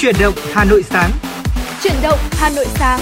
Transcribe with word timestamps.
Chuyển 0.00 0.14
động 0.20 0.34
Hà 0.52 0.64
Nội 0.64 0.82
sáng. 0.82 1.10
Chuyển 1.82 1.94
động 2.02 2.18
Hà 2.32 2.50
Nội 2.50 2.66
sáng. 2.74 3.00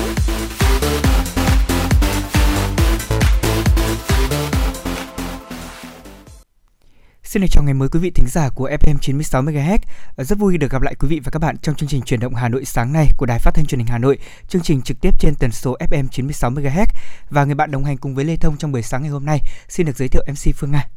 Xin 7.23 7.43
được 7.43 7.49
chào 7.51 7.65
ngày 7.65 7.75
mới 7.75 7.89
quý 7.89 8.01
vị 8.01 8.11
thính 8.11 8.27
giả 8.29 8.49
của 8.55 8.69
FM 8.69 8.95
96 9.01 9.43
MHz. 9.43 9.79
Rất 10.17 10.39
vui 10.39 10.59
được 10.59 10.71
gặp 10.71 10.83
lại 10.83 10.95
quý 10.95 11.09
vị 11.09 11.21
và 11.25 11.31
các 11.31 11.39
bạn 11.39 11.57
trong 11.63 11.75
chương 11.75 11.89
trình 11.89 12.03
chuyển 12.03 12.21
động 12.21 12.35
Hà 12.35 12.49
Nội 12.49 12.65
sáng 12.65 12.93
nay 12.93 13.09
của 13.17 13.27
Đài 13.27 13.39
Phát 13.39 13.55
thanh 13.55 13.67
Truyền 13.67 13.79
hình 13.79 13.89
Hà 13.89 13.99
Nội. 13.99 14.19
Chương 14.49 14.63
trình 14.63 14.83
trực 14.83 15.01
tiếp 15.01 15.11
trên 15.19 15.35
tần 15.39 15.51
số 15.51 15.77
FM 15.91 16.09
96 16.09 16.51
MHz 16.51 16.87
và 17.31 17.45
người 17.45 17.55
bạn 17.55 17.71
đồng 17.71 17.85
hành 17.85 17.97
cùng 17.97 18.15
với 18.15 18.25
Lê 18.25 18.37
Thông 18.37 18.57
trong 18.57 18.73
buổi 18.73 18.83
sáng 18.83 19.03
ngày 19.03 19.11
hôm 19.11 19.25
nay 19.25 19.41
xin 19.69 19.87
được 19.87 19.97
giới 19.97 20.09
thiệu 20.09 20.23
MC 20.29 20.57
Phương 20.57 20.71
Nga. 20.71 20.89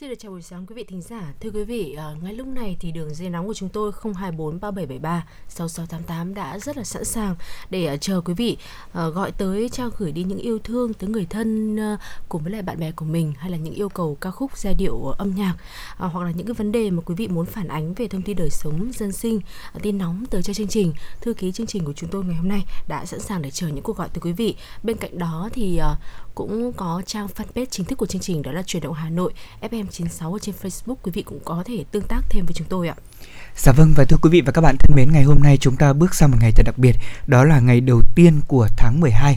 Xin 0.00 0.08
được 0.08 0.14
chào 0.18 0.32
buổi 0.32 0.42
sáng 0.42 0.66
quý 0.66 0.74
vị 0.74 0.84
thính 0.84 1.02
giả. 1.02 1.32
Thưa 1.40 1.50
quý 1.50 1.64
vị, 1.64 1.94
à, 1.98 2.14
ngay 2.22 2.34
lúc 2.34 2.46
này 2.46 2.76
thì 2.80 2.92
đường 2.92 3.14
dây 3.14 3.30
nóng 3.30 3.46
của 3.46 3.54
chúng 3.54 3.68
tôi 3.68 3.92
024 4.02 4.60
3773 4.60 5.26
6688 5.48 6.34
đã 6.34 6.58
rất 6.58 6.76
là 6.76 6.84
sẵn 6.84 7.04
sàng 7.04 7.36
để 7.70 7.86
à, 7.86 7.96
chờ 7.96 8.20
quý 8.20 8.34
vị 8.34 8.56
à, 8.92 9.08
gọi 9.08 9.32
tới 9.32 9.68
trao 9.68 9.90
gửi 9.98 10.12
đi 10.12 10.22
những 10.22 10.38
yêu 10.38 10.58
thương 10.58 10.94
tới 10.94 11.10
người 11.10 11.26
thân 11.30 11.76
à, 11.80 11.98
cùng 12.28 12.42
với 12.42 12.52
lại 12.52 12.62
bạn 12.62 12.80
bè 12.80 12.92
của 12.92 13.04
mình 13.04 13.32
hay 13.38 13.50
là 13.50 13.56
những 13.56 13.74
yêu 13.74 13.88
cầu 13.88 14.16
ca 14.20 14.30
khúc 14.30 14.58
giai 14.58 14.74
điệu 14.74 15.12
à, 15.12 15.16
âm 15.18 15.34
nhạc 15.34 15.54
à, 15.98 16.06
hoặc 16.06 16.24
là 16.24 16.30
những 16.30 16.46
cái 16.46 16.54
vấn 16.54 16.72
đề 16.72 16.90
mà 16.90 17.02
quý 17.06 17.14
vị 17.14 17.28
muốn 17.28 17.46
phản 17.46 17.68
ánh 17.68 17.94
về 17.94 18.08
thông 18.08 18.22
tin 18.22 18.36
đời 18.36 18.50
sống 18.50 18.90
dân 18.94 19.12
sinh, 19.12 19.40
à, 19.72 19.80
tin 19.82 19.98
nóng 19.98 20.24
tới 20.30 20.42
cho 20.42 20.52
chương 20.52 20.68
trình. 20.68 20.92
Thư 21.20 21.34
ký 21.34 21.52
chương 21.52 21.66
trình 21.66 21.84
của 21.84 21.92
chúng 21.92 22.10
tôi 22.10 22.24
ngày 22.24 22.36
hôm 22.36 22.48
nay 22.48 22.64
đã 22.88 23.04
sẵn 23.06 23.20
sàng 23.20 23.42
để 23.42 23.50
chờ 23.50 23.68
những 23.68 23.84
cuộc 23.84 23.96
gọi 23.96 24.08
từ 24.12 24.20
quý 24.20 24.32
vị. 24.32 24.56
Bên 24.82 24.96
cạnh 24.96 25.18
đó 25.18 25.48
thì 25.52 25.76
à, 25.76 25.96
cũng 26.34 26.72
có 26.72 27.02
trang 27.06 27.26
fanpage 27.26 27.66
chính 27.70 27.86
thức 27.86 27.98
của 27.98 28.06
chương 28.06 28.22
trình 28.22 28.42
đó 28.42 28.52
là 28.52 28.62
chuyển 28.62 28.82
động 28.82 28.94
Hà 28.94 29.10
Nội 29.10 29.32
FM96 29.90 30.32
ở 30.32 30.38
trên 30.38 30.54
Facebook 30.62 30.94
quý 31.02 31.12
vị 31.14 31.22
cũng 31.22 31.40
có 31.44 31.62
thể 31.66 31.84
tương 31.90 32.02
tác 32.02 32.20
thêm 32.28 32.46
với 32.46 32.54
chúng 32.54 32.66
tôi 32.70 32.88
ạ. 32.88 32.94
Dạ 33.56 33.72
vâng 33.72 33.92
và 33.96 34.04
thưa 34.04 34.16
quý 34.22 34.30
vị 34.30 34.40
và 34.40 34.52
các 34.52 34.60
bạn 34.60 34.76
thân 34.78 34.96
mến, 34.96 35.12
ngày 35.12 35.22
hôm 35.22 35.42
nay 35.42 35.56
chúng 35.60 35.76
ta 35.76 35.92
bước 35.92 36.14
sang 36.14 36.30
một 36.30 36.36
ngày 36.40 36.52
thật 36.52 36.62
đặc 36.66 36.78
biệt, 36.78 36.96
đó 37.26 37.44
là 37.44 37.60
ngày 37.60 37.80
đầu 37.80 38.02
tiên 38.14 38.40
của 38.48 38.68
tháng 38.76 39.00
12. 39.00 39.36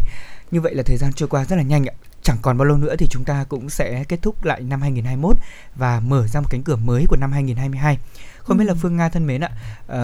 Như 0.51 0.61
vậy 0.61 0.75
là 0.75 0.83
thời 0.83 0.97
gian 0.97 1.13
trôi 1.13 1.29
qua 1.29 1.45
rất 1.45 1.55
là 1.55 1.63
nhanh 1.63 1.85
ạ. 1.85 1.93
Chẳng 2.23 2.37
còn 2.41 2.57
bao 2.57 2.65
lâu 2.65 2.77
nữa 2.77 2.95
thì 2.95 3.07
chúng 3.09 3.23
ta 3.23 3.43
cũng 3.49 3.69
sẽ 3.69 4.03
kết 4.03 4.21
thúc 4.21 4.43
lại 4.43 4.61
năm 4.61 4.81
2021 4.81 5.37
và 5.75 5.99
mở 5.99 6.27
ra 6.27 6.41
một 6.41 6.47
cánh 6.49 6.63
cửa 6.63 6.75
mới 6.75 7.05
của 7.07 7.15
năm 7.15 7.31
2022 7.31 7.97
không 8.43 8.57
biết 8.57 8.65
là 8.65 8.73
ừ. 8.73 8.77
phương 8.81 8.97
nga 8.97 9.09
thân 9.09 9.27
mến 9.27 9.41
ạ 9.41 9.49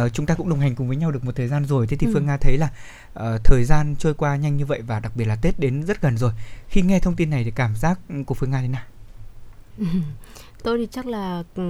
uh, 0.05 0.13
chúng 0.13 0.25
ta 0.25 0.35
cũng 0.35 0.49
đồng 0.49 0.59
hành 0.59 0.75
cùng 0.75 0.87
với 0.87 0.97
nhau 0.97 1.11
được 1.11 1.25
một 1.25 1.35
thời 1.35 1.47
gian 1.47 1.65
rồi 1.65 1.87
thế 1.87 1.97
thì 1.97 2.07
ừ. 2.07 2.11
phương 2.13 2.25
nga 2.25 2.37
thấy 2.37 2.57
là 2.57 2.69
uh, 3.19 3.43
thời 3.43 3.63
gian 3.63 3.95
trôi 3.99 4.13
qua 4.13 4.35
nhanh 4.35 4.57
như 4.57 4.65
vậy 4.65 4.81
và 4.81 4.99
đặc 4.99 5.11
biệt 5.15 5.25
là 5.25 5.35
tết 5.35 5.59
đến 5.59 5.83
rất 5.83 6.01
gần 6.01 6.17
rồi 6.17 6.31
khi 6.69 6.81
nghe 6.81 6.99
thông 6.99 7.15
tin 7.15 7.29
này 7.29 7.43
thì 7.43 7.51
cảm 7.51 7.75
giác 7.75 7.99
của 8.25 8.33
phương 8.33 8.51
nga 8.51 8.61
thế 8.61 8.67
nào 8.67 8.83
tôi 10.67 10.77
thì 10.77 10.87
chắc 10.91 11.05
là 11.05 11.43
ừ, 11.55 11.63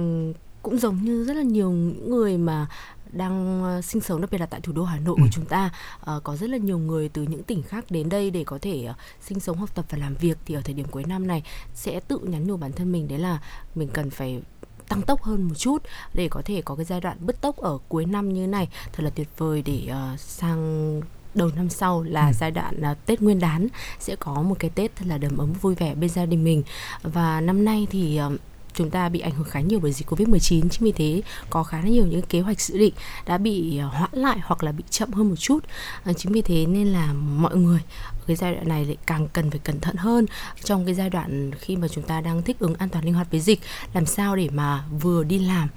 cũng 0.62 0.78
giống 0.78 1.02
như 1.02 1.24
rất 1.24 1.36
là 1.36 1.42
nhiều 1.42 1.70
người 2.06 2.38
mà 2.38 2.66
đang 3.12 3.62
uh, 3.78 3.84
sinh 3.84 4.02
sống 4.02 4.20
đặc 4.20 4.30
biệt 4.30 4.38
là 4.38 4.46
tại 4.46 4.60
thủ 4.60 4.72
đô 4.72 4.84
Hà 4.84 4.98
Nội 4.98 5.16
ừ. 5.18 5.22
của 5.22 5.28
chúng 5.32 5.44
ta 5.44 5.70
uh, 6.00 6.24
có 6.24 6.36
rất 6.36 6.50
là 6.50 6.56
nhiều 6.56 6.78
người 6.78 7.08
từ 7.08 7.22
những 7.22 7.42
tỉnh 7.42 7.62
khác 7.62 7.84
đến 7.90 8.08
đây 8.08 8.30
để 8.30 8.44
có 8.44 8.58
thể 8.62 8.86
uh, 8.90 8.96
sinh 9.20 9.40
sống 9.40 9.58
học 9.58 9.74
tập 9.74 9.84
và 9.90 9.98
làm 9.98 10.14
việc 10.14 10.38
thì 10.46 10.54
ở 10.54 10.60
thời 10.60 10.74
điểm 10.74 10.86
cuối 10.90 11.04
năm 11.04 11.26
này 11.26 11.42
sẽ 11.74 12.00
tự 12.00 12.18
nhắn 12.18 12.46
nhủ 12.46 12.56
bản 12.56 12.72
thân 12.72 12.92
mình 12.92 13.08
đấy 13.08 13.18
là 13.18 13.38
mình 13.74 13.88
cần 13.92 14.10
phải 14.10 14.42
tăng 14.88 15.02
tốc 15.02 15.22
hơn 15.22 15.42
một 15.48 15.54
chút 15.54 15.82
để 16.14 16.28
có 16.30 16.42
thể 16.44 16.62
có 16.62 16.74
cái 16.74 16.84
giai 16.84 17.00
đoạn 17.00 17.16
bứt 17.20 17.40
tốc 17.40 17.56
ở 17.56 17.78
cuối 17.88 18.04
năm 18.04 18.32
như 18.32 18.46
này 18.46 18.68
thật 18.92 19.02
là 19.02 19.10
tuyệt 19.10 19.28
vời 19.36 19.62
để 19.62 19.88
uh, 20.14 20.20
sang 20.20 21.00
đầu 21.34 21.50
năm 21.56 21.68
sau 21.68 22.02
là 22.02 22.26
ừ. 22.26 22.32
giai 22.38 22.50
đoạn 22.50 22.80
uh, 22.92 23.06
Tết 23.06 23.22
Nguyên 23.22 23.38
đán 23.38 23.68
sẽ 24.00 24.16
có 24.16 24.42
một 24.42 24.56
cái 24.58 24.70
Tết 24.74 24.96
thật 24.96 25.04
là 25.08 25.18
đầm 25.18 25.36
ấm 25.36 25.52
vui 25.52 25.74
vẻ 25.74 25.94
bên 25.94 26.10
gia 26.10 26.26
đình 26.26 26.44
mình 26.44 26.62
và 27.02 27.40
năm 27.40 27.64
nay 27.64 27.86
thì 27.90 28.20
uh, 28.26 28.40
chúng 28.74 28.90
ta 28.90 29.08
bị 29.08 29.20
ảnh 29.20 29.32
hưởng 29.32 29.46
khá 29.50 29.60
nhiều 29.60 29.80
bởi 29.80 29.92
dịch 29.92 30.08
Covid-19 30.10 30.68
chính 30.68 30.84
vì 30.84 30.92
thế, 30.92 31.22
có 31.50 31.62
khá 31.62 31.78
là 31.78 31.88
nhiều 31.88 32.06
những 32.06 32.22
kế 32.22 32.40
hoạch 32.40 32.60
dự 32.60 32.78
định 32.78 32.94
đã 33.26 33.38
bị 33.38 33.78
ờ, 33.78 33.86
hoãn 33.86 34.10
lại 34.12 34.38
hoặc 34.42 34.64
là 34.64 34.72
bị 34.72 34.84
chậm 34.90 35.12
hơn 35.12 35.28
một 35.28 35.36
chút. 35.36 35.64
Ờ, 36.04 36.12
chính 36.12 36.32
vì 36.32 36.42
thế 36.42 36.66
nên 36.66 36.88
là 36.88 37.12
mọi 37.12 37.56
người 37.56 37.80
cái 38.26 38.36
giai 38.36 38.54
đoạn 38.54 38.68
này 38.68 38.84
lại 38.84 38.96
càng 39.06 39.28
cần 39.32 39.50
phải 39.50 39.60
cẩn 39.64 39.80
thận 39.80 39.96
hơn 39.96 40.26
trong 40.64 40.84
cái 40.84 40.94
giai 40.94 41.10
đoạn 41.10 41.50
khi 41.54 41.76
mà 41.76 41.88
chúng 41.88 42.04
ta 42.04 42.20
đang 42.20 42.42
thích 42.42 42.58
ứng 42.58 42.74
an 42.74 42.88
toàn 42.88 43.04
linh 43.04 43.14
hoạt 43.14 43.30
với 43.30 43.40
dịch 43.40 43.60
làm 43.94 44.06
sao 44.06 44.36
để 44.36 44.48
mà 44.52 44.84
vừa 45.00 45.24
đi 45.24 45.38
làm 45.38 45.68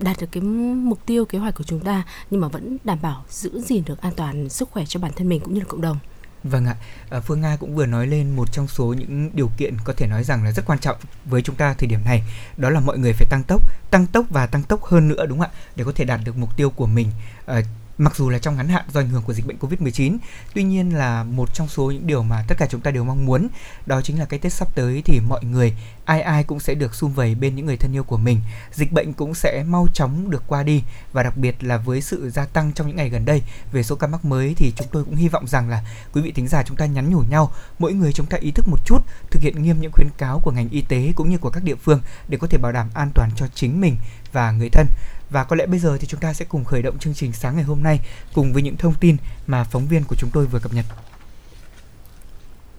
đạt 0.00 0.20
được 0.20 0.26
cái 0.32 0.42
mục 0.42 1.06
tiêu, 1.06 1.24
kế 1.24 1.38
hoạch 1.38 1.54
của 1.54 1.64
chúng 1.64 1.80
ta 1.80 2.02
nhưng 2.30 2.40
mà 2.40 2.48
vẫn 2.48 2.76
đảm 2.84 2.98
bảo 3.02 3.24
giữ 3.28 3.60
gìn 3.60 3.82
được 3.86 4.00
an 4.00 4.12
toàn 4.16 4.48
sức 4.48 4.70
khỏe 4.70 4.84
cho 4.86 5.00
bản 5.00 5.12
thân 5.16 5.28
mình 5.28 5.40
cũng 5.40 5.54
như 5.54 5.60
là 5.60 5.66
cộng 5.68 5.80
đồng. 5.80 5.98
Vâng 6.48 6.66
ạ, 6.66 6.76
à, 7.10 7.20
Phương 7.20 7.40
Nga 7.40 7.56
cũng 7.56 7.74
vừa 7.74 7.86
nói 7.86 8.06
lên 8.06 8.36
một 8.36 8.52
trong 8.52 8.68
số 8.68 8.84
những 8.84 9.30
điều 9.34 9.50
kiện 9.56 9.76
có 9.84 9.92
thể 9.96 10.06
nói 10.06 10.24
rằng 10.24 10.44
là 10.44 10.52
rất 10.52 10.66
quan 10.66 10.78
trọng 10.78 10.96
với 11.24 11.42
chúng 11.42 11.56
ta 11.56 11.74
thời 11.74 11.86
điểm 11.86 12.00
này, 12.04 12.22
đó 12.56 12.70
là 12.70 12.80
mọi 12.80 12.98
người 12.98 13.12
phải 13.12 13.26
tăng 13.30 13.42
tốc, 13.42 13.62
tăng 13.90 14.06
tốc 14.06 14.26
và 14.30 14.46
tăng 14.46 14.62
tốc 14.62 14.84
hơn 14.84 15.08
nữa 15.08 15.26
đúng 15.26 15.38
không 15.38 15.50
ạ, 15.50 15.58
để 15.76 15.84
có 15.84 15.92
thể 15.94 16.04
đạt 16.04 16.20
được 16.24 16.36
mục 16.36 16.56
tiêu 16.56 16.70
của 16.70 16.86
mình. 16.86 17.10
À, 17.46 17.60
mặc 17.98 18.16
dù 18.16 18.28
là 18.28 18.38
trong 18.38 18.56
ngắn 18.56 18.68
hạn 18.68 18.84
do 18.92 19.00
ảnh 19.00 19.08
hưởng 19.08 19.22
của 19.22 19.32
dịch 19.32 19.46
bệnh 19.46 19.58
Covid-19. 19.58 20.18
Tuy 20.54 20.62
nhiên 20.62 20.94
là 20.94 21.24
một 21.24 21.54
trong 21.54 21.68
số 21.68 21.90
những 21.90 22.06
điều 22.06 22.22
mà 22.22 22.44
tất 22.48 22.54
cả 22.58 22.66
chúng 22.70 22.80
ta 22.80 22.90
đều 22.90 23.04
mong 23.04 23.26
muốn 23.26 23.48
đó 23.86 24.00
chính 24.02 24.18
là 24.18 24.24
cái 24.24 24.38
Tết 24.38 24.52
sắp 24.52 24.68
tới 24.74 25.02
thì 25.04 25.20
mọi 25.20 25.44
người 25.44 25.74
ai 26.04 26.20
ai 26.20 26.44
cũng 26.44 26.60
sẽ 26.60 26.74
được 26.74 26.94
sum 26.94 27.12
vầy 27.12 27.34
bên 27.34 27.56
những 27.56 27.66
người 27.66 27.76
thân 27.76 27.96
yêu 27.96 28.04
của 28.04 28.16
mình. 28.16 28.40
Dịch 28.72 28.92
bệnh 28.92 29.12
cũng 29.12 29.34
sẽ 29.34 29.64
mau 29.68 29.86
chóng 29.94 30.30
được 30.30 30.42
qua 30.46 30.62
đi 30.62 30.82
và 31.12 31.22
đặc 31.22 31.36
biệt 31.36 31.64
là 31.64 31.76
với 31.76 32.00
sự 32.00 32.30
gia 32.30 32.44
tăng 32.44 32.72
trong 32.72 32.86
những 32.86 32.96
ngày 32.96 33.08
gần 33.08 33.24
đây 33.24 33.42
về 33.72 33.82
số 33.82 33.96
ca 33.96 34.06
mắc 34.06 34.24
mới 34.24 34.54
thì 34.56 34.72
chúng 34.76 34.88
tôi 34.92 35.04
cũng 35.04 35.14
hy 35.14 35.28
vọng 35.28 35.46
rằng 35.46 35.68
là 35.68 35.84
quý 36.12 36.22
vị 36.22 36.32
thính 36.32 36.48
giả 36.48 36.62
chúng 36.62 36.76
ta 36.76 36.86
nhắn 36.86 37.10
nhủ 37.10 37.22
nhau, 37.30 37.52
mỗi 37.78 37.92
người 37.92 38.12
chúng 38.12 38.26
ta 38.26 38.36
ý 38.36 38.50
thức 38.50 38.68
một 38.68 38.78
chút, 38.86 38.98
thực 39.30 39.42
hiện 39.42 39.62
nghiêm 39.62 39.80
những 39.80 39.92
khuyến 39.92 40.08
cáo 40.18 40.40
của 40.40 40.50
ngành 40.50 40.68
y 40.68 40.82
tế 40.82 41.12
cũng 41.16 41.30
như 41.30 41.38
của 41.38 41.50
các 41.50 41.64
địa 41.64 41.74
phương 41.74 42.00
để 42.28 42.38
có 42.38 42.46
thể 42.46 42.58
bảo 42.58 42.72
đảm 42.72 42.88
an 42.94 43.10
toàn 43.14 43.30
cho 43.36 43.46
chính 43.54 43.80
mình 43.80 43.96
và 44.32 44.50
người 44.50 44.68
thân. 44.68 44.86
Và 45.30 45.44
có 45.44 45.56
lẽ 45.56 45.66
bây 45.66 45.78
giờ 45.78 45.96
thì 46.00 46.06
chúng 46.06 46.20
ta 46.20 46.32
sẽ 46.32 46.44
cùng 46.44 46.64
khởi 46.64 46.82
động 46.82 46.98
chương 46.98 47.14
trình 47.14 47.32
sáng 47.32 47.54
ngày 47.54 47.64
hôm 47.64 47.82
nay 47.82 48.00
cùng 48.34 48.52
với 48.52 48.62
những 48.62 48.76
thông 48.76 48.94
tin 49.00 49.16
mà 49.46 49.64
phóng 49.64 49.88
viên 49.88 50.04
của 50.04 50.16
chúng 50.16 50.30
tôi 50.32 50.46
vừa 50.46 50.58
cập 50.58 50.74
nhật. 50.74 50.84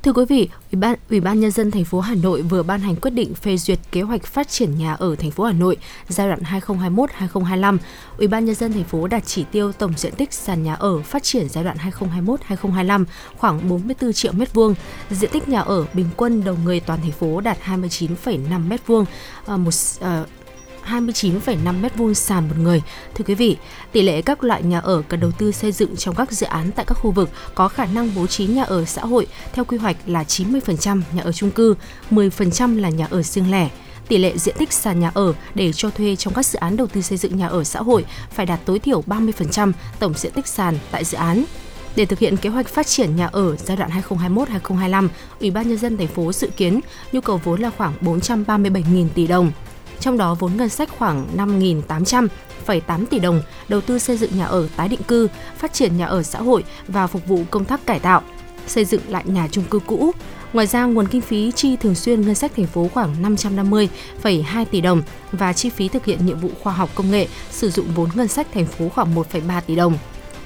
Thưa 0.04 0.14
quý 0.14 0.26
vị, 0.26 0.50
Ủy 0.72 0.80
ban 0.80 0.96
Ủy 1.10 1.20
ban 1.20 1.40
nhân 1.40 1.52
dân 1.52 1.72
thành 1.72 1.86
phố 1.86 2.00
Hà 2.00 2.16
Nội 2.16 2.42
vừa 2.42 2.64
ban 2.64 2.80
hành 2.80 2.96
quyết 2.96 3.12
định 3.12 3.34
phê 3.36 3.58
duyệt 3.58 3.80
kế 3.92 4.02
hoạch 4.02 4.24
phát 4.24 4.50
triển 4.50 4.78
nhà 4.78 4.94
ở 4.94 5.16
thành 5.16 5.32
phố 5.32 5.44
Hà 5.44 5.52
Nội 5.52 5.78
giai 6.08 6.28
đoạn 6.28 6.40
2021-2025. 6.42 7.78
Ủy 8.18 8.28
ban 8.28 8.46
nhân 8.46 8.56
dân 8.56 8.74
thành 8.74 8.84
phố 8.84 9.08
đặt 9.08 9.24
chỉ 9.26 9.46
tiêu 9.52 9.72
tổng 9.72 9.94
diện 9.98 10.14
tích 10.16 10.34
sàn 10.34 10.64
nhà 10.64 10.74
ở 10.74 11.02
phát 11.02 11.24
triển 11.24 11.50
giai 11.50 11.64
đoạn 11.64 11.78
2021-2025 11.78 13.06
khoảng 13.38 13.70
44 13.70 14.14
triệu 14.14 14.34
m2. 14.34 14.74
Diện 15.10 15.30
tích 15.34 15.48
nhà 15.48 15.60
ở 15.60 15.86
bình 15.94 16.08
quân 16.18 16.44
đầu 16.44 16.58
người 16.64 16.80
toàn 16.80 17.02
thành 17.02 17.12
phố 17.12 17.42
đạt 17.42 17.58
29,5 17.66 18.70
m2, 18.70 19.06
ờ, 19.46 19.58
một 19.58 19.74
ờ, 20.00 20.26
29,5 20.90 21.82
m2 21.82 22.14
sàn 22.14 22.48
một 22.50 22.56
người. 22.58 22.82
Thưa 23.16 23.26
quý 23.28 23.36
vị, 23.36 23.58
tỷ 23.92 24.02
lệ 24.02 24.22
các 24.22 24.44
loại 24.44 24.64
nhà 24.64 24.80
ở 24.80 25.02
cần 25.08 25.20
đầu 25.20 25.32
tư 25.32 25.52
xây 25.52 25.72
dựng 25.72 25.96
trong 25.96 26.16
các 26.16 26.32
dự 26.32 26.46
án 26.46 26.72
tại 26.72 26.86
các 26.86 26.94
khu 26.94 27.12
vực 27.12 27.30
có 27.56 27.68
khả 27.68 27.86
năng 27.86 28.16
bố 28.16 28.28
trí 28.28 28.48
nhà 28.48 28.64
ở 28.64 28.86
xã 28.86 29.02
hội 29.02 29.28
theo 29.54 29.66
quy 29.66 29.78
hoạch 29.78 29.98
là 30.06 30.24
90% 30.24 31.02
nhà 31.14 31.22
ở 31.22 31.32
chung 31.32 31.52
cư, 31.52 31.76
10% 32.12 32.80
là 32.80 32.90
nhà 32.90 33.08
ở 33.10 33.22
riêng 33.22 33.52
lẻ 33.52 33.70
tỷ 34.10 34.18
lệ 34.18 34.38
diện 34.38 34.56
tích 34.58 34.74
sàn 34.74 35.00
nhà 35.00 35.12
ở 35.14 35.34
để 35.56 35.74
cho 35.74 35.90
thuê 35.90 36.16
trong 36.16 36.34
các 36.34 36.46
dự 36.46 36.60
án 36.60 36.78
đầu 36.78 36.88
tư 36.88 37.02
xây 37.02 37.18
dựng 37.18 37.38
nhà 37.38 37.48
ở 37.48 37.64
xã 37.64 37.80
hội 37.82 38.06
phải 38.32 38.46
đạt 38.46 38.60
tối 38.66 38.80
thiểu 38.80 39.04
30% 39.08 39.72
tổng 40.00 40.14
diện 40.14 40.32
tích 40.32 40.48
sàn 40.48 40.78
tại 40.92 41.04
dự 41.04 41.18
án. 41.18 41.44
Để 41.96 42.06
thực 42.06 42.20
hiện 42.20 42.38
kế 42.38 42.50
hoạch 42.50 42.68
phát 42.68 42.88
triển 42.88 43.16
nhà 43.16 43.28
ở 43.28 43.56
giai 43.56 43.78
đoạn 43.78 43.92
2021-2025, 44.10 45.08
Ủy 45.40 45.52
ban 45.52 45.70
nhân 45.70 45.78
dân 45.78 45.98
thành 45.98 46.08
phố 46.08 46.34
dự 46.34 46.50
kiến 46.58 46.80
nhu 47.12 47.22
cầu 47.22 47.42
vốn 47.44 47.62
là 47.62 47.70
khoảng 47.78 47.94
437.000 48.02 49.08
tỷ 49.16 49.28
đồng 49.28 49.52
trong 50.00 50.18
đó 50.18 50.36
vốn 50.40 50.58
ngân 50.58 50.70
sách 50.70 50.90
khoảng 50.98 51.28
5.800,8 51.38 53.06
tỷ 53.06 53.20
đồng 53.20 53.42
đầu 53.68 53.82
tư 53.82 54.00
xây 54.00 54.18
dựng 54.18 54.38
nhà 54.38 54.46
ở 54.46 54.68
tái 54.76 54.88
định 54.88 55.04
cư, 55.08 55.28
phát 55.58 55.74
triển 55.74 55.98
nhà 55.98 56.06
ở 56.06 56.24
xã 56.24 56.40
hội 56.40 56.64
và 56.88 57.08
phục 57.08 57.28
vụ 57.28 57.44
công 57.52 57.66
tác 57.66 57.86
cải 57.86 58.00
tạo, 58.00 58.22
xây 58.68 58.86
dựng 58.86 59.02
lại 59.08 59.24
nhà 59.28 59.48
chung 59.52 59.64
cư 59.64 59.80
cũ. 59.80 60.12
Ngoài 60.54 60.68
ra, 60.68 60.86
nguồn 60.86 61.08
kinh 61.08 61.22
phí 61.22 61.52
chi 61.56 61.76
thường 61.76 61.96
xuyên 61.96 62.22
ngân 62.22 62.36
sách 62.36 62.52
thành 62.56 62.68
phố 62.68 62.88
khoảng 62.94 63.24
550,2 63.24 64.66
tỷ 64.66 64.82
đồng 64.82 65.02
và 65.32 65.54
chi 65.54 65.70
phí 65.70 65.88
thực 65.88 66.06
hiện 66.06 66.26
nhiệm 66.26 66.40
vụ 66.40 66.50
khoa 66.64 66.74
học 66.74 66.90
công 66.96 67.12
nghệ 67.12 67.28
sử 67.52 67.70
dụng 67.70 67.86
vốn 67.96 68.10
ngân 68.16 68.28
sách 68.28 68.48
thành 68.54 68.66
phố 68.66 68.90
khoảng 68.90 69.16
1,3 69.16 69.62
tỷ 69.62 69.76
đồng. 69.76 69.98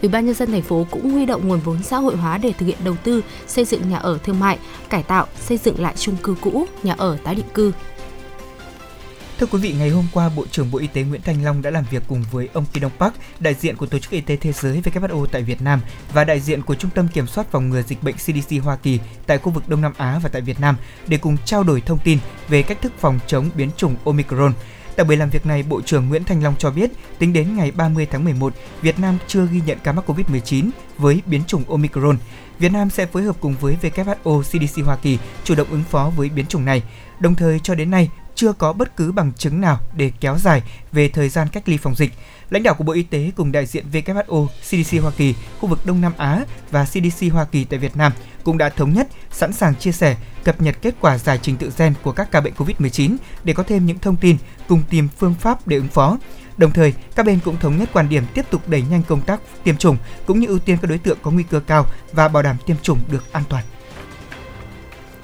Ủy 0.01 0.09
ban 0.09 0.25
nhân 0.25 0.35
dân 0.35 0.51
thành 0.51 0.61
phố 0.61 0.88
cũng 0.91 1.11
huy 1.11 1.25
động 1.25 1.47
nguồn 1.47 1.59
vốn 1.59 1.83
xã 1.83 1.97
hội 1.97 2.15
hóa 2.15 2.38
để 2.38 2.53
thực 2.53 2.65
hiện 2.65 2.77
đầu 2.83 2.95
tư 3.03 3.21
xây 3.47 3.65
dựng 3.65 3.89
nhà 3.89 3.97
ở 3.97 4.17
thương 4.23 4.39
mại, 4.39 4.57
cải 4.89 5.03
tạo, 5.03 5.27
xây 5.39 5.57
dựng 5.57 5.81
lại 5.81 5.94
chung 5.97 6.15
cư 6.23 6.35
cũ, 6.41 6.65
nhà 6.83 6.95
ở 6.97 7.17
tái 7.23 7.35
định 7.35 7.45
cư, 7.53 7.71
Thưa 9.39 9.45
quý 9.45 9.59
vị, 9.59 9.75
ngày 9.80 9.89
hôm 9.89 10.06
qua, 10.13 10.30
Bộ 10.35 10.45
trưởng 10.51 10.71
Bộ 10.71 10.80
Y 10.80 10.88
tế 10.88 11.03
Nguyễn 11.03 11.21
thanh 11.21 11.44
Long 11.44 11.62
đã 11.62 11.69
làm 11.69 11.85
việc 11.91 12.03
cùng 12.07 12.24
với 12.31 12.50
ông 12.53 12.65
Kim 12.74 12.81
Đông 12.81 12.91
Park, 13.00 13.13
đại 13.39 13.53
diện 13.53 13.75
của 13.75 13.85
Tổ 13.85 14.00
chức 14.00 14.12
Y 14.12 14.21
tế 14.21 14.35
Thế 14.35 14.51
giới 14.51 14.81
WHO 14.81 15.25
tại 15.25 15.41
Việt 15.41 15.62
Nam 15.62 15.81
và 16.13 16.24
đại 16.24 16.39
diện 16.39 16.62
của 16.62 16.75
Trung 16.75 16.91
tâm 16.95 17.07
Kiểm 17.07 17.27
soát 17.27 17.47
phòng 17.51 17.69
ngừa 17.69 17.81
dịch 17.81 18.03
bệnh 18.03 18.15
CDC 18.15 18.63
Hoa 18.63 18.75
Kỳ 18.75 19.00
tại 19.27 19.38
khu 19.38 19.51
vực 19.51 19.69
Đông 19.69 19.81
Nam 19.81 19.94
Á 19.97 20.19
và 20.24 20.30
tại 20.30 20.41
Việt 20.41 20.59
Nam 20.59 20.77
để 21.07 21.18
cùng 21.18 21.38
trao 21.45 21.63
đổi 21.63 21.81
thông 21.81 22.00
tin 22.03 22.19
về 22.47 22.63
cách 22.63 22.81
thức 22.81 22.94
phòng 23.00 23.19
chống 23.27 23.50
biến 23.56 23.69
chủng 23.77 23.95
Omicron. 24.06 24.53
Tại 24.95 25.06
buổi 25.06 25.18
làm 25.18 25.30
việc 25.30 25.45
này, 25.45 25.63
Bộ 25.63 25.81
trưởng 25.81 26.09
Nguyễn 26.09 26.24
thanh 26.24 26.44
Long 26.44 26.56
cho 26.57 26.71
biết, 26.71 26.91
tính 27.19 27.33
đến 27.33 27.56
ngày 27.56 27.71
30 27.71 28.07
tháng 28.12 28.24
11, 28.24 28.53
Việt 28.81 29.00
Nam 29.00 29.18
chưa 29.27 29.47
ghi 29.51 29.62
nhận 29.65 29.77
ca 29.83 29.91
mắc 29.91 30.09
COVID-19 30.09 30.69
với 30.97 31.21
biến 31.25 31.41
chủng 31.47 31.63
Omicron. 31.69 32.18
Việt 32.59 32.71
Nam 32.71 32.89
sẽ 32.89 33.06
phối 33.06 33.24
hợp 33.24 33.36
cùng 33.39 33.56
với 33.59 33.77
WHO, 33.81 34.41
CDC 34.41 34.86
Hoa 34.86 34.95
Kỳ 34.95 35.18
chủ 35.44 35.56
động 35.56 35.68
ứng 35.71 35.83
phó 35.83 36.12
với 36.15 36.29
biến 36.29 36.45
chủng 36.45 36.65
này. 36.65 36.83
Đồng 37.19 37.36
thời 37.36 37.59
cho 37.59 37.75
đến 37.75 37.91
nay, 37.91 38.09
chưa 38.43 38.53
có 38.53 38.73
bất 38.73 38.95
cứ 38.97 39.11
bằng 39.11 39.31
chứng 39.33 39.61
nào 39.61 39.79
để 39.95 40.11
kéo 40.19 40.37
dài 40.37 40.61
về 40.91 41.07
thời 41.07 41.29
gian 41.29 41.47
cách 41.47 41.69
ly 41.69 41.77
phòng 41.77 41.95
dịch. 41.95 42.13
Lãnh 42.49 42.63
đạo 42.63 42.73
của 42.73 42.83
Bộ 42.83 42.93
Y 42.93 43.03
tế 43.03 43.31
cùng 43.35 43.51
đại 43.51 43.65
diện 43.65 43.85
WHO, 43.91 44.47
CDC 44.47 45.01
Hoa 45.01 45.11
Kỳ, 45.17 45.35
khu 45.59 45.69
vực 45.69 45.85
Đông 45.85 46.01
Nam 46.01 46.13
Á 46.17 46.45
và 46.71 46.85
CDC 46.85 47.31
Hoa 47.31 47.45
Kỳ 47.45 47.63
tại 47.63 47.79
Việt 47.79 47.97
Nam 47.97 48.11
cũng 48.43 48.57
đã 48.57 48.69
thống 48.69 48.93
nhất 48.93 49.07
sẵn 49.31 49.53
sàng 49.53 49.75
chia 49.75 49.91
sẻ, 49.91 50.17
cập 50.43 50.61
nhật 50.61 50.75
kết 50.81 50.95
quả 51.01 51.17
giải 51.17 51.39
trình 51.41 51.57
tự 51.57 51.71
gen 51.77 51.93
của 52.03 52.11
các 52.11 52.31
ca 52.31 52.41
bệnh 52.41 52.53
COVID-19 52.53 53.15
để 53.43 53.53
có 53.53 53.63
thêm 53.63 53.85
những 53.85 53.99
thông 53.99 54.15
tin 54.15 54.37
cùng 54.67 54.83
tìm 54.89 55.07
phương 55.17 55.33
pháp 55.33 55.67
để 55.67 55.77
ứng 55.77 55.87
phó. 55.87 56.17
Đồng 56.57 56.71
thời, 56.71 56.93
các 57.15 57.25
bên 57.25 57.39
cũng 57.45 57.57
thống 57.57 57.77
nhất 57.77 57.89
quan 57.93 58.09
điểm 58.09 58.23
tiếp 58.33 58.45
tục 58.51 58.69
đẩy 58.69 58.83
nhanh 58.89 59.03
công 59.07 59.21
tác 59.21 59.39
tiêm 59.63 59.77
chủng 59.77 59.97
cũng 60.25 60.39
như 60.39 60.47
ưu 60.47 60.59
tiên 60.59 60.77
các 60.81 60.87
đối 60.87 60.97
tượng 60.97 61.17
có 61.21 61.31
nguy 61.31 61.43
cơ 61.43 61.59
cao 61.59 61.85
và 62.11 62.27
bảo 62.27 62.43
đảm 62.43 62.57
tiêm 62.65 62.77
chủng 62.81 62.99
được 63.11 63.31
an 63.31 63.43
toàn. 63.49 63.63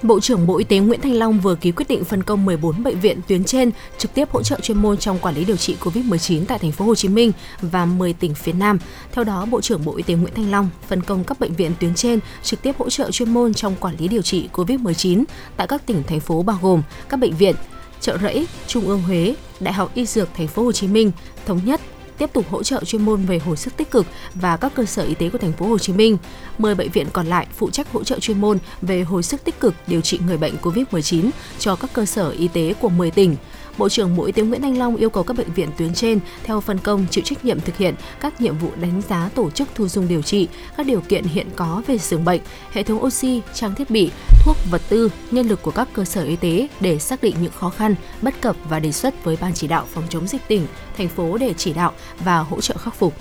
Bộ 0.03 0.19
trưởng 0.19 0.47
Bộ 0.47 0.57
Y 0.57 0.63
tế 0.63 0.77
Nguyễn 0.77 1.01
Thanh 1.01 1.13
Long 1.13 1.39
vừa 1.39 1.55
ký 1.55 1.71
quyết 1.71 1.87
định 1.89 2.03
phân 2.03 2.23
công 2.23 2.45
14 2.45 2.83
bệnh 2.83 2.99
viện 2.99 3.19
tuyến 3.27 3.43
trên 3.43 3.71
trực 3.97 4.13
tiếp 4.13 4.29
hỗ 4.31 4.43
trợ 4.43 4.59
chuyên 4.59 4.77
môn 4.77 4.97
trong 4.97 5.19
quản 5.19 5.35
lý 5.35 5.45
điều 5.45 5.57
trị 5.57 5.75
COVID-19 5.81 6.45
tại 6.45 6.59
thành 6.59 6.71
phố 6.71 6.85
Hồ 6.85 6.95
Chí 6.95 7.07
Minh 7.07 7.31
và 7.61 7.85
10 7.85 8.13
tỉnh 8.13 8.33
phía 8.33 8.53
Nam. 8.53 8.79
Theo 9.11 9.23
đó, 9.23 9.45
Bộ 9.45 9.61
trưởng 9.61 9.85
Bộ 9.85 9.95
Y 9.95 10.03
tế 10.03 10.13
Nguyễn 10.13 10.33
Thanh 10.35 10.51
Long 10.51 10.69
phân 10.87 11.03
công 11.03 11.23
các 11.23 11.39
bệnh 11.39 11.53
viện 11.53 11.71
tuyến 11.79 11.95
trên 11.95 12.19
trực 12.43 12.61
tiếp 12.61 12.75
hỗ 12.77 12.89
trợ 12.89 13.11
chuyên 13.11 13.29
môn 13.29 13.53
trong 13.53 13.75
quản 13.79 13.95
lý 13.99 14.07
điều 14.07 14.21
trị 14.21 14.49
COVID-19 14.53 15.23
tại 15.57 15.67
các 15.67 15.85
tỉnh 15.85 16.03
thành 16.03 16.19
phố 16.19 16.43
bao 16.43 16.59
gồm 16.61 16.81
các 17.09 17.17
bệnh 17.17 17.35
viện 17.35 17.55
Chợ 18.01 18.17
Rẫy, 18.21 18.47
Trung 18.67 18.87
ương 18.87 19.01
Huế, 19.01 19.35
Đại 19.59 19.73
học 19.73 19.91
Y 19.93 20.05
Dược 20.05 20.29
Thành 20.33 20.47
phố 20.47 20.63
Hồ 20.63 20.71
Chí 20.71 20.87
Minh, 20.87 21.11
Thống 21.45 21.59
nhất, 21.65 21.81
tiếp 22.19 22.29
tục 22.33 22.45
hỗ 22.49 22.63
trợ 22.63 22.83
chuyên 22.83 23.05
môn 23.05 23.25
về 23.25 23.39
hồi 23.39 23.57
sức 23.57 23.77
tích 23.77 23.91
cực 23.91 24.05
và 24.35 24.57
các 24.57 24.71
cơ 24.75 24.85
sở 24.85 25.03
y 25.03 25.13
tế 25.13 25.29
của 25.29 25.37
thành 25.37 25.53
phố 25.53 25.67
Hồ 25.67 25.77
Chí 25.77 25.93
Minh. 25.93 26.17
10 26.57 26.75
bệnh 26.75 26.91
viện 26.91 27.07
còn 27.13 27.27
lại 27.27 27.47
phụ 27.57 27.69
trách 27.69 27.91
hỗ 27.91 28.03
trợ 28.03 28.19
chuyên 28.19 28.41
môn 28.41 28.57
về 28.81 29.01
hồi 29.01 29.23
sức 29.23 29.43
tích 29.43 29.59
cực 29.59 29.73
điều 29.87 30.01
trị 30.01 30.19
người 30.27 30.37
bệnh 30.37 30.55
COVID-19 30.61 31.29
cho 31.59 31.75
các 31.75 31.89
cơ 31.93 32.05
sở 32.05 32.29
y 32.29 32.47
tế 32.47 32.73
của 32.79 32.89
10 32.89 33.11
tỉnh. 33.11 33.35
Bộ 33.79 33.89
trưởng 33.89 34.15
Bộ 34.15 34.25
Y 34.25 34.31
tế 34.31 34.43
Nguyễn 34.43 34.61
Thanh 34.61 34.77
Long 34.77 34.95
yêu 34.95 35.09
cầu 35.09 35.23
các 35.23 35.37
bệnh 35.37 35.53
viện 35.53 35.69
tuyến 35.77 35.93
trên 35.93 36.19
theo 36.43 36.61
phân 36.61 36.77
công 36.77 37.05
chịu 37.11 37.23
trách 37.23 37.45
nhiệm 37.45 37.59
thực 37.59 37.77
hiện 37.77 37.95
các 38.19 38.41
nhiệm 38.41 38.57
vụ 38.57 38.71
đánh 38.81 39.01
giá 39.09 39.29
tổ 39.35 39.49
chức 39.49 39.67
thu 39.75 39.87
dung 39.87 40.07
điều 40.07 40.21
trị, 40.21 40.47
các 40.77 40.85
điều 40.85 41.01
kiện 41.01 41.23
hiện 41.23 41.47
có 41.55 41.81
về 41.87 41.97
giường 41.97 42.25
bệnh, 42.25 42.41
hệ 42.71 42.83
thống 42.83 43.03
oxy, 43.03 43.41
trang 43.53 43.75
thiết 43.75 43.89
bị, 43.89 44.11
thuốc, 44.43 44.57
vật 44.69 44.81
tư, 44.89 45.11
nhân 45.31 45.47
lực 45.47 45.61
của 45.61 45.71
các 45.71 45.87
cơ 45.93 46.05
sở 46.05 46.23
y 46.23 46.35
tế 46.35 46.67
để 46.79 46.99
xác 46.99 47.21
định 47.21 47.35
những 47.41 47.51
khó 47.51 47.69
khăn, 47.69 47.95
bất 48.21 48.41
cập 48.41 48.55
và 48.69 48.79
đề 48.79 48.91
xuất 48.91 49.23
với 49.23 49.37
Ban 49.41 49.53
chỉ 49.53 49.67
đạo 49.67 49.85
phòng 49.93 50.03
chống 50.09 50.27
dịch 50.27 50.41
tỉnh, 50.47 50.67
thành 50.97 51.07
phố 51.07 51.37
để 51.37 51.53
chỉ 51.57 51.73
đạo 51.73 51.93
và 52.19 52.39
hỗ 52.39 52.61
trợ 52.61 52.77
khắc 52.77 52.95
phục. 52.95 53.13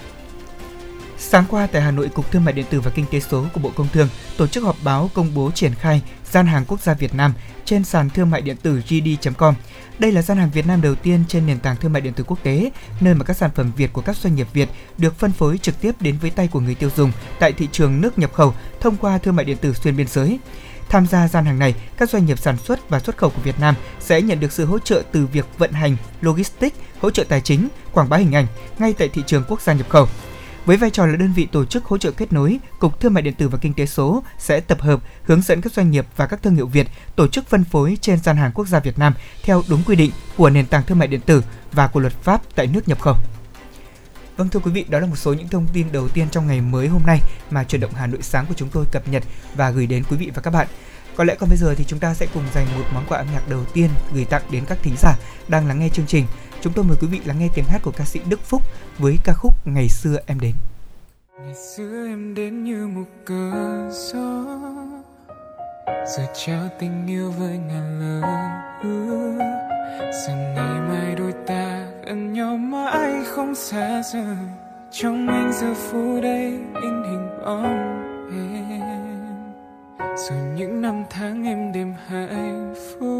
Sáng 1.19 1.44
qua 1.50 1.66
tại 1.66 1.82
Hà 1.82 1.90
Nội, 1.90 2.08
Cục 2.08 2.31
Thương 2.31 2.44
mại 2.44 2.55
điện 2.55 2.66
tử 2.70 2.81
và 2.81 2.90
Kinh 2.90 3.06
tế 3.10 3.20
số 3.20 3.44
của 3.55 3.60
Bộ 3.60 3.70
Công 3.76 3.88
Thương 3.93 4.08
tổ 4.37 4.46
chức 4.46 4.64
họp 4.64 4.76
báo 4.84 5.10
công 5.14 5.34
bố 5.34 5.50
triển 5.55 5.75
khai 5.75 6.02
gian 6.32 6.46
hàng 6.46 6.64
quốc 6.69 6.80
gia 6.80 6.94
Việt 6.94 7.14
Nam 7.14 7.32
trên 7.64 7.84
sàn 7.84 8.10
thương 8.10 8.30
mại 8.30 8.42
điện 8.42 8.56
tử 8.56 8.82
gd.com. 8.88 9.54
Đây 9.98 10.12
là 10.12 10.22
gian 10.22 10.38
hàng 10.38 10.50
Việt 10.50 10.66
Nam 10.66 10.82
đầu 10.82 10.94
tiên 10.94 11.25
trên 11.28 11.46
nền 11.46 11.58
tảng 11.58 11.76
thương 11.76 11.92
mại 11.92 12.02
điện 12.02 12.12
tử 12.12 12.25
quốc 12.25 12.38
tế, 12.42 12.70
nơi 13.00 13.14
mà 13.14 13.25
các 13.25 13.36
sản 13.36 13.50
phẩm 13.54 13.72
Việt 13.76 13.92
của 13.92 14.02
các 14.02 14.16
doanh 14.16 14.34
nghiệp 14.34 14.46
Việt 14.52 14.69
được 14.98 15.19
phân 15.19 15.32
phối 15.32 15.58
trực 15.58 15.80
tiếp 15.80 15.92
đến 16.00 16.19
với 16.20 16.30
tay 16.30 16.48
của 16.48 16.60
người 16.60 16.75
tiêu 16.75 16.90
dùng 16.96 17.12
tại 17.38 17.52
thị 17.52 17.69
trường 17.72 18.00
nước 18.00 18.19
nhập 18.19 18.32
khẩu 18.32 18.54
thông 18.80 18.96
qua 18.96 19.19
thương 19.19 19.36
mại 19.36 19.44
điện 19.44 19.56
tử 19.56 19.75
xuyên 19.75 19.96
biên 19.96 20.06
giới. 20.06 20.38
Tham 20.88 21.06
gia 21.06 21.28
gian 21.28 21.44
hàng 21.44 21.58
này, 21.58 21.75
các 21.96 22.10
doanh 22.10 22.26
nghiệp 22.26 22.38
sản 22.38 22.56
xuất 22.58 22.88
và 22.88 23.00
xuất 23.00 23.16
khẩu 23.16 23.31
của 23.31 23.42
Việt 23.42 23.60
Nam 23.60 23.74
sẽ 24.00 24.22
nhận 24.22 24.40
được 24.40 24.52
sự 24.52 24.64
hỗ 24.64 24.78
trợ 24.78 25.02
từ 25.12 25.26
việc 25.26 25.46
vận 25.58 25.72
hành, 25.72 25.96
logistics, 26.20 26.76
hỗ 27.00 27.10
trợ 27.10 27.24
tài 27.24 27.40
chính, 27.40 27.69
quảng 27.92 28.08
bá 28.08 28.16
hình 28.16 28.34
ảnh 28.34 28.46
ngay 28.78 28.94
tại 28.98 29.08
thị 29.08 29.22
trường 29.26 29.44
quốc 29.48 29.60
gia 29.60 29.72
nhập 29.72 29.88
khẩu. 29.88 30.08
Với 30.66 30.76
vai 30.76 30.90
trò 30.90 31.06
là 31.06 31.16
đơn 31.16 31.32
vị 31.32 31.49
tổ 31.52 31.64
chức 31.64 31.84
hỗ 31.84 31.99
trợ 31.99 32.10
kết 32.10 32.32
nối, 32.32 32.58
Cục 32.78 33.00
Thương 33.00 33.14
mại 33.14 33.22
điện 33.22 33.34
tử 33.34 33.49
và 33.49 33.58
Kinh 33.58 33.75
tế 33.75 33.87
số 33.87 34.22
sẽ 34.38 34.60
tập 34.60 34.81
hợp, 34.81 35.00
hướng 35.22 35.43
dẫn 35.43 35.60
các 35.60 35.72
doanh 35.72 35.90
nghiệp 35.90 36.06
và 36.16 36.26
các 36.26 36.43
thương 36.43 36.55
hiệu 36.55 36.66
Việt 36.66 36.87
tổ 37.16 37.28
chức 37.28 37.46
phân 37.46 37.64
phối 37.64 37.99
trên 38.00 38.19
gian 38.19 38.37
hàng 38.37 38.52
quốc 38.55 38.69
gia 38.69 38.81
Việt 38.81 38.99
Nam 38.99 39.14
theo 39.43 39.62
đúng 39.69 39.82
quy 39.87 39.96
định 39.96 40.10
của 40.37 40.50
nền 40.50 40.66
tảng 40.66 40.82
thương 40.82 40.99
mại 40.99 41.08
điện 41.08 41.20
tử 41.20 41.44
và 41.72 41.87
của 41.87 42.00
luật 42.00 42.12
pháp 42.12 42.43
tại 42.55 42.66
nước 42.66 42.88
nhập 42.88 43.00
khẩu. 43.00 43.16
Vâng 44.37 44.49
thưa 44.49 44.60
quý 44.60 44.70
vị, 44.70 44.84
đó 44.88 44.99
là 44.99 45.06
một 45.06 45.16
số 45.16 45.32
những 45.32 45.49
thông 45.49 45.66
tin 45.72 45.93
đầu 45.93 46.08
tiên 46.08 46.26
trong 46.31 46.46
ngày 46.46 46.60
mới 46.60 46.88
hôm 46.88 47.02
nay 47.06 47.20
mà 47.50 47.64
chuyển 47.64 47.81
động 47.81 47.93
Hà 47.94 48.06
Nội 48.06 48.22
sáng 48.22 48.46
của 48.46 48.55
chúng 48.56 48.69
tôi 48.69 48.84
cập 48.93 49.08
nhật 49.08 49.22
và 49.55 49.70
gửi 49.70 49.87
đến 49.87 50.05
quý 50.10 50.16
vị 50.16 50.31
và 50.34 50.43
các 50.43 50.50
bạn. 50.50 50.66
Có 51.16 51.25
lẽ 51.25 51.34
còn 51.34 51.49
bây 51.49 51.58
giờ 51.58 51.75
thì 51.75 51.84
chúng 51.84 51.99
ta 51.99 52.14
sẽ 52.14 52.26
cùng 52.34 52.43
dành 52.55 52.66
một 52.78 52.84
món 52.94 53.05
quà 53.08 53.19
âm 53.19 53.26
nhạc 53.32 53.49
đầu 53.49 53.64
tiên 53.64 53.90
gửi 54.14 54.25
tặng 54.25 54.43
đến 54.50 54.64
các 54.69 54.78
thính 54.82 54.94
giả 54.99 55.16
đang 55.49 55.69
lắng 55.69 55.81
nghe 55.81 55.88
chương 55.88 56.06
trình. 56.06 56.26
Chúng 56.60 56.72
tôi 56.72 56.84
mời 56.84 56.96
quý 57.00 57.08
vị 57.10 57.20
lắng 57.25 57.38
nghe 57.38 57.49
tiếng 57.55 57.64
hát 57.64 57.81
của 57.82 57.93
ca 57.96 58.05
sĩ 58.05 58.20
Đức 58.28 58.40
Phúc 58.40 58.62
với 58.99 59.19
ca 59.25 59.32
khúc 59.32 59.55
Ngày 59.64 59.88
xưa 59.88 60.19
em 60.26 60.40
đến. 60.40 60.52
Ngày 61.40 61.55
xưa 61.55 62.06
em 62.06 62.34
đến 62.34 62.64
như 62.64 62.87
một 62.87 63.05
cơn 63.25 63.90
gió, 63.93 64.44
Giờ 65.87 66.26
trao 66.34 66.69
tình 66.78 67.06
yêu 67.06 67.31
với 67.31 67.58
ngàn 67.58 68.00
lời 68.00 68.22
hứa 68.82 69.38
Rằng 70.26 70.55
ngày 70.55 70.81
mai 70.88 71.14
đôi 71.14 71.32
ta 71.46 71.87
gần 72.06 72.32
nhau 72.32 72.56
mãi 72.56 73.25
không 73.26 73.55
xa 73.55 74.02
rời. 74.12 74.37
Trong 74.90 75.28
anh 75.28 75.52
giờ 75.52 75.75
phút 75.75 76.22
đây 76.22 76.50
in 76.82 77.02
hình 77.02 77.28
bóng 77.44 77.64
em. 78.32 79.55
Rồi 79.99 80.38
những 80.56 80.82
năm 80.82 81.05
tháng 81.10 81.44
em 81.44 81.72
đêm 81.72 81.94
hạnh 82.08 82.75
phúc 82.76 83.18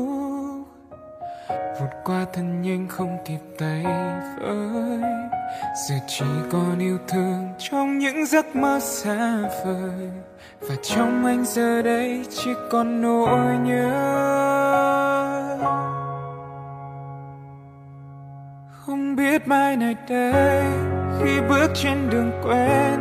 vượt 1.89 2.01
qua 2.05 2.27
thân 2.33 2.63
nhanh 2.63 2.89
không 2.89 3.19
kịp 3.25 3.39
tay 3.59 3.85
với 4.41 5.01
giờ 5.89 5.95
chỉ 6.07 6.25
còn 6.53 6.79
yêu 6.79 6.99
thương 7.09 7.49
trong 7.59 7.99
những 7.99 8.27
giấc 8.27 8.57
mơ 8.57 8.79
xa 8.81 9.39
vời. 9.65 10.11
Và 10.61 10.75
trong 10.83 11.25
anh 11.25 11.45
giờ 11.45 11.83
đây 11.83 12.25
chỉ 12.31 12.51
còn 12.71 13.03
nỗi 13.03 13.59
nhớ. 13.65 13.91
Không 18.71 19.17
biết 19.17 19.49
mai 19.49 19.77
này 19.77 19.97
đây, 20.09 20.65
khi 21.21 21.41
bước 21.49 21.69
trên 21.75 22.11
đường 22.11 22.31
quen, 22.45 23.01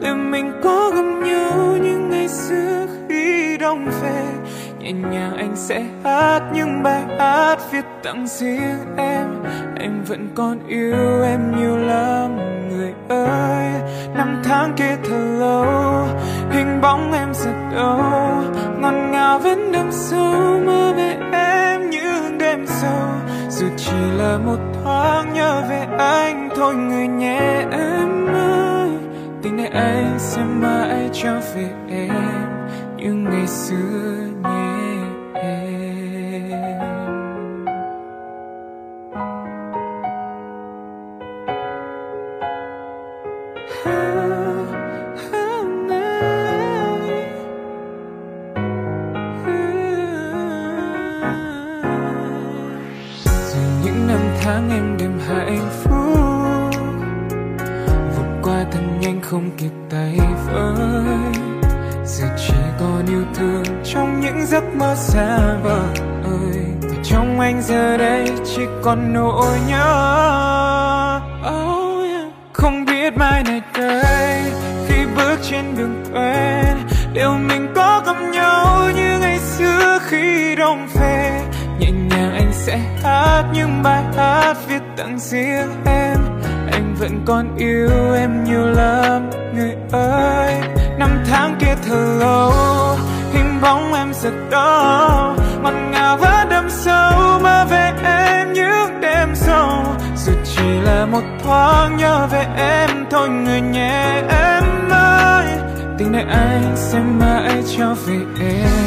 liệu 0.00 0.16
mình 0.16 0.52
có 0.62 0.90
gặp 0.94 1.26
nhau 1.26 1.76
như 1.82 1.98
ngày 1.98 2.28
xưa 2.28 2.86
khi 3.08 3.56
đông 3.60 3.88
về 4.02 4.24
nhẹ 4.86 4.92
nhàng 4.92 5.36
anh 5.36 5.56
sẽ 5.56 5.84
hát 6.04 6.40
những 6.52 6.82
bài 6.82 7.02
hát 7.18 7.58
viết 7.70 7.84
tặng 8.02 8.26
riêng 8.26 8.96
em. 8.96 9.26
Anh 9.78 10.04
vẫn 10.08 10.28
còn 10.34 10.58
yêu 10.68 11.22
em 11.22 11.56
nhiều 11.56 11.76
lắm, 11.76 12.36
người 12.70 12.92
ơi. 13.08 13.72
Năm 14.14 14.42
tháng 14.44 14.72
kia 14.76 14.96
thật 15.04 15.36
lâu, 15.38 16.06
hình 16.50 16.80
bóng 16.80 17.12
em 17.12 17.34
giật 17.34 17.54
đâu 17.74 18.00
ngọt 18.80 18.94
ngào 19.10 19.38
vẫn 19.38 19.72
đêm 19.72 19.86
sâu, 19.90 20.60
mơ 20.66 20.92
về 20.96 21.16
em 21.32 21.90
như 21.90 22.38
đêm 22.38 22.66
sâu. 22.66 23.08
Dù 23.48 23.66
chỉ 23.76 23.96
là 24.16 24.38
một 24.38 24.58
thoáng 24.82 25.34
nhớ 25.34 25.62
về 25.68 25.86
anh, 25.98 26.48
thôi 26.56 26.74
người 26.74 27.06
nhé 27.06 27.64
em 27.70 28.26
ơi. 28.34 28.90
Tình 29.42 29.56
này 29.56 29.70
anh 29.72 30.14
sẽ 30.18 30.42
mãi 30.44 31.10
cho 31.12 31.32
về 31.54 31.68
em 31.90 32.45
những 33.06 33.24
ngày 33.24 33.46
xưa 33.46 33.76
nhé. 34.44 34.62
Tháng 54.40 54.70
em 54.70 54.96
đêm 54.98 55.18
hạnh 55.28 55.68
phúc, 55.82 56.82
vượt 58.16 58.40
qua 58.42 58.64
thân 58.70 59.00
nhanh 59.00 59.20
không 59.22 59.50
kịp 59.58 59.72
tay 59.90 60.18
với 60.46 60.74
giờ 62.04 62.26
chỉ 62.36 62.55
còn 63.06 63.14
yêu 63.14 63.24
thương 63.34 63.64
trong 63.84 64.20
những 64.20 64.46
giấc 64.46 64.64
mơ 64.74 64.94
xa 64.96 65.38
vời. 65.62 65.96
Và 66.82 66.96
trong 67.04 67.40
anh 67.40 67.62
giờ 67.62 67.96
đây 67.96 68.28
chỉ 68.44 68.62
còn 68.82 69.12
nỗi 69.12 69.58
nhớ. 69.68 71.20
Oh 71.48 72.10
yeah. 72.10 72.32
không 72.52 72.84
biết 72.84 73.16
mai 73.16 73.42
này 73.42 73.60
đây 73.74 74.42
khi 74.88 74.94
bước 75.16 75.36
trên 75.50 75.76
đường 75.76 76.04
quen, 76.14 76.76
liệu 77.14 77.32
mình 77.32 77.72
có 77.74 78.02
gặp 78.06 78.16
nhau 78.32 78.90
như 78.96 79.18
ngày 79.20 79.38
xưa 79.38 79.98
khi 80.06 80.54
đông 80.56 80.88
về. 80.94 81.40
Nhẹ 81.78 81.90
nhàng 81.90 82.34
anh 82.34 82.52
sẽ 82.52 82.78
hát 83.02 83.44
những 83.52 83.82
bài 83.82 84.02
hát 84.16 84.56
viết 84.68 84.82
tặng 84.96 85.18
riêng 85.18 85.70
em. 85.86 86.18
Anh 86.72 86.94
vẫn 87.00 87.22
còn 87.26 87.56
yêu 87.56 88.14
em 88.14 88.44
nhiều 88.44 88.66
lắm, 88.66 89.30
người 89.54 89.74
ơi. 89.92 90.54
Năm 90.98 91.24
tháng 91.30 91.56
kia 91.60 91.74
thật 91.88 92.16
lâu 92.20 92.52
giật 94.26 94.50
em 94.50 95.36
ngọt 95.62 95.74
ngào 95.90 96.16
và 96.16 96.46
đậm 96.50 96.70
sâu, 96.70 97.38
mơ 97.42 97.66
về 97.70 97.92
em 98.04 98.52
những 98.52 99.00
đêm 99.00 99.34
sâu. 99.34 99.84
Dù 100.16 100.32
chỉ 100.44 100.80
là 100.80 101.06
một 101.06 101.22
thoáng 101.44 101.96
nhớ 101.96 102.26
về 102.30 102.46
em, 102.56 102.90
thôi 103.10 103.28
người 103.28 103.60
nhé 103.60 104.22
em 104.28 104.88
ơi. 104.90 105.46
Tình 105.98 106.12
này 106.12 106.24
anh 106.28 106.72
sẽ 106.76 106.98
mãi 106.98 107.62
cho 107.76 107.94
về 108.06 108.18
em? 108.40 108.85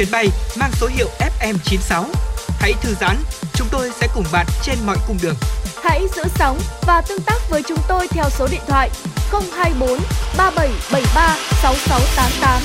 Chuyến 0.00 0.10
bay 0.12 0.28
mang 0.58 0.70
số 0.72 0.86
hiệu 0.86 1.08
FM96. 1.18 2.04
Hãy 2.48 2.72
thư 2.82 2.94
giãn, 3.00 3.16
chúng 3.54 3.68
tôi 3.70 3.90
sẽ 4.00 4.08
cùng 4.14 4.24
bạn 4.32 4.46
trên 4.62 4.78
mọi 4.86 4.96
cung 5.06 5.16
đường. 5.22 5.34
Hãy 5.82 6.06
giữ 6.16 6.22
sóng 6.34 6.58
và 6.86 7.02
tương 7.08 7.22
tác 7.22 7.50
với 7.50 7.62
chúng 7.68 7.78
tôi 7.88 8.08
theo 8.08 8.24
số 8.30 8.48
điện 8.50 8.60
thoại 8.68 8.90
024 9.30 9.98
3773 10.36 11.36
6688. 11.62 12.62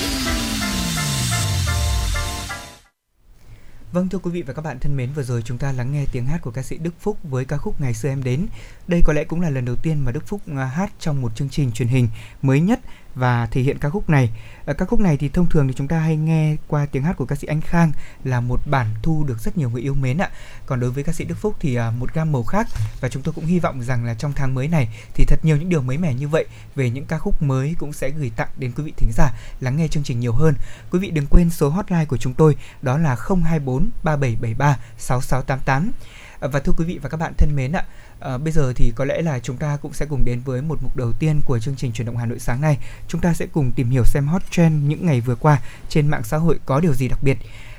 Vâng 3.91 4.09
thưa 4.09 4.17
quý 4.17 4.31
vị 4.31 4.41
và 4.41 4.53
các 4.53 4.61
bạn 4.61 4.79
thân 4.79 4.97
mến, 4.97 5.09
vừa 5.15 5.23
rồi 5.23 5.41
chúng 5.45 5.57
ta 5.57 5.71
lắng 5.71 5.93
nghe 5.93 6.05
tiếng 6.11 6.25
hát 6.25 6.41
của 6.41 6.51
ca 6.51 6.63
sĩ 6.63 6.77
Đức 6.77 6.93
Phúc 6.99 7.17
với 7.23 7.45
ca 7.45 7.57
khúc 7.57 7.81
Ngày 7.81 7.93
xưa 7.93 8.09
em 8.09 8.23
đến. 8.23 8.47
Đây 8.87 9.01
có 9.05 9.13
lẽ 9.13 9.23
cũng 9.23 9.41
là 9.41 9.49
lần 9.49 9.65
đầu 9.65 9.75
tiên 9.83 9.99
mà 10.05 10.11
Đức 10.11 10.27
Phúc 10.27 10.41
à, 10.57 10.65
hát 10.65 10.91
trong 10.99 11.21
một 11.21 11.35
chương 11.35 11.49
trình 11.49 11.71
truyền 11.71 11.87
hình 11.87 12.07
mới 12.41 12.59
nhất 12.59 12.79
và 13.15 13.47
thể 13.51 13.61
hiện 13.61 13.79
ca 13.79 13.89
khúc 13.89 14.09
này. 14.09 14.29
Ở 14.65 14.73
ca 14.73 14.85
khúc 14.85 14.99
này 14.99 15.17
thì 15.17 15.29
thông 15.29 15.49
thường 15.49 15.67
thì 15.67 15.73
chúng 15.77 15.87
ta 15.87 15.99
hay 15.99 16.17
nghe 16.17 16.55
qua 16.67 16.85
tiếng 16.85 17.03
hát 17.03 17.17
của 17.17 17.25
ca 17.25 17.35
sĩ 17.35 17.47
Anh 17.47 17.61
Khang 17.61 17.91
là 18.23 18.41
một 18.41 18.59
bản 18.65 18.87
thu 19.03 19.23
được 19.27 19.39
rất 19.39 19.57
nhiều 19.57 19.69
người 19.69 19.81
yêu 19.81 19.93
mến 19.93 20.17
ạ. 20.17 20.29
Còn 20.65 20.79
đối 20.79 20.91
với 20.91 21.03
ca 21.03 21.13
sĩ 21.13 21.25
Đức 21.25 21.35
Phúc 21.37 21.55
thì 21.59 21.75
à, 21.75 21.91
một 21.91 22.13
gam 22.13 22.31
màu 22.31 22.43
khác 22.43 22.67
và 23.01 23.09
chúng 23.09 23.21
tôi 23.21 23.33
cũng 23.33 23.45
hy 23.45 23.59
vọng 23.59 23.83
rằng 23.83 24.05
là 24.05 24.13
trong 24.13 24.33
tháng 24.33 24.53
mới 24.53 24.67
này 24.67 24.87
thì 25.13 25.25
thật 25.27 25.39
nhiều 25.43 25.57
những 25.57 25.69
điều 25.69 25.81
mới 25.81 25.97
mẻ 25.97 26.13
như 26.13 26.27
vậy 26.27 26.45
về 26.75 26.89
những 26.89 27.05
ca 27.05 27.17
khúc 27.17 27.41
mới 27.41 27.75
cũng 27.79 27.93
sẽ 27.93 28.09
gửi 28.09 28.31
tặng 28.35 28.49
đến 28.57 28.71
quý 28.77 28.83
vị 28.83 28.93
thính 28.97 29.11
giả 29.13 29.31
lắng 29.59 29.77
nghe 29.77 29.87
chương 29.87 30.03
trình 30.03 30.19
nhiều 30.19 30.33
hơn. 30.33 30.53
Quý 30.91 30.99
vị 30.99 31.09
đừng 31.09 31.25
quên 31.29 31.49
số 31.49 31.69
hotline 31.69 32.05
của 32.05 32.17
chúng 32.17 32.33
tôi 32.33 32.55
đó 32.81 32.97
là 32.97 33.15
024 33.27 33.89
3773 34.03 34.77
6688. 34.97 35.91
À, 36.39 36.47
Và 36.47 36.59
thưa 36.59 36.73
quý 36.77 36.85
vị 36.85 36.99
và 37.01 37.09
các 37.09 37.17
bạn 37.17 37.33
thân 37.37 37.55
mến 37.55 37.71
ạ, 37.71 37.79
à, 37.79 37.91
Ờ, 38.19 38.37
bây 38.37 38.51
giờ 38.51 38.73
thì 38.75 38.91
có 38.95 39.05
lẽ 39.05 39.21
là 39.21 39.39
chúng 39.39 39.57
ta 39.57 39.77
cũng 39.77 39.93
sẽ 39.93 40.05
cùng 40.05 40.25
đến 40.25 40.41
với 40.45 40.61
một 40.61 40.83
mục 40.83 40.95
đầu 40.95 41.13
tiên 41.19 41.41
của 41.45 41.59
chương 41.59 41.75
trình 41.75 41.91
chuyển 41.91 42.07
động 42.07 42.17
Hà 42.17 42.25
Nội 42.25 42.39
sáng 42.39 42.61
nay. 42.61 42.77
Chúng 43.07 43.21
ta 43.21 43.33
sẽ 43.33 43.45
cùng 43.45 43.71
tìm 43.71 43.89
hiểu 43.89 44.03
xem 44.05 44.27
hot 44.27 44.41
trend 44.51 44.89
những 44.89 45.05
ngày 45.05 45.21
vừa 45.21 45.35
qua 45.35 45.61
trên 45.89 46.07
mạng 46.07 46.23
xã 46.23 46.37
hội 46.37 46.59
có 46.65 46.79
điều 46.79 46.93
gì 46.93 47.07
đặc 47.07 47.19
biệt. 47.23 47.37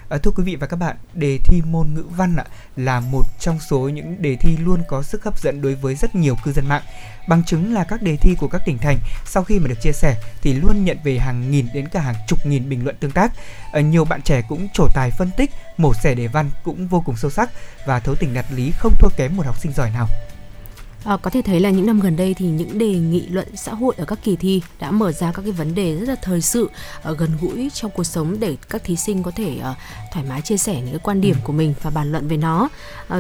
À, 0.09 0.19
thưa 0.19 0.31
quý 0.31 0.43
vị 0.43 0.57
và 0.57 0.67
các 0.67 0.77
bạn, 0.77 0.97
đề 1.15 1.39
thi 1.45 1.63
môn 1.71 1.95
ngữ 1.95 2.05
văn 2.11 2.37
ạ 2.37 2.45
là 2.77 3.01
một 3.01 3.23
trong 3.41 3.61
số 3.61 3.79
những 3.79 4.23
đề 4.23 4.37
thi 4.37 4.57
luôn 4.57 4.83
có 4.89 5.03
sức 5.03 5.25
hấp 5.25 5.41
dẫn 5.41 5.63
đối 5.63 5.75
với 5.75 5.95
rất 5.95 6.15
nhiều 6.15 6.37
cư 6.45 6.53
dân 6.53 6.69
mạng. 6.69 6.83
Bằng 7.29 7.45
chứng 7.45 7.75
là 7.75 7.85
các 7.85 8.03
đề 8.03 8.17
thi 8.17 8.35
của 8.39 8.49
các 8.49 8.63
tỉnh 8.67 8.79
thành 8.79 8.99
sau 9.25 9.45
khi 9.45 9.59
mà 9.59 9.69
được 9.69 9.81
chia 9.81 9.93
sẻ 9.93 10.17
thì 10.43 10.53
luôn 10.53 10.85
nhận 10.85 10.99
về 11.05 11.19
hàng 11.19 11.51
nghìn 11.51 11.67
đến 11.75 11.89
cả 11.89 12.01
hàng 12.01 12.15
chục 12.29 12.47
nghìn 12.47 12.69
bình 12.69 12.85
luận 12.85 12.97
tương 13.01 13.11
tác. 13.11 13.33
À, 13.73 13.81
nhiều 13.81 14.05
bạn 14.05 14.23
trẻ 14.23 14.43
cũng 14.49 14.69
trổ 14.73 14.89
tài 14.95 15.11
phân 15.11 15.31
tích, 15.37 15.51
mổ 15.77 15.95
xẻ 15.95 16.15
đề 16.15 16.27
văn 16.27 16.51
cũng 16.65 16.89
vô 16.89 17.03
cùng 17.07 17.17
sâu 17.17 17.31
sắc 17.31 17.51
và 17.87 18.01
thấu 18.01 18.15
tình 18.15 18.35
đạt 18.35 18.47
lý 18.53 18.73
không 18.79 18.95
thua 18.99 19.09
kém 19.17 19.37
một 19.37 19.47
học 19.47 19.59
sinh 19.59 19.73
giỏi 19.73 19.91
nào. 19.91 20.09
À, 21.07 21.17
có 21.17 21.31
thể 21.31 21.43
thấy 21.43 21.61
là 21.61 21.71
những 21.71 21.87
năm 21.87 22.01
gần 22.01 22.17
đây 22.17 22.35
thì 22.35 22.47
những 22.47 22.79
đề 22.79 22.87
nghị 22.87 23.27
luận 23.27 23.57
xã 23.57 23.75
hội 23.75 23.95
ở 23.99 24.05
các 24.05 24.19
kỳ 24.23 24.37
thi 24.37 24.63
đã 24.81 24.91
mở 24.91 25.13
ra 25.13 25.33
các 25.33 25.43
cái 25.43 25.53
vấn 25.53 25.75
đề 25.75 25.97
rất 25.97 26.09
là 26.09 26.15
thời 26.23 26.41
sự 26.41 26.71
ở 27.03 27.15
gần 27.15 27.31
gũi 27.41 27.71
trong 27.75 27.91
cuộc 27.91 28.05
sống 28.05 28.41
để 28.41 28.57
các 28.69 28.85
thí 28.85 28.97
sinh 28.97 29.23
có 29.23 29.31
thể 29.31 29.57
uh, 29.71 29.77
thoải 30.13 30.27
mái 30.29 30.43
chia 30.43 30.57
sẻ 30.57 30.75
những 30.75 30.91
cái 30.91 30.99
quan 31.03 31.21
điểm 31.21 31.37
của 31.45 31.53
mình 31.53 31.75
và 31.83 31.91
bàn 31.91 32.13
luận 32.13 32.29
về 32.29 32.37
nó. 32.37 32.69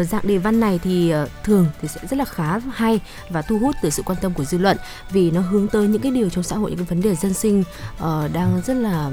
Uh, 0.00 0.06
dạng 0.08 0.26
đề 0.26 0.38
văn 0.38 0.60
này 0.60 0.80
thì 0.84 1.14
uh, 1.14 1.30
thường 1.44 1.66
thì 1.82 1.88
sẽ 1.88 2.00
rất 2.10 2.16
là 2.16 2.24
khá 2.24 2.58
hay 2.58 3.00
và 3.30 3.42
thu 3.42 3.58
hút 3.58 3.76
từ 3.82 3.90
sự 3.90 4.02
quan 4.02 4.18
tâm 4.22 4.34
của 4.34 4.44
dư 4.44 4.58
luận 4.58 4.76
vì 5.10 5.30
nó 5.30 5.40
hướng 5.40 5.68
tới 5.68 5.88
những 5.88 6.02
cái 6.02 6.12
điều 6.12 6.30
trong 6.30 6.44
xã 6.44 6.56
hội 6.56 6.70
những 6.70 6.78
cái 6.78 6.86
vấn 6.86 7.00
đề 7.00 7.14
dân 7.14 7.34
sinh 7.34 7.60
uh, 7.60 8.32
đang 8.32 8.62
rất 8.66 8.74
là 8.74 9.10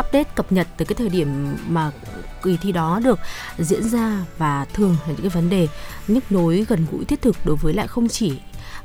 update 0.00 0.24
cập 0.34 0.52
nhật 0.52 0.66
từ 0.76 0.84
cái 0.84 0.94
thời 0.94 1.08
điểm 1.08 1.56
mà 1.68 1.90
kỳ 2.42 2.56
thi 2.62 2.72
đó 2.72 3.00
được 3.04 3.18
diễn 3.58 3.88
ra 3.88 4.24
và 4.38 4.64
thường 4.72 4.96
là 5.06 5.12
những 5.12 5.20
cái 5.20 5.28
vấn 5.28 5.50
đề 5.50 5.68
nhức 6.08 6.32
nối 6.32 6.64
gần 6.68 6.86
gũi 6.92 7.04
thiết 7.04 7.22
thực 7.22 7.36
đối 7.44 7.56
với 7.56 7.74
lại 7.74 7.86
không 7.86 8.08
chỉ 8.08 8.40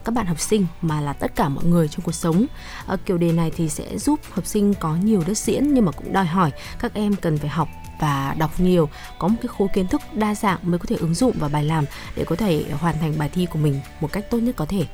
các 0.06 0.12
bạn 0.12 0.25
học 0.25 0.39
sinh 0.39 0.65
mà 0.82 1.01
là 1.01 1.13
tất 1.13 1.36
cả 1.36 1.50
mọi 1.50 1.63
người 1.63 1.88
trong 1.88 2.01
cuộc 2.01 2.12
sống. 2.12 2.46
À, 2.88 2.96
kiểu 3.06 3.18
đề 3.18 3.32
này 3.32 3.51
thì 3.58 3.70
sẽ 3.70 3.98
giúp 3.98 4.20
học 4.32 4.46
sinh 4.46 4.74
có 4.74 4.96
nhiều 4.96 5.24
đất 5.27 5.38
diễn 5.38 5.74
nhưng 5.74 5.86
mà 5.86 5.91
cũng 5.91 6.13
đòi 6.13 6.25
hỏi 6.25 6.51
các 6.80 6.94
em 6.94 7.15
cần 7.15 7.38
phải 7.38 7.50
học 7.50 7.68
và 8.00 8.36
đọc 8.38 8.60
nhiều 8.60 8.89
có 9.20 9.27
một 9.27 9.36
cái 9.41 9.48
khối 9.58 9.68
kiến 9.74 9.88
thức 9.88 10.01
đa 10.13 10.36
dạng 10.36 10.60
mới 10.62 10.80
có 10.80 10.86
thể 10.88 10.96
ứng 10.96 11.13
dụng 11.13 11.36
vào 11.39 11.50
bài 11.50 11.63
làm 11.63 11.86
để 12.15 12.25
có 12.25 12.36
thể 12.36 12.65
hoàn 12.80 13.00
thành 13.00 13.13
bài 13.18 13.30
thi 13.34 13.46
của 13.46 13.60
mình 13.60 13.82
một 14.00 14.12
cách 14.12 14.25
tốt 14.30 14.38
nhất 14.38 14.56
có 14.56 14.65
thể. 14.65 14.86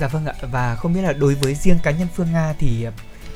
Dạ 0.00 0.08
vâng 0.08 0.26
ạ 0.26 0.34
và 0.42 0.76
không 0.76 0.92
biết 0.92 1.02
là 1.02 1.12
đối 1.12 1.34
với 1.34 1.54
riêng 1.54 1.78
cá 1.82 1.90
nhân 1.90 2.08
Phương 2.14 2.32
Nga 2.32 2.54
thì 2.58 2.86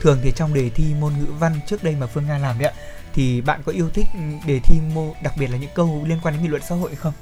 thường 0.01 0.19
thì 0.23 0.33
trong 0.37 0.55
đề 0.55 0.71
thi 0.71 0.85
môn 1.01 1.13
ngữ 1.19 1.27
văn 1.39 1.53
trước 1.67 1.85
đây 1.85 1.97
mà 2.01 2.07
Phương 2.07 2.27
Nga 2.27 2.39
làm 2.39 2.59
đấy 2.59 2.69
ạ 2.69 2.75
thì 3.15 3.41
bạn 3.41 3.61
có 3.67 3.73
yêu 3.73 3.91
thích 3.91 4.07
đề 4.47 4.61
thi 4.65 4.79
môn 4.95 5.13
đặc 5.23 5.35
biệt 5.39 5.47
là 5.47 5.59
những 5.59 5.71
câu 5.75 6.03
liên 6.07 6.19
quan 6.23 6.35
đến 6.35 6.43
nghị 6.43 6.49
luận 6.49 6.63
xã 6.69 6.75
hội 6.75 6.95
không? 6.95 7.13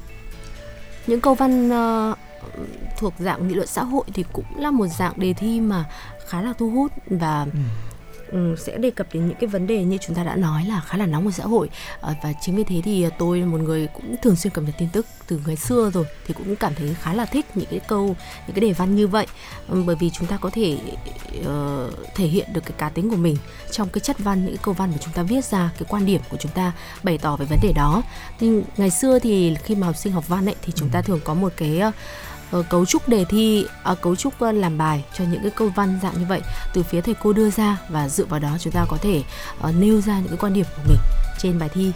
những 1.06 1.20
câu 1.20 1.34
văn 1.34 1.70
uh, 1.70 2.18
thuộc 2.98 3.14
dạng 3.18 3.48
nghị 3.48 3.54
luận 3.54 3.66
xã 3.66 3.82
hội 3.82 4.04
thì 4.14 4.24
cũng 4.32 4.44
là 4.56 4.70
một 4.70 4.86
dạng 4.86 5.12
đề 5.16 5.32
thi 5.32 5.60
mà 5.60 5.84
khá 6.28 6.42
là 6.42 6.52
thu 6.58 6.70
hút 6.70 6.92
và 7.06 7.46
Ừ. 7.52 7.58
Ừ, 8.32 8.54
sẽ 8.58 8.78
đề 8.78 8.90
cập 8.90 9.06
đến 9.12 9.28
những 9.28 9.36
cái 9.40 9.48
vấn 9.48 9.66
đề 9.66 9.84
như 9.84 9.98
chúng 10.00 10.16
ta 10.16 10.24
đã 10.24 10.36
nói 10.36 10.64
là 10.64 10.80
khá 10.80 10.98
là 10.98 11.06
nóng 11.06 11.24
của 11.24 11.30
xã 11.30 11.44
hội. 11.44 11.68
Ờ, 12.00 12.14
và 12.22 12.32
chính 12.40 12.56
vì 12.56 12.64
thế 12.64 12.80
thì 12.84 13.02
ờ, 13.02 13.10
tôi 13.18 13.40
là 13.40 13.46
một 13.46 13.60
người 13.60 13.88
cũng 13.94 14.16
thường 14.22 14.36
xuyên 14.36 14.52
cập 14.52 14.64
nhật 14.64 14.74
tin 14.78 14.88
tức 14.88 15.06
từ 15.26 15.40
ngày 15.46 15.56
xưa 15.56 15.90
rồi 15.94 16.04
thì 16.26 16.34
cũng 16.34 16.56
cảm 16.56 16.74
thấy 16.74 16.96
khá 17.02 17.14
là 17.14 17.24
thích 17.24 17.46
những 17.54 17.66
cái 17.70 17.80
câu 17.88 18.06
những 18.46 18.54
cái 18.54 18.60
đề 18.60 18.72
văn 18.72 18.96
như 18.96 19.06
vậy. 19.06 19.26
Ừ, 19.68 19.82
bởi 19.86 19.96
vì 19.96 20.10
chúng 20.10 20.26
ta 20.26 20.36
có 20.36 20.50
thể 20.50 20.78
uh, 21.40 22.14
thể 22.14 22.26
hiện 22.26 22.52
được 22.52 22.60
cái 22.60 22.72
cá 22.78 22.88
tính 22.88 23.10
của 23.10 23.16
mình 23.16 23.36
trong 23.70 23.88
cái 23.88 24.00
chất 24.00 24.18
văn 24.18 24.40
những 24.44 24.54
cái 24.56 24.62
câu 24.62 24.74
văn 24.74 24.90
mà 24.90 24.96
chúng 25.00 25.12
ta 25.12 25.22
viết 25.22 25.44
ra 25.44 25.70
cái 25.78 25.86
quan 25.88 26.06
điểm 26.06 26.20
của 26.30 26.36
chúng 26.36 26.52
ta 26.52 26.72
bày 27.02 27.18
tỏ 27.18 27.36
về 27.36 27.46
vấn 27.46 27.58
đề 27.62 27.72
đó. 27.72 28.02
Thì 28.38 28.50
ngày 28.76 28.90
xưa 28.90 29.18
thì 29.18 29.56
khi 29.64 29.74
mà 29.74 29.86
học 29.86 29.96
sinh 29.96 30.12
học 30.12 30.28
văn 30.28 30.48
ấy 30.48 30.54
thì 30.62 30.72
chúng 30.76 30.88
ta 30.88 31.02
thường 31.02 31.20
có 31.24 31.34
một 31.34 31.52
cái 31.56 31.80
uh, 31.88 31.94
cấu 32.70 32.86
trúc 32.86 33.08
đề 33.08 33.24
thi 33.24 33.66
à, 33.82 33.94
cấu 33.94 34.16
trúc 34.16 34.38
ờ, 34.40 34.52
làm 34.52 34.78
bài 34.78 35.04
cho 35.18 35.24
những 35.24 35.42
cái 35.42 35.50
câu 35.50 35.68
văn 35.76 35.98
dạng 36.02 36.18
như 36.18 36.26
vậy 36.28 36.40
từ 36.74 36.82
phía 36.82 37.00
thầy 37.00 37.14
cô 37.22 37.32
đưa 37.32 37.50
ra 37.50 37.76
và 37.88 38.08
dựa 38.08 38.24
vào 38.24 38.40
đó 38.40 38.56
chúng 38.60 38.72
ta 38.72 38.86
có 38.88 38.96
thể 39.02 39.22
ờ, 39.60 39.72
nêu 39.78 40.00
ra 40.00 40.18
những 40.18 40.28
cái 40.28 40.38
quan 40.40 40.52
điểm 40.54 40.64
của 40.76 40.82
mình 40.88 40.98
trên 41.38 41.58
bài 41.58 41.68
thi 41.74 41.92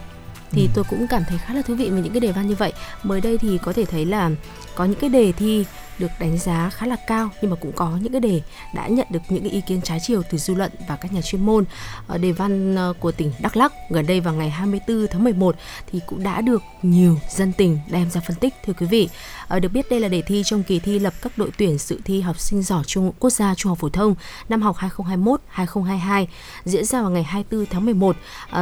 thì 0.53 0.63
Ừ. 0.63 0.69
tôi 0.75 0.85
cũng 0.91 1.07
cảm 1.07 1.23
thấy 1.29 1.39
khá 1.39 1.55
là 1.55 1.63
thú 1.63 1.75
vị 1.75 1.91
về 1.91 2.01
những 2.03 2.13
cái 2.13 2.21
đề 2.21 2.33
văn 2.33 2.49
như 2.49 2.55
vậy 2.55 2.73
mới 3.03 3.21
đây 3.21 3.39
thì 3.39 3.59
có 3.63 3.73
thể 3.73 3.85
thấy 3.85 4.05
là 4.05 4.31
có 4.75 4.85
những 4.85 5.01
cái 5.01 5.11
đề 5.11 5.33
thi 5.33 5.65
được 5.99 6.11
đánh 6.19 6.39
giá 6.39 6.71
khá 6.71 6.87
là 6.87 6.97
cao 7.07 7.29
nhưng 7.43 7.51
mà 7.51 7.57
cũng 7.61 7.73
có 7.73 7.99
những 8.01 8.13
cái 8.13 8.21
đề 8.21 8.43
đã 8.75 8.87
nhận 8.87 9.07
được 9.11 9.19
những 9.29 9.43
cái 9.43 9.53
ý 9.53 9.61
kiến 9.61 9.81
trái 9.83 9.99
chiều 10.03 10.23
từ 10.31 10.39
dư 10.39 10.55
luận 10.55 10.73
và 10.89 10.97
các 10.97 11.13
nhà 11.13 11.21
chuyên 11.21 11.47
môn. 11.47 11.65
Ờ, 12.07 12.19
đề 12.19 12.33
văn 12.33 12.77
ờ, 12.77 12.95
của 13.01 13.13
tỉnh 13.13 13.33
Đắk 13.41 13.57
Lắk 13.57 13.73
gần 13.91 14.07
đây 14.07 14.21
vào 14.21 14.35
ngày 14.35 14.51
24 14.51 15.07
tháng 15.11 15.25
11 15.25 15.57
thì 15.93 16.01
cũng 16.07 16.23
đã 16.23 16.41
được 16.41 16.63
nhiều 16.83 17.19
dân 17.31 17.53
tình 17.53 17.79
đem 17.91 18.11
ra 18.11 18.21
phân 18.21 18.37
tích, 18.37 18.55
thưa 18.67 18.73
quý 18.73 18.87
vị. 18.87 19.09
Ờ, 19.49 19.61
được 19.61 19.69
biết 19.69 19.91
đây 19.91 20.01
là 20.01 20.09
đề 20.09 20.23
thi 20.23 20.43
trong 20.45 20.63
kỳ 20.63 20.79
thi 20.79 20.99
lập 20.99 21.15
các 21.23 21.39
đội 21.39 21.51
tuyển 21.59 21.79
dự 21.79 21.99
thi 22.05 22.21
học 22.21 22.39
sinh 22.41 22.63
giỏi 22.63 22.85
trung, 22.87 23.13
quốc 23.19 23.31
gia 23.31 23.55
trung 23.55 23.71
học 23.71 23.79
phổ 23.79 23.89
thông 23.89 24.15
năm 24.49 24.63
học 24.63 24.77
2021-2022 24.77 26.27
diễn 26.65 26.85
ra 26.85 27.03
vào 27.03 27.11
ngày 27.11 27.23
24 27.23 27.67
tháng 27.67 27.85
11 27.85 28.17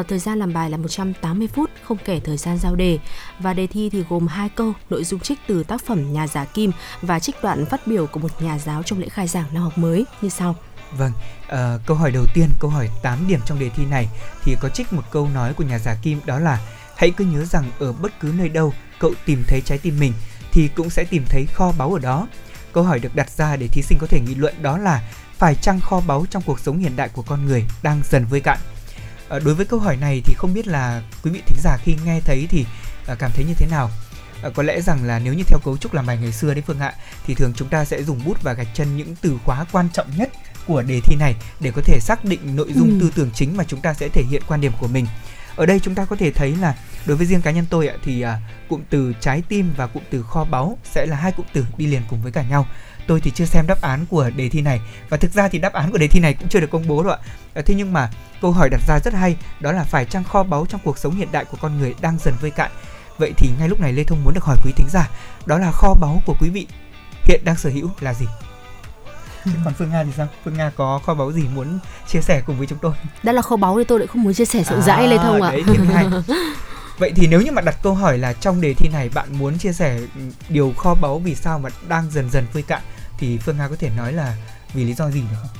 thời 0.08 0.18
gian 0.18 0.38
làm 0.38 0.52
bài 0.52 0.70
là 0.70 0.76
180 0.76 1.48
phút, 1.48 1.70
không 1.82 1.98
kể 2.04 2.20
thời 2.20 2.36
gian 2.36 2.58
giao 2.58 2.74
đề. 2.74 2.98
Và 3.38 3.52
đề 3.52 3.66
thi 3.66 3.90
thì 3.90 4.04
gồm 4.08 4.26
hai 4.26 4.48
câu, 4.48 4.72
nội 4.90 5.04
dung 5.04 5.20
trích 5.20 5.38
từ 5.46 5.62
tác 5.62 5.84
phẩm 5.84 6.12
nhà 6.12 6.26
giả 6.26 6.44
kim 6.44 6.72
và 7.02 7.20
trích 7.28 7.42
đoạn 7.42 7.66
phát 7.66 7.86
biểu 7.86 8.06
của 8.06 8.20
một 8.20 8.42
nhà 8.42 8.58
giáo 8.58 8.82
trong 8.82 8.98
lễ 8.98 9.08
khai 9.08 9.28
giảng 9.28 9.46
năm 9.52 9.62
học 9.62 9.78
mới 9.78 10.06
như 10.22 10.28
sau 10.28 10.56
Vâng, 10.92 11.12
ờ, 11.48 11.80
câu 11.86 11.96
hỏi 11.96 12.10
đầu 12.10 12.24
tiên, 12.34 12.48
câu 12.60 12.70
hỏi 12.70 12.88
8 13.02 13.28
điểm 13.28 13.40
trong 13.46 13.58
đề 13.58 13.68
thi 13.76 13.84
này 13.84 14.08
thì 14.44 14.56
có 14.60 14.68
trích 14.68 14.92
một 14.92 15.02
câu 15.10 15.28
nói 15.34 15.54
của 15.54 15.64
nhà 15.64 15.78
giả 15.78 15.96
Kim 16.02 16.20
đó 16.26 16.38
là 16.38 16.60
Hãy 16.98 17.10
cứ 17.10 17.24
nhớ 17.24 17.44
rằng 17.44 17.70
ở 17.78 17.92
bất 17.92 18.20
cứ 18.20 18.32
nơi 18.36 18.48
đâu 18.48 18.74
cậu 18.98 19.12
tìm 19.26 19.42
thấy 19.48 19.60
trái 19.60 19.78
tim 19.78 19.98
mình 20.00 20.12
thì 20.52 20.68
cũng 20.76 20.90
sẽ 20.90 21.04
tìm 21.04 21.24
thấy 21.28 21.46
kho 21.54 21.72
báu 21.78 21.94
ở 21.94 21.98
đó. 21.98 22.28
Câu 22.72 22.84
hỏi 22.84 22.98
được 22.98 23.14
đặt 23.14 23.30
ra 23.30 23.56
để 23.56 23.68
thí 23.68 23.82
sinh 23.82 23.98
có 24.00 24.06
thể 24.06 24.20
nghị 24.20 24.34
luận 24.34 24.54
đó 24.62 24.78
là 24.78 25.02
phải 25.38 25.54
chăng 25.54 25.80
kho 25.80 26.00
báu 26.00 26.26
trong 26.30 26.42
cuộc 26.46 26.60
sống 26.60 26.78
hiện 26.78 26.96
đại 26.96 27.08
của 27.08 27.22
con 27.22 27.46
người 27.46 27.64
đang 27.82 28.00
dần 28.10 28.24
vơi 28.24 28.40
cạn. 28.40 28.58
Ờ, 29.28 29.40
đối 29.40 29.54
với 29.54 29.66
câu 29.66 29.80
hỏi 29.80 29.96
này 29.96 30.22
thì 30.24 30.34
không 30.38 30.54
biết 30.54 30.66
là 30.66 31.02
quý 31.22 31.30
vị 31.30 31.42
thính 31.46 31.58
giả 31.62 31.76
khi 31.82 31.96
nghe 32.04 32.20
thấy 32.20 32.46
thì 32.50 32.66
ờ, 33.06 33.16
cảm 33.18 33.30
thấy 33.34 33.44
như 33.44 33.54
thế 33.54 33.66
nào? 33.70 33.90
Ờ, 34.42 34.50
có 34.50 34.62
lẽ 34.62 34.80
rằng 34.80 35.04
là 35.04 35.18
nếu 35.18 35.34
như 35.34 35.42
theo 35.46 35.58
cấu 35.64 35.76
trúc 35.76 35.94
làm 35.94 36.06
bài 36.06 36.18
ngày 36.22 36.32
xưa 36.32 36.54
đấy 36.54 36.62
Phương 36.66 36.78
ạ 36.80 36.94
thì 37.26 37.34
thường 37.34 37.52
chúng 37.56 37.68
ta 37.68 37.84
sẽ 37.84 38.02
dùng 38.02 38.20
bút 38.24 38.42
và 38.42 38.52
gạch 38.52 38.68
chân 38.74 38.96
những 38.96 39.14
từ 39.22 39.38
khóa 39.44 39.64
quan 39.72 39.88
trọng 39.92 40.06
nhất 40.16 40.30
của 40.66 40.82
đề 40.82 41.00
thi 41.04 41.16
này 41.16 41.34
để 41.60 41.70
có 41.76 41.82
thể 41.84 41.98
xác 42.00 42.24
định 42.24 42.56
nội 42.56 42.72
dung 42.74 42.88
Ừ. 42.90 42.96
tư 43.00 43.12
tưởng 43.16 43.30
chính 43.34 43.56
mà 43.56 43.64
chúng 43.64 43.80
ta 43.80 43.94
sẽ 43.94 44.08
thể 44.08 44.22
hiện 44.30 44.42
quan 44.48 44.60
điểm 44.60 44.72
của 44.80 44.88
mình. 44.88 45.06
ở 45.56 45.66
đây 45.66 45.80
chúng 45.80 45.94
ta 45.94 46.04
có 46.04 46.16
thể 46.16 46.30
thấy 46.30 46.56
là 46.56 46.74
đối 47.06 47.16
với 47.16 47.26
riêng 47.26 47.42
cá 47.42 47.50
nhân 47.50 47.64
tôi 47.70 47.88
ạ 47.88 47.94
thì 48.04 48.20
à, 48.22 48.38
cụm 48.68 48.80
từ 48.90 49.12
trái 49.20 49.42
tim 49.48 49.72
và 49.76 49.86
cụm 49.86 50.02
từ 50.10 50.22
kho 50.22 50.44
báu 50.44 50.78
sẽ 50.94 51.06
là 51.06 51.16
hai 51.16 51.32
cụm 51.32 51.46
từ 51.52 51.64
đi 51.76 51.86
liền 51.86 52.02
cùng 52.10 52.22
với 52.22 52.32
cả 52.32 52.42
nhau 52.50 52.66
tôi 53.06 53.20
thì 53.20 53.30
chưa 53.34 53.44
xem 53.44 53.66
đáp 53.66 53.80
án 53.82 54.06
của 54.06 54.30
đề 54.36 54.48
thi 54.48 54.60
này 54.60 54.80
và 55.08 55.16
thực 55.16 55.32
ra 55.32 55.48
thì 55.48 55.58
đáp 55.58 55.72
án 55.72 55.90
của 55.92 55.98
đề 55.98 56.08
thi 56.08 56.20
này 56.20 56.34
cũng 56.34 56.48
chưa 56.48 56.60
được 56.60 56.70
công 56.70 56.88
bố 56.88 57.02
đâu 57.02 57.12
ạ 57.12 57.18
à, 57.54 57.62
thế 57.66 57.74
nhưng 57.74 57.92
mà 57.92 58.10
câu 58.42 58.52
hỏi 58.52 58.68
đặt 58.70 58.80
ra 58.88 58.98
rất 59.04 59.14
hay 59.14 59.36
đó 59.60 59.72
là 59.72 59.84
phải 59.84 60.04
chăng 60.04 60.24
kho 60.24 60.42
báu 60.42 60.66
trong 60.66 60.80
cuộc 60.84 60.98
sống 60.98 61.16
hiện 61.16 61.28
đại 61.32 61.44
của 61.44 61.58
con 61.60 61.78
người 61.78 61.94
đang 62.00 62.18
dần 62.18 62.34
vơi 62.40 62.50
cạn 62.50 62.70
vậy 63.18 63.32
thì 63.36 63.50
ngay 63.58 63.68
lúc 63.68 63.80
này 63.80 63.92
lê 63.92 64.04
thông 64.04 64.24
muốn 64.24 64.34
được 64.34 64.44
hỏi 64.44 64.56
quý 64.64 64.72
thính 64.76 64.88
giả 64.90 65.10
đó 65.46 65.58
là 65.58 65.72
kho 65.72 65.94
báu 65.94 66.22
của 66.26 66.34
quý 66.40 66.50
vị 66.50 66.66
hiện 67.24 67.40
đang 67.44 67.56
sở 67.56 67.70
hữu 67.70 67.90
là 68.00 68.14
gì 68.14 68.26
Chứ 69.44 69.50
còn 69.64 69.74
Phương 69.74 69.90
Nga 69.90 70.04
thì 70.04 70.10
sao? 70.16 70.28
Phương 70.44 70.54
Nga 70.54 70.70
có 70.76 71.00
kho 71.06 71.14
báu 71.14 71.32
gì 71.32 71.42
muốn 71.54 71.78
chia 72.08 72.20
sẻ 72.20 72.42
cùng 72.46 72.58
với 72.58 72.66
chúng 72.66 72.78
tôi? 72.78 72.92
Đã 73.22 73.32
là 73.32 73.42
kho 73.42 73.56
báu 73.56 73.78
thì 73.78 73.84
tôi 73.84 73.98
lại 73.98 74.06
không 74.06 74.22
muốn 74.22 74.34
chia 74.34 74.44
sẻ 74.44 74.64
rộng 74.64 74.80
à, 74.80 74.82
rãi 74.82 75.08
Lê 75.08 75.18
Thông 75.18 75.42
ạ. 75.42 75.52
Hay. 75.94 76.06
Vậy 76.98 77.12
thì 77.16 77.26
nếu 77.26 77.40
như 77.40 77.52
mà 77.52 77.62
đặt 77.62 77.76
câu 77.82 77.94
hỏi 77.94 78.18
là 78.18 78.32
trong 78.32 78.60
đề 78.60 78.74
thi 78.74 78.88
này 78.92 79.08
bạn 79.08 79.38
muốn 79.38 79.58
chia 79.58 79.72
sẻ 79.72 80.00
điều 80.48 80.72
kho 80.76 80.94
báu 80.94 81.18
vì 81.18 81.34
sao 81.34 81.58
mà 81.58 81.70
đang 81.88 82.10
dần 82.10 82.30
dần 82.30 82.46
vơi 82.52 82.62
cạn 82.62 82.82
thì 83.18 83.38
Phương 83.38 83.58
Nga 83.58 83.68
có 83.68 83.76
thể 83.78 83.90
nói 83.96 84.12
là 84.12 84.36
vì 84.74 84.84
lý 84.84 84.94
do 84.94 85.10
gì 85.10 85.20
được 85.20 85.36
không? 85.40 85.50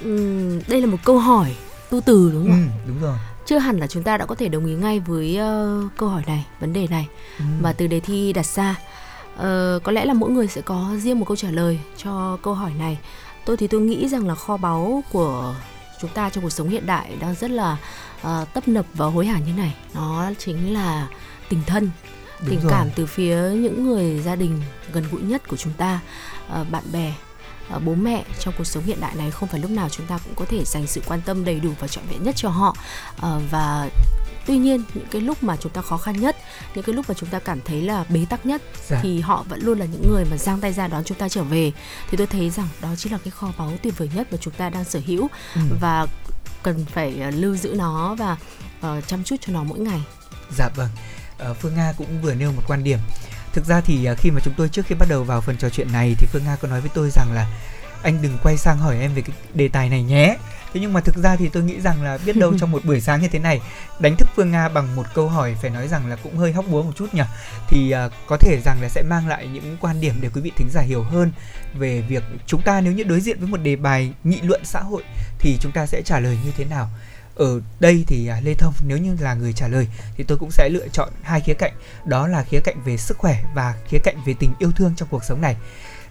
Ừ, 0.00 0.60
đây 0.68 0.80
là 0.80 0.86
một 0.86 0.98
câu 1.04 1.18
hỏi 1.18 1.56
tu 1.90 2.00
từ 2.00 2.30
đúng 2.32 2.48
không? 2.48 2.68
Ừ, 2.74 2.88
đúng 2.88 3.02
rồi. 3.02 3.18
Chưa 3.46 3.58
hẳn 3.58 3.78
là 3.78 3.86
chúng 3.86 4.02
ta 4.02 4.16
đã 4.16 4.26
có 4.26 4.34
thể 4.34 4.48
đồng 4.48 4.66
ý 4.66 4.74
ngay 4.74 5.00
với 5.00 5.38
uh, 5.40 5.92
câu 5.96 6.08
hỏi 6.08 6.22
này, 6.26 6.46
vấn 6.60 6.72
đề 6.72 6.86
này 6.86 7.08
ừ. 7.38 7.44
mà 7.60 7.72
từ 7.72 7.86
đề 7.86 8.00
thi 8.00 8.32
đặt 8.32 8.46
ra. 8.46 8.76
Uh, 9.34 9.82
có 9.82 9.92
lẽ 9.92 10.04
là 10.04 10.14
mỗi 10.14 10.30
người 10.30 10.48
sẽ 10.48 10.60
có 10.60 10.90
riêng 10.98 11.18
một 11.18 11.24
câu 11.28 11.36
trả 11.36 11.50
lời 11.50 11.78
cho 11.96 12.38
câu 12.42 12.54
hỏi 12.54 12.72
này. 12.78 12.98
Tôi 13.44 13.56
thì 13.56 13.66
tôi 13.66 13.80
nghĩ 13.80 14.08
rằng 14.08 14.26
là 14.26 14.34
kho 14.34 14.56
báu 14.56 15.02
của 15.12 15.54
chúng 16.00 16.10
ta 16.10 16.30
trong 16.30 16.44
cuộc 16.44 16.50
sống 16.50 16.68
hiện 16.68 16.86
đại 16.86 17.16
đang 17.20 17.34
rất 17.34 17.50
là 17.50 17.76
uh, 18.20 18.54
tấp 18.54 18.68
nập 18.68 18.86
và 18.94 19.06
hối 19.06 19.26
hả 19.26 19.38
như 19.38 19.52
này. 19.56 19.74
Nó 19.94 20.30
chính 20.38 20.74
là 20.74 21.08
tình 21.48 21.60
thân, 21.66 21.90
Đúng 22.40 22.50
tình 22.50 22.60
rồi. 22.60 22.72
cảm 22.72 22.90
từ 22.96 23.06
phía 23.06 23.50
những 23.54 23.86
người 23.86 24.20
gia 24.20 24.36
đình 24.36 24.62
gần 24.92 25.04
gũi 25.12 25.22
nhất 25.22 25.48
của 25.48 25.56
chúng 25.56 25.72
ta 25.72 26.00
uh, 26.60 26.70
bạn 26.70 26.84
bè 26.92 27.14
bố 27.84 27.94
mẹ 27.94 28.24
trong 28.40 28.54
cuộc 28.58 28.64
sống 28.64 28.84
hiện 28.84 29.00
đại 29.00 29.14
này 29.14 29.30
không 29.30 29.48
phải 29.48 29.60
lúc 29.60 29.70
nào 29.70 29.88
chúng 29.88 30.06
ta 30.06 30.18
cũng 30.18 30.34
có 30.34 30.44
thể 30.48 30.64
dành 30.64 30.86
sự 30.86 31.02
quan 31.06 31.20
tâm 31.20 31.44
đầy 31.44 31.60
đủ 31.60 31.70
và 31.80 31.88
trọn 31.88 32.04
vẹn 32.10 32.22
nhất 32.22 32.36
cho 32.36 32.48
họ. 32.48 32.76
Uh, 33.16 33.42
và 33.50 33.88
tuy 34.46 34.56
nhiên 34.56 34.82
những 34.94 35.06
cái 35.10 35.22
lúc 35.22 35.42
mà 35.44 35.56
chúng 35.56 35.72
ta 35.72 35.82
khó 35.82 35.96
khăn 35.96 36.20
nhất 36.20 36.36
những 36.74 36.84
cái 36.84 36.94
lúc 36.94 37.08
mà 37.08 37.14
chúng 37.14 37.28
ta 37.28 37.38
cảm 37.38 37.60
thấy 37.64 37.82
là 37.82 38.04
bế 38.08 38.26
tắc 38.30 38.46
nhất 38.46 38.62
dạ. 38.88 39.00
thì 39.02 39.20
họ 39.20 39.44
vẫn 39.48 39.60
luôn 39.62 39.78
là 39.78 39.86
những 39.86 40.12
người 40.12 40.24
mà 40.30 40.36
giang 40.36 40.60
tay 40.60 40.72
ra 40.72 40.88
đón 40.88 41.04
chúng 41.04 41.18
ta 41.18 41.28
trở 41.28 41.42
về. 41.42 41.72
Thì 42.10 42.16
tôi 42.16 42.26
thấy 42.26 42.50
rằng 42.50 42.68
đó 42.80 42.88
chính 42.96 43.12
là 43.12 43.18
cái 43.24 43.30
kho 43.30 43.52
báu 43.58 43.72
tuyệt 43.82 43.98
vời 43.98 44.10
nhất 44.14 44.28
mà 44.30 44.38
chúng 44.40 44.54
ta 44.54 44.70
đang 44.70 44.84
sở 44.84 45.00
hữu 45.06 45.28
ừ. 45.54 45.60
và 45.80 46.06
cần 46.62 46.84
phải 46.84 47.22
uh, 47.28 47.34
lưu 47.34 47.56
giữ 47.56 47.74
nó 47.74 48.14
và 48.14 48.36
uh, 48.86 49.06
chăm 49.06 49.24
chút 49.24 49.36
cho 49.40 49.52
nó 49.52 49.64
mỗi 49.64 49.78
ngày. 49.78 50.02
Dạ 50.56 50.68
vâng. 50.76 50.88
Uh, 51.50 51.56
phương 51.60 51.74
nga 51.74 51.92
cũng 51.98 52.22
vừa 52.22 52.34
nêu 52.34 52.52
một 52.52 52.62
quan 52.68 52.84
điểm 52.84 52.98
thực 53.52 53.64
ra 53.64 53.80
thì 53.80 54.04
à, 54.04 54.14
khi 54.14 54.30
mà 54.30 54.40
chúng 54.44 54.54
tôi 54.56 54.68
trước 54.68 54.86
khi 54.86 54.94
bắt 54.94 55.08
đầu 55.08 55.24
vào 55.24 55.40
phần 55.40 55.56
trò 55.56 55.68
chuyện 55.68 55.92
này 55.92 56.14
thì 56.18 56.26
phương 56.32 56.44
nga 56.44 56.56
có 56.56 56.68
nói 56.68 56.80
với 56.80 56.90
tôi 56.94 57.10
rằng 57.10 57.32
là 57.32 57.46
anh 58.02 58.22
đừng 58.22 58.38
quay 58.42 58.56
sang 58.56 58.78
hỏi 58.78 58.98
em 59.00 59.14
về 59.14 59.22
cái 59.22 59.36
đề 59.54 59.68
tài 59.68 59.88
này 59.88 60.02
nhé. 60.02 60.36
Thế 60.72 60.80
nhưng 60.80 60.92
mà 60.92 61.00
thực 61.00 61.16
ra 61.16 61.36
thì 61.36 61.48
tôi 61.48 61.62
nghĩ 61.62 61.80
rằng 61.80 62.02
là 62.02 62.18
biết 62.26 62.36
đâu 62.36 62.54
trong 62.58 62.70
một 62.70 62.84
buổi 62.84 63.00
sáng 63.00 63.22
như 63.22 63.28
thế 63.28 63.38
này 63.38 63.60
đánh 64.00 64.16
thức 64.16 64.28
phương 64.36 64.50
nga 64.50 64.68
bằng 64.68 64.96
một 64.96 65.06
câu 65.14 65.28
hỏi 65.28 65.56
phải 65.62 65.70
nói 65.70 65.88
rằng 65.88 66.06
là 66.06 66.16
cũng 66.16 66.36
hơi 66.36 66.52
hóc 66.52 66.64
búa 66.68 66.82
một 66.82 66.92
chút 66.96 67.14
nhỉ? 67.14 67.22
Thì 67.68 67.94
uh, 68.06 68.12
có 68.26 68.36
thể 68.36 68.60
rằng 68.64 68.78
là 68.82 68.88
sẽ 68.88 69.02
mang 69.02 69.28
lại 69.28 69.46
những 69.46 69.76
quan 69.80 70.00
điểm 70.00 70.14
để 70.20 70.28
quý 70.34 70.40
vị 70.40 70.52
thính 70.56 70.68
giả 70.70 70.80
hiểu 70.80 71.02
hơn 71.02 71.32
về 71.74 72.00
việc 72.00 72.22
chúng 72.46 72.62
ta 72.62 72.80
nếu 72.80 72.92
như 72.92 73.02
đối 73.02 73.20
diện 73.20 73.38
với 73.38 73.48
một 73.48 73.60
đề 73.62 73.76
bài 73.76 74.12
nghị 74.24 74.40
luận 74.42 74.60
xã 74.64 74.80
hội 74.80 75.02
thì 75.38 75.58
chúng 75.60 75.72
ta 75.72 75.86
sẽ 75.86 76.02
trả 76.04 76.20
lời 76.20 76.38
như 76.44 76.50
thế 76.56 76.64
nào 76.64 76.90
ở 77.34 77.60
đây 77.80 78.04
thì 78.06 78.26
à, 78.26 78.40
Lê 78.44 78.54
Thông, 78.54 78.74
nếu 78.86 78.98
như 78.98 79.16
là 79.20 79.34
người 79.34 79.52
trả 79.52 79.68
lời 79.68 79.88
thì 80.16 80.24
tôi 80.24 80.38
cũng 80.38 80.50
sẽ 80.50 80.68
lựa 80.68 80.88
chọn 80.88 81.08
hai 81.22 81.40
khía 81.40 81.54
cạnh. 81.54 81.72
Đó 82.04 82.28
là 82.28 82.42
khía 82.42 82.60
cạnh 82.60 82.82
về 82.84 82.96
sức 82.96 83.18
khỏe 83.18 83.42
và 83.54 83.74
khía 83.88 83.98
cạnh 84.04 84.16
về 84.26 84.34
tình 84.38 84.52
yêu 84.58 84.72
thương 84.76 84.92
trong 84.96 85.08
cuộc 85.10 85.24
sống 85.24 85.40
này. 85.40 85.56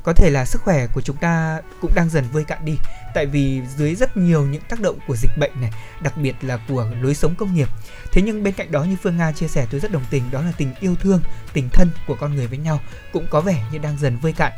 Có 0.04 0.14
thể 0.14 0.30
là 0.30 0.46
sức 0.46 0.62
khỏe 0.62 0.88
của 0.88 1.02
chúng 1.02 1.18
ta 1.18 1.62
cũng 1.82 1.92
đang 1.96 2.10
dần 2.10 2.26
vơi 2.32 2.44
cạn 2.44 2.66
đi, 2.66 2.78
tại 3.14 3.26
vì 3.26 3.62
dưới 3.78 3.96
rất 3.96 4.18
nhiều 4.18 4.46
những 4.46 4.62
tác 4.70 4.80
động 4.80 5.00
của 5.08 5.16
dịch 5.16 5.32
bệnh 5.40 5.62
này, 5.62 5.72
đặc 6.02 6.18
biệt 6.18 6.36
là 6.42 6.60
của 6.68 6.88
lối 7.02 7.16
sống 7.16 7.36
công 7.36 7.56
nghiệp. 7.56 7.68
Thế 8.12 8.22
nhưng 8.22 8.44
bên 8.44 8.54
cạnh 8.54 8.72
đó 8.72 8.84
như 8.84 8.96
phương 9.04 9.18
nga 9.18 9.32
chia 9.32 9.48
sẻ, 9.48 9.68
tôi 9.72 9.80
rất 9.80 9.92
đồng 9.92 10.06
tình, 10.10 10.32
đó 10.32 10.42
là 10.42 10.52
tình 10.58 10.74
yêu 10.80 10.96
thương, 10.96 11.22
tình 11.54 11.70
thân 11.70 11.90
của 12.08 12.16
con 12.16 12.36
người 12.36 12.48
với 12.48 12.58
nhau 12.58 12.80
cũng 13.14 13.28
có 13.30 13.42
vẻ 13.42 13.64
như 13.72 13.78
đang 13.78 13.98
dần 13.98 14.18
vơi 14.18 14.34
cạn. 14.34 14.52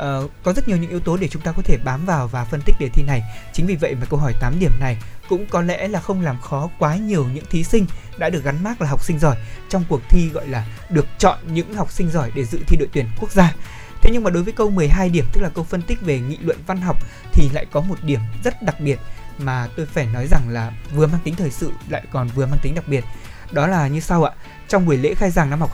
Uh, 0.00 0.30
có 0.42 0.52
rất 0.52 0.68
nhiều 0.68 0.76
những 0.76 0.90
yếu 0.90 1.00
tố 1.00 1.16
để 1.16 1.28
chúng 1.28 1.42
ta 1.42 1.52
có 1.52 1.62
thể 1.64 1.78
bám 1.84 2.06
vào 2.06 2.28
và 2.28 2.44
phân 2.44 2.60
tích 2.64 2.76
đề 2.80 2.88
thi 2.88 3.02
này. 3.02 3.22
Chính 3.52 3.66
vì 3.66 3.76
vậy 3.76 3.94
mà 3.94 4.06
câu 4.10 4.20
hỏi 4.20 4.34
8 4.40 4.54
điểm 4.60 4.72
này 4.80 4.96
cũng 5.28 5.46
có 5.46 5.62
lẽ 5.62 5.88
là 5.88 6.00
không 6.00 6.20
làm 6.20 6.40
khó 6.40 6.70
quá 6.78 6.96
nhiều 6.96 7.26
những 7.34 7.44
thí 7.50 7.64
sinh 7.64 7.86
đã 8.18 8.30
được 8.30 8.44
gắn 8.44 8.62
mác 8.64 8.80
là 8.80 8.88
học 8.88 9.04
sinh 9.04 9.18
giỏi 9.18 9.36
trong 9.68 9.84
cuộc 9.88 10.00
thi 10.08 10.28
gọi 10.28 10.48
là 10.48 10.66
được 10.90 11.06
chọn 11.18 11.38
những 11.52 11.74
học 11.74 11.92
sinh 11.92 12.10
giỏi 12.10 12.30
để 12.34 12.44
dự 12.44 12.58
thi 12.66 12.76
đội 12.76 12.88
tuyển 12.92 13.06
quốc 13.20 13.30
gia. 13.30 13.54
Thế 14.02 14.10
nhưng 14.12 14.24
mà 14.24 14.30
đối 14.30 14.42
với 14.42 14.52
câu 14.52 14.70
12 14.70 15.08
điểm 15.08 15.24
tức 15.32 15.40
là 15.40 15.48
câu 15.54 15.64
phân 15.64 15.82
tích 15.82 16.00
về 16.00 16.18
nghị 16.18 16.38
luận 16.40 16.58
văn 16.66 16.80
học 16.80 16.96
thì 17.32 17.48
lại 17.52 17.66
có 17.72 17.80
một 17.80 17.96
điểm 18.02 18.20
rất 18.44 18.62
đặc 18.62 18.80
biệt 18.80 18.98
mà 19.38 19.68
tôi 19.76 19.86
phải 19.86 20.06
nói 20.06 20.26
rằng 20.26 20.48
là 20.48 20.72
vừa 20.94 21.06
mang 21.06 21.20
tính 21.24 21.34
thời 21.34 21.50
sự 21.50 21.72
lại 21.88 22.02
còn 22.12 22.28
vừa 22.28 22.46
mang 22.46 22.58
tính 22.62 22.74
đặc 22.74 22.88
biệt. 22.88 23.04
Đó 23.52 23.66
là 23.66 23.88
như 23.88 24.00
sau 24.00 24.24
ạ. 24.24 24.32
Trong 24.70 24.86
buổi 24.86 24.96
lễ 24.96 25.14
khai 25.14 25.30
giảng 25.30 25.50
năm 25.50 25.60
học 25.60 25.70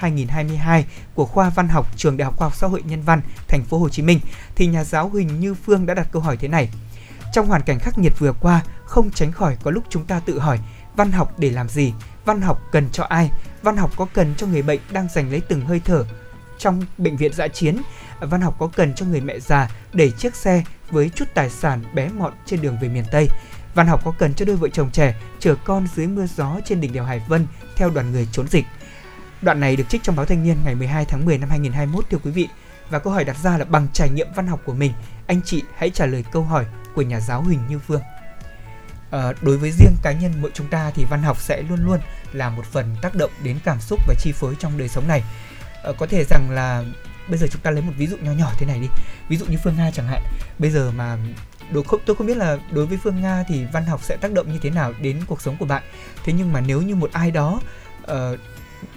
2021-2022 0.00 0.82
của 1.14 1.24
khoa 1.24 1.50
Văn 1.50 1.68
học 1.68 1.86
Trường 1.96 2.16
Đại 2.16 2.24
học 2.24 2.36
Khoa 2.36 2.46
học 2.46 2.56
Xã 2.56 2.66
hội 2.66 2.82
Nhân 2.86 3.02
văn 3.02 3.20
Thành 3.48 3.64
phố 3.64 3.78
Hồ 3.78 3.88
Chí 3.88 4.02
Minh 4.02 4.20
thì 4.54 4.66
nhà 4.66 4.84
giáo 4.84 5.08
Huỳnh 5.08 5.40
Như 5.40 5.54
Phương 5.54 5.86
đã 5.86 5.94
đặt 5.94 6.08
câu 6.12 6.22
hỏi 6.22 6.36
thế 6.36 6.48
này: 6.48 6.68
trong 7.32 7.46
hoàn 7.46 7.62
cảnh 7.62 7.78
khắc 7.78 7.98
nghiệt 7.98 8.12
vừa 8.18 8.32
qua, 8.32 8.62
không 8.84 9.10
tránh 9.10 9.32
khỏi 9.32 9.56
có 9.62 9.70
lúc 9.70 9.84
chúng 9.88 10.04
ta 10.04 10.20
tự 10.20 10.38
hỏi 10.38 10.58
văn 10.96 11.12
học 11.12 11.38
để 11.38 11.50
làm 11.50 11.68
gì, 11.68 11.92
văn 12.24 12.40
học 12.40 12.60
cần 12.72 12.88
cho 12.92 13.04
ai, 13.04 13.30
văn 13.62 13.76
học 13.76 13.90
có 13.96 14.06
cần 14.14 14.34
cho 14.36 14.46
người 14.46 14.62
bệnh 14.62 14.80
đang 14.90 15.08
giành 15.14 15.30
lấy 15.30 15.40
từng 15.40 15.60
hơi 15.66 15.80
thở? 15.84 16.04
Trong 16.58 16.84
bệnh 16.98 17.16
viện 17.16 17.32
dã 17.32 17.48
chiến, 17.48 17.82
văn 18.20 18.40
học 18.40 18.56
có 18.58 18.66
cần 18.76 18.94
cho 18.94 19.06
người 19.06 19.20
mẹ 19.20 19.40
già 19.40 19.70
đẩy 19.92 20.10
chiếc 20.10 20.36
xe 20.36 20.64
với 20.90 21.10
chút 21.14 21.24
tài 21.34 21.50
sản 21.50 21.82
bé 21.94 22.08
mọn 22.08 22.32
trên 22.46 22.62
đường 22.62 22.76
về 22.82 22.88
miền 22.88 23.04
Tây. 23.12 23.28
Văn 23.74 23.86
học 23.86 24.00
có 24.04 24.12
cần 24.18 24.34
cho 24.34 24.44
đôi 24.44 24.56
vợ 24.56 24.68
chồng 24.68 24.90
trẻ 24.90 25.14
chở 25.38 25.54
con 25.64 25.86
dưới 25.96 26.06
mưa 26.06 26.26
gió 26.36 26.60
trên 26.64 26.80
đỉnh 26.80 26.92
đèo 26.92 27.04
Hải 27.04 27.22
Vân 27.28 27.46
theo 27.80 27.90
đoàn 27.90 28.12
người 28.12 28.28
trốn 28.32 28.48
dịch. 28.48 28.64
Đoạn 29.42 29.60
này 29.60 29.76
được 29.76 29.84
trích 29.88 30.02
trong 30.02 30.16
báo 30.16 30.26
Thanh 30.26 30.44
niên 30.44 30.56
ngày 30.64 30.74
12 30.74 31.04
tháng 31.04 31.24
10 31.24 31.38
năm 31.38 31.50
2021 31.50 32.04
thưa 32.10 32.18
quý 32.18 32.30
vị. 32.30 32.48
Và 32.90 32.98
câu 32.98 33.12
hỏi 33.12 33.24
đặt 33.24 33.36
ra 33.42 33.58
là 33.58 33.64
bằng 33.64 33.86
trải 33.92 34.10
nghiệm 34.10 34.26
văn 34.34 34.46
học 34.46 34.60
của 34.64 34.74
mình, 34.74 34.92
anh 35.26 35.40
chị 35.44 35.62
hãy 35.76 35.90
trả 35.90 36.06
lời 36.06 36.24
câu 36.32 36.42
hỏi 36.42 36.66
của 36.94 37.02
nhà 37.02 37.20
giáo 37.20 37.42
Huỳnh 37.42 37.60
Như 37.68 37.78
Phương. 37.78 38.00
À, 39.10 39.32
đối 39.42 39.58
với 39.58 39.70
riêng 39.70 39.96
cá 40.02 40.12
nhân 40.12 40.32
mỗi 40.40 40.50
chúng 40.54 40.66
ta 40.66 40.90
thì 40.94 41.04
văn 41.04 41.22
học 41.22 41.40
sẽ 41.40 41.62
luôn 41.62 41.84
luôn 41.84 42.00
là 42.32 42.50
một 42.50 42.64
phần 42.72 42.96
tác 43.02 43.14
động 43.14 43.30
đến 43.42 43.58
cảm 43.64 43.80
xúc 43.80 44.00
và 44.06 44.14
chi 44.18 44.32
phối 44.32 44.56
trong 44.58 44.78
đời 44.78 44.88
sống 44.88 45.08
này. 45.08 45.22
À, 45.84 45.90
có 45.98 46.06
thể 46.06 46.24
rằng 46.30 46.50
là 46.50 46.84
bây 47.28 47.38
giờ 47.38 47.46
chúng 47.50 47.62
ta 47.62 47.70
lấy 47.70 47.82
một 47.82 47.92
ví 47.96 48.06
dụ 48.06 48.16
nhỏ 48.16 48.32
nhỏ 48.32 48.52
thế 48.58 48.66
này 48.66 48.78
đi. 48.80 48.88
Ví 49.28 49.36
dụ 49.36 49.46
như 49.46 49.56
Phương 49.64 49.76
Nga 49.76 49.90
chẳng 49.90 50.06
hạn. 50.06 50.22
Bây 50.58 50.70
giờ 50.70 50.90
mà 50.96 51.16
đối 51.72 51.84
không 51.84 52.00
tôi 52.06 52.16
không 52.16 52.26
biết 52.26 52.36
là 52.36 52.58
đối 52.72 52.86
với 52.86 52.98
Phương 53.02 53.20
Nga 53.20 53.44
thì 53.48 53.64
văn 53.72 53.86
học 53.86 54.00
sẽ 54.02 54.16
tác 54.16 54.32
động 54.32 54.52
như 54.52 54.58
thế 54.62 54.70
nào 54.70 54.92
đến 55.02 55.20
cuộc 55.26 55.40
sống 55.40 55.56
của 55.58 55.66
bạn. 55.66 55.82
Thế 56.24 56.32
nhưng 56.32 56.52
mà 56.52 56.60
nếu 56.60 56.82
như 56.82 56.94
một 56.94 57.12
ai 57.12 57.30
đó 57.30 57.60
uh, 58.02 58.38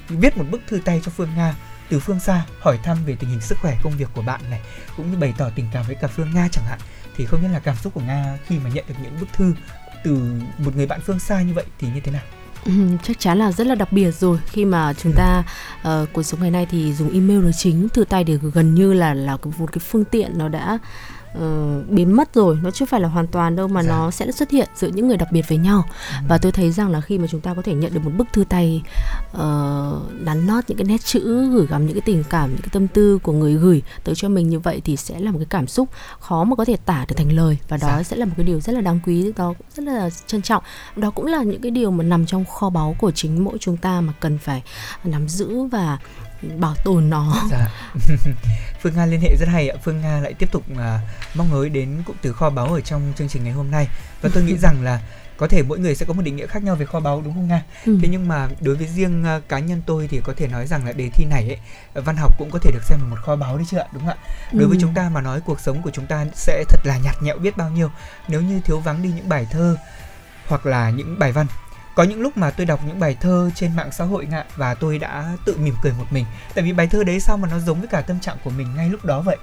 viết 0.10 0.38
một 0.38 0.46
bức 0.52 0.62
thư 0.68 0.80
tay 0.86 1.02
cho 1.06 1.12
Phương 1.16 1.30
Nga 1.36 1.56
từ 1.90 2.00
phương 2.00 2.20
xa 2.20 2.46
hỏi 2.60 2.80
thăm 2.84 2.98
về 3.06 3.16
tình 3.20 3.30
hình 3.30 3.42
sức 3.42 3.58
khỏe 3.62 3.78
công 3.84 3.98
việc 3.98 4.08
của 4.14 4.22
bạn 4.22 4.42
này 4.50 4.62
cũng 4.98 5.12
như 5.12 5.18
bày 5.18 5.34
tỏ 5.38 5.50
tình 5.56 5.66
cảm 5.74 5.86
với 5.88 5.96
cả 5.96 6.08
Phương 6.08 6.34
Nga 6.34 6.48
chẳng 6.52 6.66
hạn 6.66 6.80
thì 7.18 7.26
không 7.26 7.42
biết 7.42 7.48
là 7.52 7.60
cảm 7.60 7.76
xúc 7.76 7.94
của 7.94 8.02
nga 8.02 8.38
khi 8.46 8.60
mà 8.60 8.70
nhận 8.74 8.86
được 8.88 8.96
những 9.04 9.20
bức 9.20 9.34
thư 9.34 9.54
từ 10.04 10.42
một 10.58 10.76
người 10.76 10.86
bạn 10.86 11.00
phương 11.02 11.20
xa 11.20 11.42
như 11.42 11.54
vậy 11.54 11.66
thì 11.80 11.88
như 11.94 12.00
thế 12.00 12.12
nào 12.12 12.22
Ừ, 12.66 12.72
chắc 13.04 13.20
chắn 13.20 13.38
là 13.38 13.52
rất 13.52 13.68
là 13.68 13.76
đặc 13.76 13.92
biệt 13.92 14.12
rồi 14.12 14.40
khi 14.46 14.66
mà 14.66 14.94
chúng 14.94 15.14
ta 15.16 15.44
uh, 15.82 16.10
cuộc 16.14 16.24
sống 16.24 16.42
ngày 16.42 16.52
nay 16.52 16.68
thì 16.72 16.94
dùng 16.94 17.14
email 17.14 17.46
là 17.46 17.52
chính 17.52 17.90
thư 17.90 18.04
tay 18.04 18.24
để 18.24 18.38
gần 18.54 18.76
như 18.76 18.94
là 18.94 19.14
là 19.14 19.38
một 19.58 19.72
cái 19.72 19.80
phương 19.80 20.06
tiện 20.06 20.38
nó 20.38 20.48
đã 20.48 20.80
uh, 21.38 21.90
biến 21.90 22.16
mất 22.16 22.34
rồi 22.34 22.58
nó 22.64 22.72
chưa 22.72 22.86
phải 22.86 23.00
là 23.00 23.08
hoàn 23.08 23.28
toàn 23.28 23.56
đâu 23.56 23.68
mà 23.68 23.84
dạ. 23.84 23.90
nó 23.90 24.12
sẽ 24.12 24.32
xuất 24.32 24.52
hiện 24.52 24.70
giữa 24.76 24.88
những 24.88 25.08
người 25.08 25.18
đặc 25.18 25.32
biệt 25.32 25.46
với 25.50 25.58
nhau 25.58 25.84
ừ. 26.10 26.26
và 26.28 26.38
tôi 26.38 26.52
thấy 26.52 26.72
rằng 26.72 26.90
là 26.90 27.02
khi 27.02 27.18
mà 27.18 27.28
chúng 27.28 27.42
ta 27.42 27.54
có 27.54 27.62
thể 27.62 27.74
nhận 27.74 27.94
được 27.94 28.00
một 28.04 28.12
bức 28.18 28.28
thư 28.34 28.44
tay 28.50 28.84
uh, 29.32 29.40
đắn 30.26 30.48
nót 30.48 30.64
những 30.68 30.78
cái 30.78 30.86
nét 30.86 31.06
chữ 31.06 31.50
gửi 31.52 31.68
gắm 31.68 31.86
những 31.86 31.94
cái 31.94 32.02
tình 32.06 32.24
cảm 32.30 32.50
những 32.50 32.62
cái 32.62 32.70
tâm 32.72 32.88
tư 32.88 33.20
của 33.24 33.32
người 33.32 33.54
gửi 33.54 33.82
tới 34.04 34.16
cho 34.16 34.30
mình 34.30 34.50
như 34.50 34.60
vậy 34.60 34.82
thì 34.86 34.96
sẽ 34.96 35.20
là 35.20 35.32
một 35.32 35.38
cái 35.38 35.48
cảm 35.50 35.68
xúc 35.68 35.90
khó 36.20 36.44
mà 36.44 36.56
có 36.56 36.66
thể 36.66 36.78
tả 36.86 37.06
được 37.08 37.16
thành 37.18 37.32
lời 37.32 37.58
và 37.68 37.78
đó 37.78 37.88
dạ. 37.98 38.04
sẽ 38.04 38.16
là 38.16 38.26
một 38.26 38.34
cái 38.38 38.46
điều 38.46 38.60
rất 38.60 38.74
là 38.74 38.82
đáng 38.82 39.00
quý 39.06 39.32
đó 39.38 39.54
rất 39.76 39.84
là 39.84 40.10
trân 40.28 40.42
trọng 40.42 40.64
đó 40.96 41.12
cũng 41.12 41.26
là 41.26 41.44
những 41.44 41.62
cái 41.62 41.72
điều 41.72 41.92
mà 41.92 42.04
nằm 42.04 42.26
trong 42.26 42.46
kho 42.46 42.70
báu 42.70 42.96
của 43.00 43.12
chính 43.12 43.44
mỗi 43.44 43.58
chúng 43.60 43.78
ta 43.78 44.02
mà 44.02 44.14
cần 44.20 44.38
phải 44.38 44.64
nắm 45.04 45.28
giữ 45.28 45.64
và 45.64 45.98
bảo 46.58 46.76
tồn 46.84 47.10
nó 47.10 47.44
dạ. 47.50 47.68
phương 48.82 48.96
nga 48.96 49.06
liên 49.06 49.22
hệ 49.22 49.36
rất 49.40 49.48
hay 49.50 49.70
ạ 49.70 49.78
phương 49.84 50.02
nga 50.02 50.20
lại 50.20 50.34
tiếp 50.34 50.52
tục 50.52 50.64
uh, 50.72 50.78
mong 51.36 51.50
ngới 51.52 51.70
đến 51.70 52.04
cụm 52.06 52.16
từ 52.22 52.34
kho 52.34 52.50
báu 52.50 52.74
ở 52.74 52.82
trong 52.82 53.14
chương 53.18 53.30
trình 53.30 53.44
ngày 53.44 53.54
hôm 53.54 53.72
nay 53.72 53.88
và 54.22 54.30
tôi 54.34 54.44
nghĩ 54.44 54.58
rằng 54.62 54.84
là 54.84 55.02
có 55.38 55.48
thể 55.48 55.64
mỗi 55.64 55.80
người 55.80 55.96
sẽ 55.96 56.06
có 56.06 56.14
một 56.14 56.22
định 56.22 56.36
nghĩa 56.36 56.48
khác 56.48 56.64
nhau 56.64 56.76
về 56.76 56.86
kho 56.86 57.00
báu 57.00 57.22
đúng 57.22 57.34
không 57.34 57.48
nga 57.48 57.64
ừ. 57.86 57.98
thế 58.02 58.08
nhưng 58.08 58.28
mà 58.28 58.50
đối 58.62 58.76
với 58.76 58.88
riêng 58.88 59.26
uh, 59.38 59.50
cá 59.50 59.60
nhân 59.60 59.82
tôi 59.86 60.08
thì 60.08 60.22
có 60.24 60.34
thể 60.38 60.48
nói 60.48 60.68
rằng 60.68 60.86
là 60.86 60.92
đề 60.92 61.10
thi 61.10 61.26
này 61.26 61.48
ấy, 61.48 62.04
văn 62.04 62.16
học 62.16 62.38
cũng 62.38 62.50
có 62.52 62.60
thể 62.60 62.72
được 62.74 62.84
xem 62.84 63.00
là 63.00 63.06
một 63.06 63.18
kho 63.22 63.36
báu 63.36 63.58
đấy 63.58 63.66
chứ 63.70 63.78
ạ 63.78 63.86
đúng 63.94 64.06
không 64.06 64.18
ạ 64.18 64.18
đối 64.52 64.64
ừ. 64.64 64.68
với 64.68 64.78
chúng 64.82 64.94
ta 64.94 65.10
mà 65.10 65.22
nói 65.22 65.42
cuộc 65.46 65.60
sống 65.60 65.82
của 65.82 65.92
chúng 65.94 66.06
ta 66.06 66.26
sẽ 66.34 66.64
thật 66.70 66.80
là 66.84 66.98
nhạt 66.98 67.16
nhẽo 67.22 67.38
biết 67.38 67.58
bao 67.58 67.70
nhiêu 67.70 67.90
nếu 68.28 68.42
như 68.42 68.62
thiếu 68.66 68.80
vắng 68.80 69.04
đi 69.04 69.12
những 69.16 69.30
bài 69.30 69.48
thơ 69.52 69.78
hoặc 70.48 70.66
là 70.66 70.90
những 70.90 71.20
bài 71.20 71.32
văn 71.32 71.48
có 71.96 72.04
những 72.04 72.22
lúc 72.22 72.38
mà 72.38 72.52
tôi 72.52 72.66
đọc 72.66 72.80
những 72.88 73.00
bài 73.00 73.18
thơ 73.22 73.50
trên 73.56 73.76
mạng 73.76 73.92
xã 73.92 74.04
hội 74.04 74.26
ngạ 74.26 74.46
và 74.56 74.74
tôi 74.74 75.00
đã 75.00 75.38
tự 75.46 75.58
mỉm 75.58 75.76
cười 75.84 75.94
một 75.94 76.06
mình. 76.12 76.26
Tại 76.56 76.64
vì 76.64 76.74
bài 76.74 76.88
thơ 76.88 77.04
đấy 77.04 77.20
sao 77.20 77.38
mà 77.38 77.48
nó 77.52 77.60
giống 77.60 77.80
với 77.80 77.88
cả 77.88 78.02
tâm 78.02 78.20
trạng 78.20 78.38
của 78.44 78.50
mình 78.50 78.76
ngay 78.76 78.90
lúc 78.90 79.06
đó 79.06 79.22
vậy? 79.22 79.38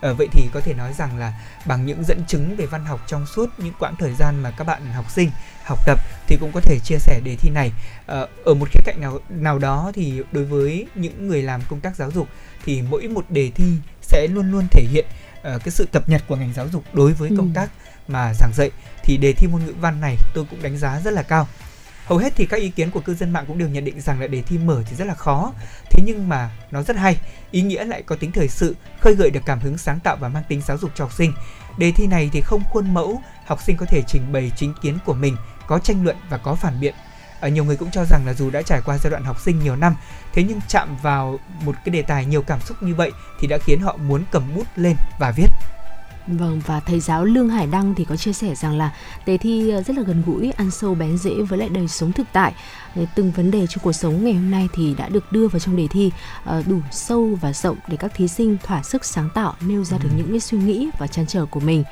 À, 0.00 0.12
vậy 0.18 0.28
thì 0.32 0.48
có 0.52 0.60
thể 0.60 0.74
nói 0.74 0.92
rằng 0.92 1.18
là 1.18 1.32
bằng 1.66 1.86
những 1.86 2.04
dẫn 2.04 2.24
chứng 2.26 2.56
về 2.56 2.66
văn 2.66 2.84
học 2.84 3.00
trong 3.06 3.26
suốt 3.26 3.50
những 3.58 3.74
quãng 3.78 3.96
thời 3.98 4.14
gian 4.14 4.42
mà 4.42 4.50
các 4.50 4.64
bạn 4.64 4.86
học 4.92 5.10
sinh 5.10 5.30
học 5.64 5.78
tập 5.86 5.98
thì 6.26 6.36
cũng 6.40 6.50
có 6.54 6.60
thể 6.60 6.78
chia 6.84 6.98
sẻ 6.98 7.20
đề 7.24 7.36
thi 7.36 7.50
này. 7.50 7.72
À, 8.06 8.20
ở 8.44 8.54
một 8.54 8.68
khía 8.70 8.80
cạnh 8.84 9.00
nào 9.00 9.18
nào 9.28 9.58
đó 9.58 9.92
thì 9.94 10.22
đối 10.32 10.44
với 10.44 10.86
những 10.94 11.28
người 11.28 11.42
làm 11.42 11.60
công 11.68 11.80
tác 11.80 11.96
giáo 11.96 12.10
dục 12.10 12.28
thì 12.64 12.82
mỗi 12.82 13.08
một 13.08 13.24
đề 13.28 13.50
thi 13.54 13.72
sẽ 14.02 14.26
luôn 14.30 14.50
luôn 14.50 14.66
thể 14.70 14.84
hiện 14.90 15.06
uh, 15.38 15.42
cái 15.42 15.70
sự 15.70 15.86
cập 15.92 16.08
nhật 16.08 16.22
của 16.26 16.36
ngành 16.36 16.52
giáo 16.52 16.68
dục 16.68 16.84
đối 16.92 17.12
với 17.12 17.30
công 17.36 17.46
ừ. 17.46 17.52
tác 17.54 17.70
mà 18.08 18.34
giảng 18.34 18.52
dạy. 18.54 18.70
Thì 19.02 19.16
đề 19.16 19.32
thi 19.32 19.46
môn 19.46 19.64
ngữ 19.64 19.74
văn 19.80 20.00
này 20.00 20.16
tôi 20.34 20.46
cũng 20.50 20.62
đánh 20.62 20.78
giá 20.78 21.00
rất 21.00 21.10
là 21.10 21.22
cao 21.22 21.48
hầu 22.04 22.18
hết 22.18 22.32
thì 22.36 22.46
các 22.46 22.60
ý 22.60 22.68
kiến 22.68 22.90
của 22.90 23.00
cư 23.00 23.14
dân 23.14 23.30
mạng 23.30 23.44
cũng 23.48 23.58
đều 23.58 23.68
nhận 23.68 23.84
định 23.84 24.00
rằng 24.00 24.20
là 24.20 24.26
đề 24.26 24.42
thi 24.42 24.58
mở 24.58 24.82
thì 24.86 24.96
rất 24.96 25.04
là 25.04 25.14
khó. 25.14 25.52
Thế 25.90 26.02
nhưng 26.06 26.28
mà 26.28 26.50
nó 26.70 26.82
rất 26.82 26.96
hay, 26.96 27.16
ý 27.50 27.62
nghĩa 27.62 27.84
lại 27.84 28.02
có 28.02 28.16
tính 28.16 28.32
thời 28.32 28.48
sự, 28.48 28.76
khơi 29.00 29.14
gợi 29.14 29.30
được 29.30 29.42
cảm 29.46 29.60
hứng 29.60 29.78
sáng 29.78 30.00
tạo 30.00 30.16
và 30.16 30.28
mang 30.28 30.42
tính 30.48 30.60
giáo 30.66 30.78
dục 30.78 30.90
cho 30.94 31.04
học 31.04 31.12
sinh. 31.12 31.32
Đề 31.78 31.92
thi 31.92 32.06
này 32.06 32.30
thì 32.32 32.40
không 32.40 32.62
khuôn 32.70 32.94
mẫu, 32.94 33.22
học 33.46 33.60
sinh 33.62 33.76
có 33.76 33.86
thể 33.86 34.02
trình 34.06 34.32
bày 34.32 34.52
chính 34.56 34.74
kiến 34.82 34.98
của 35.04 35.14
mình, 35.14 35.36
có 35.66 35.78
tranh 35.78 36.04
luận 36.04 36.16
và 36.28 36.38
có 36.38 36.54
phản 36.54 36.80
biện. 36.80 36.94
Ở 37.40 37.48
nhiều 37.48 37.64
người 37.64 37.76
cũng 37.76 37.90
cho 37.90 38.04
rằng 38.04 38.26
là 38.26 38.34
dù 38.34 38.50
đã 38.50 38.62
trải 38.62 38.80
qua 38.84 38.98
giai 38.98 39.10
đoạn 39.10 39.24
học 39.24 39.40
sinh 39.40 39.58
nhiều 39.58 39.76
năm, 39.76 39.96
thế 40.32 40.42
nhưng 40.48 40.60
chạm 40.68 40.96
vào 41.02 41.38
một 41.64 41.76
cái 41.84 41.92
đề 41.92 42.02
tài 42.02 42.24
nhiều 42.24 42.42
cảm 42.42 42.60
xúc 42.60 42.82
như 42.82 42.94
vậy 42.94 43.12
thì 43.40 43.46
đã 43.46 43.58
khiến 43.58 43.80
họ 43.80 43.96
muốn 43.96 44.24
cầm 44.32 44.54
bút 44.54 44.66
lên 44.76 44.96
và 45.18 45.30
viết. 45.36 45.48
Vâng 46.26 46.60
và 46.66 46.80
thầy 46.80 47.00
giáo 47.00 47.24
Lương 47.24 47.48
Hải 47.48 47.66
Đăng 47.66 47.94
thì 47.94 48.04
có 48.04 48.16
chia 48.16 48.32
sẻ 48.32 48.54
rằng 48.54 48.78
là 48.78 48.92
đề 49.26 49.38
thi 49.38 49.70
ờ, 49.70 49.82
rất 49.82 49.96
là 49.96 50.02
gần 50.02 50.22
gũi, 50.26 50.50
ăn 50.50 50.70
sâu 50.70 50.94
bén 50.94 51.18
rễ 51.18 51.42
với 51.48 51.58
lại 51.58 51.68
đời 51.68 51.88
sống 51.88 52.12
thực 52.12 52.26
tại. 52.32 52.52
Từng 53.14 53.30
vấn 53.30 53.50
đề 53.50 53.66
trong 53.66 53.84
cuộc 53.84 53.92
sống 53.92 54.24
ngày 54.24 54.32
hôm 54.32 54.50
nay 54.50 54.68
thì 54.72 54.94
đã 54.98 55.08
được 55.08 55.32
đưa 55.32 55.48
vào 55.48 55.60
trong 55.60 55.76
đề 55.76 55.86
thi 55.90 56.12
ờ, 56.44 56.62
đủ 56.66 56.80
sâu 56.90 57.38
và 57.40 57.52
rộng 57.52 57.76
để 57.88 57.96
các 57.96 58.12
thí 58.14 58.28
sinh 58.28 58.56
thỏa 58.62 58.82
sức 58.82 59.04
sáng 59.04 59.28
tạo 59.34 59.54
nêu 59.60 59.84
ra 59.84 59.98
được 59.98 60.08
ừ. 60.10 60.16
những 60.16 60.30
cái 60.30 60.40
suy 60.40 60.58
nghĩ 60.58 60.90
và 60.98 61.06
trăn 61.06 61.26
trở 61.26 61.46
của 61.46 61.60
mình. 61.60 61.84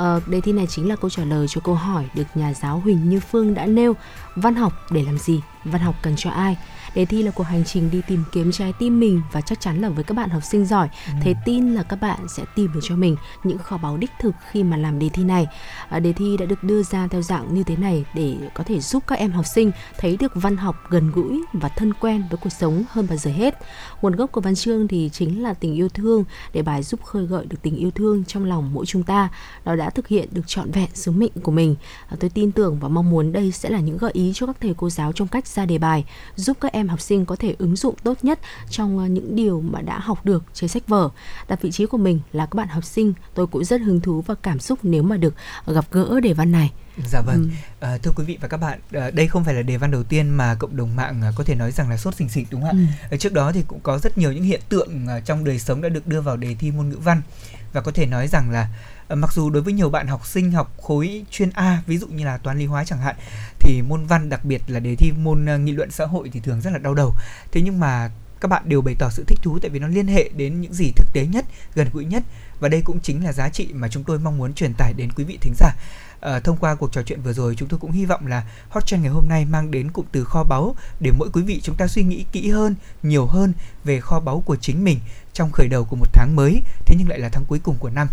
Uh, 0.00 0.28
đề 0.28 0.40
thi 0.40 0.52
này 0.52 0.66
chính 0.66 0.88
là 0.88 0.96
câu 0.96 1.10
trả 1.10 1.24
lời 1.24 1.46
cho 1.48 1.60
câu 1.64 1.74
hỏi 1.74 2.04
được 2.14 2.26
nhà 2.34 2.54
giáo 2.54 2.78
Huỳnh 2.78 3.08
Như 3.10 3.20
Phương 3.20 3.54
đã 3.54 3.66
nêu 3.66 3.96
văn 4.36 4.54
học 4.54 4.72
để 4.90 5.02
làm 5.02 5.18
gì, 5.18 5.40
văn 5.64 5.82
học 5.82 5.94
cần 6.02 6.14
cho 6.16 6.30
ai 6.30 6.56
Đề 6.94 7.04
thi 7.04 7.22
là 7.22 7.30
cuộc 7.30 7.42
hành 7.42 7.64
trình 7.64 7.90
đi 7.90 8.00
tìm 8.08 8.24
kiếm 8.32 8.52
trái 8.52 8.72
tim 8.78 9.00
mình 9.00 9.22
và 9.32 9.40
chắc 9.40 9.60
chắn 9.60 9.80
là 9.80 9.88
với 9.88 10.04
các 10.04 10.14
bạn 10.14 10.30
học 10.30 10.42
sinh 10.44 10.64
giỏi, 10.64 10.88
ừ. 11.06 11.12
thế 11.22 11.34
tin 11.44 11.74
là 11.74 11.82
các 11.82 12.00
bạn 12.00 12.18
sẽ 12.28 12.42
tìm 12.56 12.72
được 12.72 12.80
cho 12.82 12.96
mình 12.96 13.16
những 13.44 13.58
kho 13.58 13.76
báu 13.78 13.96
đích 13.96 14.10
thực 14.20 14.34
khi 14.50 14.62
mà 14.62 14.76
làm 14.76 14.98
đề 14.98 15.08
thi 15.08 15.24
này. 15.24 15.46
À, 15.88 16.00
đề 16.00 16.12
thi 16.12 16.36
đã 16.36 16.46
được 16.46 16.64
đưa 16.64 16.82
ra 16.82 17.08
theo 17.10 17.22
dạng 17.22 17.54
như 17.54 17.62
thế 17.62 17.76
này 17.76 18.04
để 18.14 18.36
có 18.54 18.64
thể 18.64 18.80
giúp 18.80 19.02
các 19.06 19.18
em 19.18 19.32
học 19.32 19.46
sinh 19.46 19.70
thấy 19.98 20.16
được 20.16 20.32
văn 20.34 20.56
học 20.56 20.76
gần 20.88 21.10
gũi 21.10 21.40
và 21.52 21.68
thân 21.68 21.94
quen 21.94 22.24
với 22.30 22.38
cuộc 22.42 22.50
sống 22.50 22.84
hơn 22.90 23.06
bao 23.08 23.16
giờ 23.18 23.30
hết. 23.30 23.54
Nguồn 24.02 24.16
gốc 24.16 24.32
của 24.32 24.40
văn 24.40 24.54
chương 24.54 24.88
thì 24.88 25.10
chính 25.12 25.42
là 25.42 25.54
tình 25.54 25.74
yêu 25.74 25.88
thương 25.88 26.24
để 26.52 26.62
bài 26.62 26.82
giúp 26.82 27.02
khơi 27.04 27.26
gợi 27.26 27.46
được 27.46 27.58
tình 27.62 27.76
yêu 27.76 27.90
thương 27.90 28.24
trong 28.24 28.44
lòng 28.44 28.70
mỗi 28.72 28.86
chúng 28.86 29.02
ta. 29.02 29.28
Nó 29.64 29.76
đã 29.76 29.90
thực 29.90 30.08
hiện 30.08 30.28
được 30.32 30.46
trọn 30.46 30.70
vẹn 30.70 30.88
sứ 30.94 31.10
mệnh 31.10 31.32
của 31.42 31.52
mình. 31.52 31.76
À, 32.08 32.16
tôi 32.20 32.30
tin 32.30 32.52
tưởng 32.52 32.78
và 32.80 32.88
mong 32.88 33.10
muốn 33.10 33.32
đây 33.32 33.52
sẽ 33.52 33.70
là 33.70 33.80
những 33.80 33.98
gợi 33.98 34.10
ý 34.14 34.32
cho 34.34 34.46
các 34.46 34.56
thầy 34.60 34.74
cô 34.76 34.90
giáo 34.90 35.12
trong 35.12 35.28
cách 35.28 35.46
ra 35.46 35.66
đề 35.66 35.78
bài, 35.78 36.04
giúp 36.36 36.56
các 36.60 36.72
em 36.72 36.79
em 36.80 36.88
học 36.88 37.00
sinh 37.00 37.24
có 37.24 37.36
thể 37.36 37.54
ứng 37.58 37.76
dụng 37.76 37.94
tốt 38.02 38.18
nhất 38.22 38.40
trong 38.70 38.98
ờ, 38.98 39.06
những 39.06 39.36
điều 39.36 39.60
mà 39.60 39.82
đã 39.82 39.98
học 39.98 40.24
được 40.24 40.44
trên 40.54 40.68
sách 40.68 40.88
vở. 40.88 41.10
Đặt 41.48 41.62
vị 41.62 41.70
trí 41.70 41.86
của 41.86 41.98
mình 41.98 42.20
là 42.32 42.46
các 42.46 42.54
bạn 42.54 42.68
học 42.68 42.84
sinh, 42.84 43.12
tôi 43.34 43.46
cũng 43.46 43.64
rất 43.64 43.80
hứng 43.80 44.00
thú 44.00 44.22
và 44.26 44.34
cảm 44.34 44.60
xúc 44.60 44.78
nếu 44.82 45.02
mà 45.02 45.16
được 45.16 45.34
gặp 45.66 45.84
gỡ 45.90 46.20
đề 46.20 46.32
văn 46.32 46.52
này. 46.52 46.72
Dạ 47.06 47.20
vâng, 47.20 47.50
ừ. 47.80 47.86
à, 47.86 47.98
thưa 48.02 48.12
quý 48.16 48.24
vị 48.24 48.38
và 48.40 48.48
các 48.48 48.56
bạn, 48.56 48.80
à, 48.92 49.10
đây 49.10 49.28
không 49.28 49.44
phải 49.44 49.54
là 49.54 49.62
đề 49.62 49.76
văn 49.76 49.90
đầu 49.90 50.02
tiên 50.02 50.30
mà 50.30 50.54
cộng 50.54 50.76
đồng 50.76 50.96
mạng 50.96 51.22
à, 51.22 51.32
có 51.36 51.44
thể 51.44 51.54
nói 51.54 51.72
rằng 51.72 51.90
là 51.90 51.96
sốt 51.96 52.14
xình 52.14 52.28
xịch 52.28 52.46
đúng 52.50 52.62
không 52.62 52.86
ạ? 52.86 53.08
Ừ. 53.10 53.16
Trước 53.16 53.32
đó 53.32 53.52
thì 53.52 53.62
cũng 53.68 53.80
có 53.80 53.98
rất 53.98 54.18
nhiều 54.18 54.32
những 54.32 54.44
hiện 54.44 54.60
tượng 54.68 55.06
à, 55.08 55.20
trong 55.20 55.44
đời 55.44 55.58
sống 55.58 55.82
đã 55.82 55.88
được 55.88 56.06
đưa 56.06 56.20
vào 56.20 56.36
đề 56.36 56.54
thi 56.54 56.70
môn 56.70 56.88
ngữ 56.88 56.96
văn 56.96 57.22
và 57.72 57.80
có 57.80 57.92
thể 57.92 58.06
nói 58.06 58.28
rằng 58.28 58.50
là 58.50 58.68
Ờ, 59.10 59.16
mặc 59.16 59.32
dù 59.32 59.50
đối 59.50 59.62
với 59.62 59.72
nhiều 59.72 59.90
bạn 59.90 60.06
học 60.06 60.26
sinh 60.26 60.52
học 60.52 60.74
khối 60.82 61.24
chuyên 61.30 61.50
A 61.50 61.82
ví 61.86 61.98
dụ 61.98 62.06
như 62.06 62.24
là 62.24 62.38
toán 62.38 62.58
lý 62.58 62.66
hóa 62.66 62.84
chẳng 62.84 62.98
hạn 62.98 63.16
thì 63.58 63.82
môn 63.82 64.06
văn 64.06 64.28
đặc 64.28 64.44
biệt 64.44 64.62
là 64.66 64.80
đề 64.80 64.94
thi 64.94 65.12
môn 65.12 65.46
ờ, 65.46 65.58
nghị 65.58 65.72
luận 65.72 65.90
xã 65.90 66.06
hội 66.06 66.30
thì 66.32 66.40
thường 66.40 66.60
rất 66.60 66.70
là 66.70 66.78
đau 66.78 66.94
đầu. 66.94 67.14
Thế 67.52 67.60
nhưng 67.60 67.80
mà 67.80 68.10
các 68.40 68.48
bạn 68.48 68.62
đều 68.66 68.82
bày 68.82 68.94
tỏ 68.98 69.10
sự 69.10 69.24
thích 69.26 69.38
thú 69.42 69.58
tại 69.62 69.70
vì 69.70 69.78
nó 69.78 69.86
liên 69.86 70.06
hệ 70.06 70.30
đến 70.36 70.60
những 70.60 70.72
gì 70.72 70.92
thực 70.96 71.12
tế 71.12 71.26
nhất 71.26 71.44
gần 71.74 71.88
gũi 71.92 72.04
nhất 72.04 72.22
và 72.60 72.68
đây 72.68 72.82
cũng 72.84 73.00
chính 73.00 73.24
là 73.24 73.32
giá 73.32 73.48
trị 73.48 73.68
mà 73.72 73.88
chúng 73.88 74.04
tôi 74.04 74.18
mong 74.18 74.38
muốn 74.38 74.54
truyền 74.54 74.74
tải 74.74 74.92
đến 74.92 75.12
quý 75.12 75.24
vị 75.24 75.38
thính 75.40 75.54
giả. 75.58 75.72
À, 76.20 76.40
thông 76.40 76.56
qua 76.56 76.74
cuộc 76.74 76.92
trò 76.92 77.02
chuyện 77.02 77.22
vừa 77.22 77.32
rồi 77.32 77.54
chúng 77.54 77.68
tôi 77.68 77.80
cũng 77.80 77.92
hy 77.92 78.04
vọng 78.04 78.26
là 78.26 78.44
hot 78.68 78.86
trend 78.86 79.02
ngày 79.02 79.12
hôm 79.12 79.28
nay 79.28 79.44
mang 79.44 79.70
đến 79.70 79.90
cụm 79.90 80.06
từ 80.12 80.24
kho 80.24 80.44
báu 80.44 80.74
để 81.00 81.10
mỗi 81.18 81.28
quý 81.32 81.42
vị 81.42 81.60
chúng 81.62 81.76
ta 81.76 81.86
suy 81.86 82.02
nghĩ 82.02 82.24
kỹ 82.32 82.50
hơn 82.50 82.74
nhiều 83.02 83.26
hơn 83.26 83.52
về 83.84 84.00
kho 84.00 84.20
báu 84.20 84.40
của 84.40 84.56
chính 84.56 84.84
mình 84.84 84.98
trong 85.32 85.50
khởi 85.52 85.68
đầu 85.68 85.84
của 85.84 85.96
một 85.96 86.06
tháng 86.12 86.36
mới 86.36 86.62
thế 86.86 86.96
nhưng 86.98 87.08
lại 87.08 87.18
là 87.18 87.28
tháng 87.28 87.44
cuối 87.44 87.58
cùng 87.62 87.76
của 87.78 87.90
năm 87.90 88.08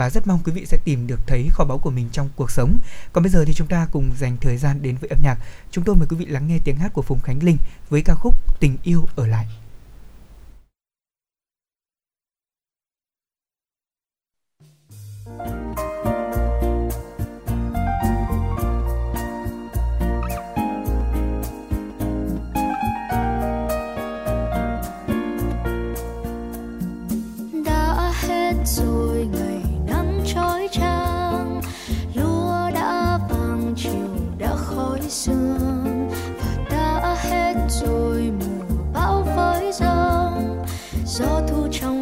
và 0.00 0.10
rất 0.10 0.26
mong 0.26 0.38
quý 0.44 0.52
vị 0.52 0.66
sẽ 0.66 0.78
tìm 0.84 1.06
được 1.06 1.20
thấy 1.26 1.48
kho 1.50 1.64
báu 1.64 1.78
của 1.78 1.90
mình 1.90 2.08
trong 2.12 2.28
cuộc 2.36 2.50
sống. 2.50 2.78
Còn 3.12 3.24
bây 3.24 3.30
giờ 3.30 3.44
thì 3.44 3.52
chúng 3.52 3.66
ta 3.66 3.86
cùng 3.92 4.10
dành 4.18 4.36
thời 4.40 4.56
gian 4.56 4.82
đến 4.82 4.96
với 5.00 5.10
âm 5.10 5.18
nhạc. 5.22 5.38
Chúng 5.70 5.84
tôi 5.84 5.96
mời 5.96 6.06
quý 6.10 6.16
vị 6.16 6.26
lắng 6.26 6.48
nghe 6.48 6.58
tiếng 6.64 6.76
hát 6.76 6.92
của 6.92 7.02
Phùng 7.02 7.20
Khánh 7.20 7.42
Linh 7.42 7.56
với 7.90 8.02
ca 8.02 8.14
khúc 8.14 8.60
Tình 8.60 8.76
yêu 8.82 9.06
ở 9.16 9.26
lại. 9.26 9.46
sương 35.24 36.08
và 36.38 36.64
đã 36.70 37.16
hết 37.20 37.54
rồi 37.68 38.32
mùa 38.40 38.64
bão 38.92 39.22
với 39.36 39.72
giông. 39.72 40.64
Gió 41.04 41.40
thu 41.48 41.68
trong 41.72 41.99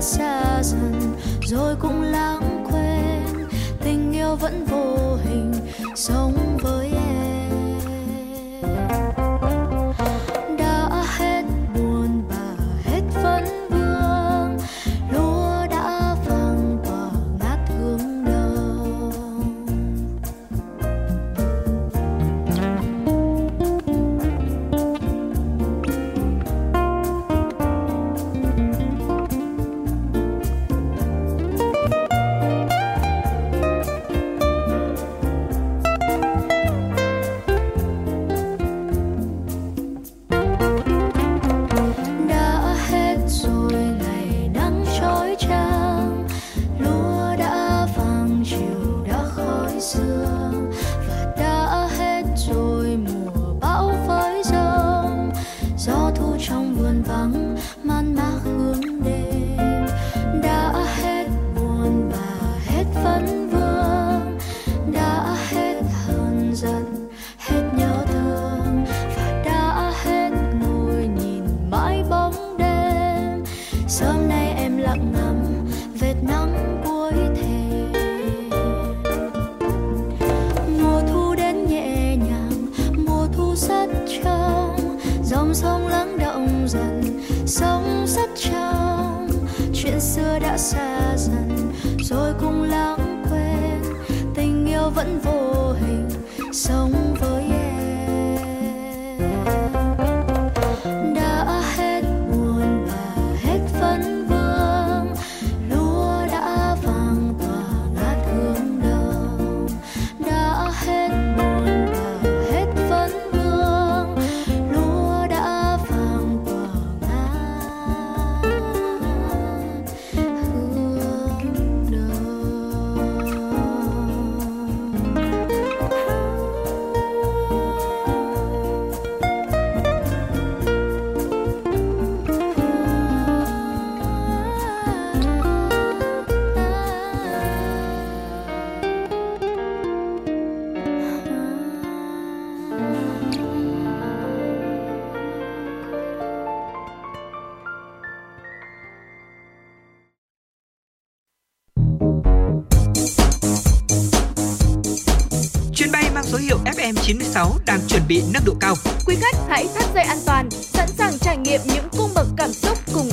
xa 0.00 0.62
dần 0.62 1.14
rồi 1.42 1.76
cũng 1.80 2.02
lãng 2.02 2.64
quên. 2.70 3.48
Tình 3.80 4.12
yêu 4.12 4.36
vẫn 4.36 4.64
vô 4.64 5.16
hình 5.24 5.52
sống 5.94 6.49
chiều 48.50 49.04
đã 49.06 49.24
khói 49.34 49.80
sương 49.80 50.39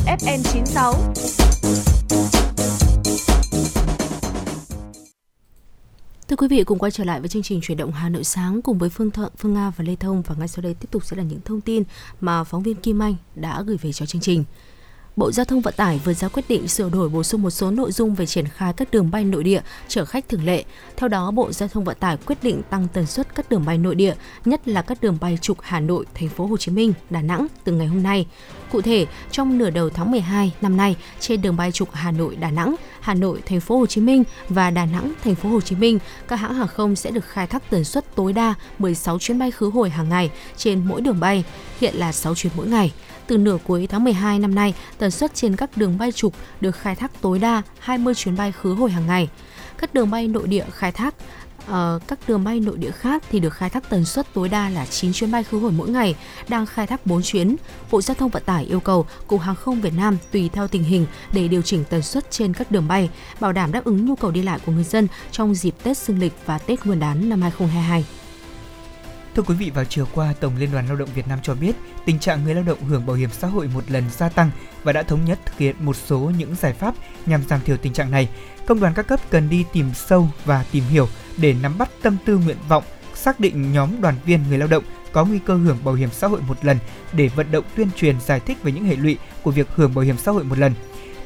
FN96. 0.08 0.94
Thưa 6.28 6.36
quý 6.36 6.48
vị, 6.48 6.64
cùng 6.64 6.80
quay 6.80 6.92
trở 6.92 7.04
lại 7.04 7.20
với 7.20 7.30
chương 7.30 7.44
trình 7.44 7.60
chuyển 7.64 7.78
động 7.78 7.92
Hà 7.92 8.10
Nội 8.10 8.24
sáng 8.24 8.62
cùng 8.62 8.78
với 8.78 8.90
Phương 8.90 9.12
Thuận, 9.12 9.32
Phương 9.38 9.54
Nga 9.54 9.70
và 9.70 9.84
Lê 9.84 9.96
Thông 9.96 10.22
và 10.22 10.36
ngay 10.40 10.48
sau 10.48 10.62
đây 10.62 10.74
tiếp 10.74 10.88
tục 10.92 11.06
sẽ 11.06 11.18
là 11.18 11.24
những 11.24 11.40
thông 11.46 11.62
tin 11.62 11.84
mà 12.22 12.44
phóng 12.44 12.64
viên 12.64 12.76
Kim 12.76 13.02
Anh 13.02 13.16
đã 13.36 13.62
gửi 13.62 13.78
về 13.78 13.92
cho 13.94 14.06
chương 14.06 14.22
trình. 14.22 14.44
Bộ 15.18 15.32
Giao 15.32 15.46
thông 15.46 15.62
Vận 15.62 15.74
tải 15.78 16.00
vừa 16.04 16.14
ra 16.14 16.28
quyết 16.28 16.44
định 16.48 16.68
sửa 16.68 16.90
đổi 16.90 17.10
bổ 17.10 17.24
sung 17.24 17.42
một 17.42 17.50
số 17.50 17.72
nội 17.72 17.92
dung 17.92 18.16
về 18.16 18.26
triển 18.26 18.48
khai 18.48 18.74
các 18.74 18.92
đường 18.92 19.12
bay 19.12 19.24
nội 19.24 19.44
địa 19.44 19.62
chở 19.88 20.06
khách 20.06 20.30
thường 20.30 20.46
lệ. 20.46 20.64
Theo 20.98 21.10
đó, 21.10 21.32
Bộ 21.32 21.52
Giao 21.52 21.70
thông 21.70 21.84
Vận 21.84 21.98
tải 22.00 22.18
quyết 22.18 22.44
định 22.44 22.62
tăng 22.70 22.88
tần 22.94 23.06
suất 23.06 23.36
các 23.36 23.50
đường 23.50 23.66
bay 23.66 23.78
nội 23.78 23.96
địa, 23.96 24.14
nhất 24.46 24.68
là 24.68 24.82
các 24.82 25.02
đường 25.02 25.18
bay 25.22 25.38
trục 25.42 25.58
Hà 25.62 25.80
Nội, 25.80 26.06
Thành 26.14 26.30
phố 26.30 26.46
Hồ 26.46 26.58
Chí 26.58 26.72
Minh, 26.72 26.94
Đà 27.10 27.22
Nẵng 27.22 27.48
từ 27.64 27.72
ngày 27.72 27.88
hôm 27.88 28.04
nay. 28.04 28.28
Cụ 28.72 28.82
thể, 28.82 29.06
trong 29.32 29.58
nửa 29.58 29.70
đầu 29.70 29.90
tháng 29.90 30.12
12 30.12 30.54
năm 30.62 30.78
nay, 30.78 30.96
trên 31.20 31.42
đường 31.42 31.58
bay 31.58 31.72
trục 31.72 31.90
Hà 31.92 32.12
Nội, 32.12 32.36
Đà 32.36 32.52
Nẵng, 32.52 32.76
Hà 33.00 33.14
Nội, 33.14 33.42
Thành 33.46 33.60
phố 33.60 33.78
Hồ 33.78 33.86
Chí 33.86 34.02
Minh 34.02 34.24
và 34.50 34.72
Đà 34.72 34.86
Nẵng, 34.86 35.14
Thành 35.24 35.36
phố 35.36 35.50
Hồ 35.50 35.62
Chí 35.62 35.76
Minh, 35.76 36.00
các 36.28 36.36
hãng 36.36 36.54
hàng 36.54 36.68
không 36.68 36.96
sẽ 36.96 37.12
được 37.12 37.26
khai 37.26 37.48
thác 37.48 37.70
tần 37.70 37.84
suất 37.84 38.16
tối 38.16 38.34
đa 38.34 38.54
16 38.80 39.20
chuyến 39.20 39.40
bay 39.40 39.52
khứ 39.52 39.70
hồi 39.70 39.90
hàng 39.90 40.10
ngày 40.10 40.32
trên 40.58 40.86
mỗi 40.86 41.02
đường 41.02 41.20
bay, 41.20 41.44
hiện 41.80 41.96
là 41.96 42.12
6 42.12 42.36
chuyến 42.36 42.54
mỗi 42.56 42.68
ngày. 42.68 42.94
Từ 43.28 43.38
nửa 43.38 43.58
cuối 43.64 43.88
tháng 43.88 44.04
12 44.04 44.40
năm 44.40 44.56
nay, 44.56 44.74
tần 44.98 45.12
suất 45.12 45.36
trên 45.36 45.56
các 45.56 45.78
đường 45.78 45.98
bay 45.98 46.12
trục 46.12 46.34
được 46.62 46.76
khai 46.76 46.96
thác 46.96 47.22
tối 47.22 47.40
đa 47.40 47.62
20 47.80 48.16
chuyến 48.16 48.36
bay 48.36 48.52
khứ 48.52 48.74
hồi 48.74 48.92
hàng 48.92 49.08
ngày. 49.08 49.30
Các 49.78 49.94
đường 49.94 50.12
bay 50.12 50.28
nội 50.28 50.48
địa 50.48 50.66
khai 50.72 50.92
thác 50.92 51.16
Uh, 51.72 52.08
các 52.08 52.20
đường 52.28 52.44
bay 52.44 52.60
nội 52.60 52.78
địa 52.78 52.92
khác 52.92 53.24
thì 53.32 53.40
được 53.40 53.54
khai 53.54 53.70
thác 53.70 53.90
tần 53.90 54.06
suất 54.06 54.34
tối 54.34 54.50
đa 54.50 54.70
là 54.70 54.86
9 54.86 55.14
chuyến 55.14 55.32
bay 55.32 55.44
khứ 55.44 55.60
hồi 55.60 55.72
mỗi 55.72 55.90
ngày, 55.90 56.16
đang 56.48 56.66
khai 56.66 56.88
thác 56.88 57.06
4 57.06 57.22
chuyến. 57.22 57.56
Bộ 57.92 58.02
Giao 58.02 58.16
thông 58.16 58.30
Vận 58.30 58.44
tải 58.46 58.66
yêu 58.66 58.80
cầu 58.80 59.06
Cục 59.28 59.42
Hàng 59.42 59.56
không 59.56 59.82
Việt 59.82 59.94
Nam 59.98 60.18
tùy 60.32 60.50
theo 60.54 60.68
tình 60.68 60.84
hình 60.84 61.06
để 61.34 61.48
điều 61.48 61.62
chỉnh 61.62 61.84
tần 61.90 62.02
suất 62.02 62.32
trên 62.32 62.54
các 62.54 62.72
đường 62.72 62.88
bay, 62.88 63.10
bảo 63.40 63.54
đảm 63.54 63.72
đáp 63.72 63.86
ứng 63.86 64.06
nhu 64.06 64.16
cầu 64.16 64.32
đi 64.32 64.42
lại 64.42 64.60
của 64.66 64.72
người 64.72 64.84
dân 64.84 65.08
trong 65.32 65.56
dịp 65.56 65.76
Tết 65.84 65.98
Dương 65.98 66.20
lịch 66.20 66.34
và 66.46 66.58
Tết 66.58 66.86
Nguyên 66.86 67.00
đán 67.00 67.30
năm 67.30 67.42
2022. 67.42 68.06
Thưa 69.38 69.44
quý 69.44 69.56
vị, 69.56 69.70
vào 69.70 69.86
chiều 69.86 70.08
qua, 70.14 70.34
Tổng 70.40 70.58
Liên 70.58 70.72
đoàn 70.72 70.88
Lao 70.88 70.96
động 70.96 71.10
Việt 71.16 71.28
Nam 71.28 71.40
cho 71.44 71.56
biết 71.56 71.76
tình 72.06 72.20
trạng 72.20 72.44
người 72.44 72.56
lao 72.56 72.64
động 72.64 72.84
hưởng 72.84 73.06
bảo 73.06 73.16
hiểm 73.16 73.30
xã 73.32 73.48
hội 73.48 73.70
một 73.74 73.84
lần 73.92 74.04
gia 74.18 74.30
tăng 74.30 74.52
và 74.84 74.94
đã 74.94 75.04
thống 75.04 75.26
nhất 75.26 75.40
thực 75.46 75.58
hiện 75.58 75.76
một 75.80 75.96
số 75.96 76.32
những 76.38 76.56
giải 76.56 76.74
pháp 76.74 76.96
nhằm 77.26 77.44
giảm 77.50 77.62
thiểu 77.62 77.78
tình 77.78 77.94
trạng 77.94 78.12
này. 78.12 78.30
Công 78.66 78.80
đoàn 78.80 78.94
các 78.94 79.08
cấp 79.08 79.20
cần 79.30 79.50
đi 79.50 79.66
tìm 79.74 79.92
sâu 79.94 80.30
và 80.46 80.66
tìm 80.72 80.84
hiểu 80.84 81.08
để 81.38 81.56
nắm 81.62 81.78
bắt 81.78 81.90
tâm 82.02 82.18
tư 82.26 82.38
nguyện 82.38 82.58
vọng, 82.68 82.84
xác 83.14 83.40
định 83.40 83.74
nhóm 83.74 84.02
đoàn 84.02 84.16
viên 84.26 84.44
người 84.50 84.58
lao 84.58 84.68
động 84.68 84.84
có 85.12 85.26
nguy 85.26 85.40
cơ 85.40 85.56
hưởng 85.56 85.78
bảo 85.84 85.96
hiểm 85.96 86.10
xã 86.12 86.28
hội 86.28 86.42
một 86.48 86.66
lần 86.66 86.78
để 87.14 87.28
vận 87.28 87.52
động 87.52 87.66
tuyên 87.76 87.88
truyền 87.96 88.16
giải 88.20 88.40
thích 88.40 88.58
về 88.64 88.72
những 88.72 88.86
hệ 88.86 88.96
lụy 88.96 89.18
của 89.44 89.52
việc 89.52 89.68
hưởng 89.76 89.96
bảo 89.96 90.06
hiểm 90.06 90.18
xã 90.18 90.32
hội 90.32 90.44
một 90.44 90.58
lần. 90.58 90.74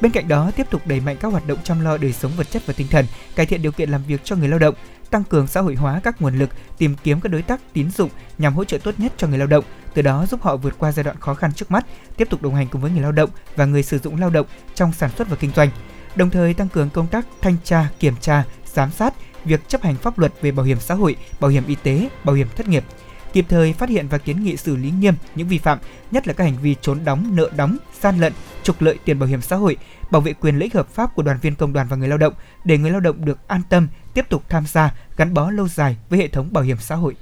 Bên 0.00 0.12
cạnh 0.12 0.28
đó, 0.28 0.50
tiếp 0.56 0.66
tục 0.70 0.86
đẩy 0.86 1.00
mạnh 1.00 1.16
các 1.20 1.28
hoạt 1.28 1.46
động 1.46 1.58
chăm 1.64 1.80
lo 1.80 1.96
đời 1.96 2.12
sống 2.12 2.32
vật 2.36 2.50
chất 2.50 2.66
và 2.66 2.74
tinh 2.76 2.88
thần, 2.88 3.06
cải 3.36 3.46
thiện 3.46 3.62
điều 3.62 3.72
kiện 3.72 3.90
làm 3.90 4.02
việc 4.04 4.20
cho 4.24 4.36
người 4.36 4.48
lao 4.48 4.58
động, 4.58 4.74
tăng 5.12 5.24
cường 5.24 5.46
xã 5.46 5.60
hội 5.60 5.74
hóa 5.74 6.00
các 6.04 6.22
nguồn 6.22 6.38
lực, 6.38 6.50
tìm 6.78 6.94
kiếm 7.02 7.20
các 7.20 7.32
đối 7.32 7.42
tác 7.42 7.60
tín 7.72 7.90
dụng 7.90 8.10
nhằm 8.38 8.54
hỗ 8.54 8.64
trợ 8.64 8.78
tốt 8.78 8.94
nhất 8.98 9.12
cho 9.16 9.26
người 9.26 9.38
lao 9.38 9.46
động, 9.46 9.64
từ 9.94 10.02
đó 10.02 10.26
giúp 10.26 10.42
họ 10.42 10.56
vượt 10.56 10.74
qua 10.78 10.92
giai 10.92 11.04
đoạn 11.04 11.16
khó 11.20 11.34
khăn 11.34 11.52
trước 11.52 11.70
mắt, 11.70 11.86
tiếp 12.16 12.30
tục 12.30 12.42
đồng 12.42 12.54
hành 12.54 12.68
cùng 12.68 12.80
với 12.80 12.90
người 12.90 13.02
lao 13.02 13.12
động 13.12 13.30
và 13.56 13.64
người 13.64 13.82
sử 13.82 13.98
dụng 13.98 14.20
lao 14.20 14.30
động 14.30 14.46
trong 14.74 14.92
sản 14.92 15.10
xuất 15.18 15.28
và 15.28 15.36
kinh 15.36 15.50
doanh. 15.56 15.70
Đồng 16.16 16.30
thời 16.30 16.54
tăng 16.54 16.68
cường 16.68 16.90
công 16.90 17.06
tác 17.06 17.26
thanh 17.40 17.56
tra, 17.64 17.88
kiểm 17.98 18.14
tra, 18.20 18.44
giám 18.74 18.90
sát 18.90 19.14
việc 19.44 19.68
chấp 19.68 19.82
hành 19.82 19.96
pháp 19.96 20.18
luật 20.18 20.32
về 20.40 20.50
bảo 20.52 20.66
hiểm 20.66 20.80
xã 20.80 20.94
hội, 20.94 21.16
bảo 21.40 21.50
hiểm 21.50 21.64
y 21.66 21.74
tế, 21.74 22.08
bảo 22.24 22.34
hiểm 22.34 22.48
thất 22.56 22.68
nghiệp, 22.68 22.84
kịp 23.32 23.46
thời 23.48 23.72
phát 23.72 23.88
hiện 23.88 24.08
và 24.08 24.18
kiến 24.18 24.44
nghị 24.44 24.56
xử 24.56 24.76
lý 24.76 24.90
nghiêm 24.90 25.14
những 25.34 25.48
vi 25.48 25.58
phạm, 25.58 25.78
nhất 26.10 26.28
là 26.28 26.32
các 26.32 26.44
hành 26.44 26.56
vi 26.62 26.76
trốn 26.80 26.98
đóng, 27.04 27.36
nợ 27.36 27.50
đóng, 27.56 27.76
gian 28.00 28.18
lận, 28.18 28.32
trục 28.62 28.82
lợi 28.82 28.98
tiền 29.04 29.18
bảo 29.18 29.28
hiểm 29.28 29.40
xã 29.40 29.56
hội, 29.56 29.76
bảo 30.10 30.20
vệ 30.20 30.32
quyền 30.32 30.54
lợi 30.54 30.62
ích 30.62 30.74
hợp 30.74 30.88
pháp 30.88 31.14
của 31.14 31.22
đoàn 31.22 31.38
viên 31.42 31.54
công 31.54 31.72
đoàn 31.72 31.86
và 31.88 31.96
người 31.96 32.08
lao 32.08 32.18
động 32.18 32.34
để 32.64 32.78
người 32.78 32.90
lao 32.90 33.00
động 33.00 33.24
được 33.24 33.48
an 33.48 33.62
tâm 33.68 33.88
tiếp 34.14 34.26
tục 34.28 34.42
tham 34.48 34.66
gia 34.66 34.94
gắn 35.16 35.34
bó 35.34 35.50
lâu 35.50 35.68
dài 35.68 35.96
với 36.10 36.18
hệ 36.18 36.28
thống 36.28 36.52
bảo 36.52 36.64
hiểm 36.64 36.76
xã 36.80 36.94
hội. 36.94 37.16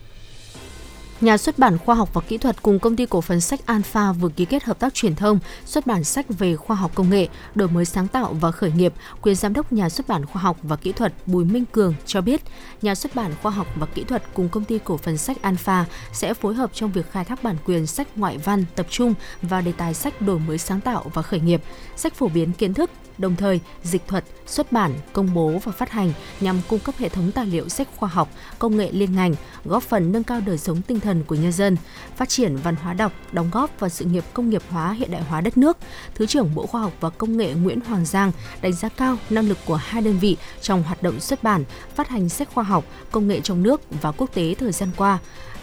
Nhà 1.21 1.37
xuất 1.37 1.59
bản 1.59 1.79
khoa 1.79 1.95
học 1.95 2.15
và 2.15 2.21
kỹ 2.21 2.39
thuật 2.39 2.63
cùng 2.63 2.79
công 2.79 2.97
ty 2.97 3.07
cổ 3.07 3.21
phần 3.21 3.41
sách 3.41 3.67
Alpha 3.67 4.13
vừa 4.13 4.29
ký 4.29 4.45
kết 4.45 4.65
hợp 4.65 4.79
tác 4.79 4.95
truyền 4.95 5.15
thông, 5.15 5.39
xuất 5.65 5.87
bản 5.87 6.05
sách 6.05 6.27
về 6.29 6.57
khoa 6.57 6.77
học 6.77 6.91
công 6.95 7.11
nghệ, 7.11 7.29
đổi 7.55 7.69
mới 7.69 7.85
sáng 7.85 8.09
tạo 8.09 8.33
và 8.41 8.51
khởi 8.51 8.73
nghiệp. 8.73 8.93
Quyền 9.23 9.35
giám 9.35 9.53
đốc 9.53 9.73
nhà 9.73 9.89
xuất 9.89 10.09
bản 10.09 10.27
khoa 10.27 10.43
học 10.43 10.57
và 10.63 10.77
kỹ 10.77 10.93
thuật 10.93 11.13
Bùi 11.27 11.45
Minh 11.45 11.65
Cường 11.73 11.95
cho 12.07 12.21
biết, 12.21 12.41
nhà 12.83 12.95
xuất 12.95 13.15
bản 13.15 13.33
khoa 13.43 13.53
học 13.53 13.67
và 13.77 13.87
kỹ 13.87 14.05
thuật 14.05 14.23
cùng 14.35 14.49
công 14.49 14.65
ty 14.65 14.79
cổ 14.85 14.97
phần 14.97 15.17
sách 15.17 15.43
Alpha 15.43 15.85
sẽ 16.13 16.35
phối 16.35 16.55
hợp 16.55 16.71
trong 16.75 16.93
việc 16.93 17.13
khai 17.13 17.25
thác 17.25 17.43
bản 17.43 17.57
quyền 17.65 17.87
sách 17.87 18.09
ngoại 18.17 18.39
văn 18.39 18.65
tập 18.77 18.87
trung 18.91 19.15
vào 19.43 19.63
đề 19.63 19.73
tài 19.73 19.95
sách 19.95 20.23
đổi 20.23 20.39
mới 20.39 20.59
sáng 20.59 20.81
tạo 20.81 21.11
và 21.15 21.23
khởi 21.23 21.41
nghiệp, 21.41 21.63
sách 21.97 22.15
phổ 22.15 22.29
biến 22.29 22.53
kiến 22.53 22.75
thức, 22.75 22.91
đồng 23.21 23.37
thời 23.37 23.61
dịch 23.83 24.03
thuật, 24.09 24.25
xuất 24.47 24.73
bản, 24.73 24.93
công 25.13 25.35
bố 25.35 25.59
và 25.65 25.73
phát 25.73 25.91
hành 25.91 26.13
nhằm 26.41 26.61
cung 26.69 26.79
cấp 26.81 26.95
hệ 26.99 27.09
thống 27.09 27.33
tài 27.33 27.47
liệu 27.47 27.69
sách 27.69 27.89
khoa 27.97 28.09
học, 28.09 28.29
công 28.59 28.77
nghệ 28.77 28.91
liên 28.93 29.15
ngành, 29.17 29.35
góp 29.65 29.83
phần 29.83 30.13
nâng 30.13 30.25
cao 30.25 30.41
đời 30.47 30.59
sống 30.59 30.83
tinh 30.83 31.01
thần 31.01 31.25
của 31.25 31.35
nhân 31.35 31.53
dân, 31.53 31.77
phát 32.17 32.29
triển 32.29 32.57
văn 32.57 32.77
hóa 32.77 32.95
đọc, 32.95 33.13
đóng 33.33 33.51
góp 33.53 33.81
vào 33.81 33.91
sự 33.91 34.05
nghiệp 34.05 34.25
công 34.33 34.51
nghiệp 34.51 34.63
hóa 34.71 34.93
hiện 34.93 35.11
đại 35.11 35.23
hóa 35.23 35.41
đất 35.41 35.57
nước. 35.59 35.77
Thứ 36.15 36.27
trưởng 36.27 36.55
Bộ 36.55 36.67
Khoa 36.67 36.81
học 36.81 36.93
và 37.01 37.11
Công 37.11 37.37
nghệ 37.37 37.55
Nguyễn 37.55 37.81
Hoàng 37.81 38.05
Giang 38.05 38.33
đánh 38.63 38.73
giá 38.73 38.89
cao 38.89 39.17
năng 39.31 39.49
lực 39.49 39.59
của 39.67 39.77
hai 39.77 40.03
đơn 40.03 40.19
vị 40.19 40.37
trong 40.61 40.83
hoạt 40.83 41.03
động 41.03 41.21
xuất 41.21 41.43
bản, 41.43 41.65
phát 41.95 42.09
hành 42.09 42.29
sách 42.29 42.49
khoa 42.55 42.65
học, 42.65 42.85
công 43.11 43.29
nghệ 43.29 43.41
trong 43.41 43.63
nước 43.63 43.81
và 44.03 44.13
quốc 44.13 44.35
tế 44.35 44.55
thời 44.55 44.73
gian 44.73 44.91
qua 44.97 45.19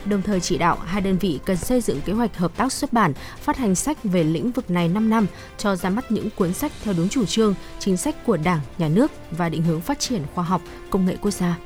đồng 0.06 0.22
thời 0.22 0.40
chỉ 0.40 0.58
đạo 0.58 0.78
hai 0.86 1.02
đơn 1.02 1.18
vị 1.18 1.40
cần 1.46 1.58
xây 1.58 1.82
dựng 1.82 2.02
kế 2.02 2.14
hoạch 2.14 2.38
hợp 2.38 2.52
tác 2.58 2.74
xuất 2.74 2.94
bản, 2.94 3.14
phát 3.42 3.58
hành 3.58 3.76
sách 3.76 3.98
về 4.04 4.24
lĩnh 4.24 4.52
vực 4.52 4.72
này 4.72 4.88
5 4.88 5.10
năm, 5.10 5.28
cho 5.58 5.76
ra 5.76 5.90
mắt 5.90 6.12
những 6.12 6.30
cuốn 6.30 6.54
sách 6.54 6.72
theo 6.84 6.94
đúng 6.98 7.10
chủ 7.10 7.26
trương, 7.26 7.56
chính 7.80 7.98
sách 7.98 8.26
của 8.26 8.38
Đảng, 8.38 8.60
Nhà 8.78 8.88
nước 8.88 9.12
và 9.32 9.50
định 9.50 9.64
hướng 9.64 9.82
phát 9.82 10.00
triển 10.00 10.22
khoa 10.36 10.44
học, 10.44 10.62
công 10.90 11.06
nghệ 11.06 11.18
quốc 11.22 11.32
gia. 11.32 11.58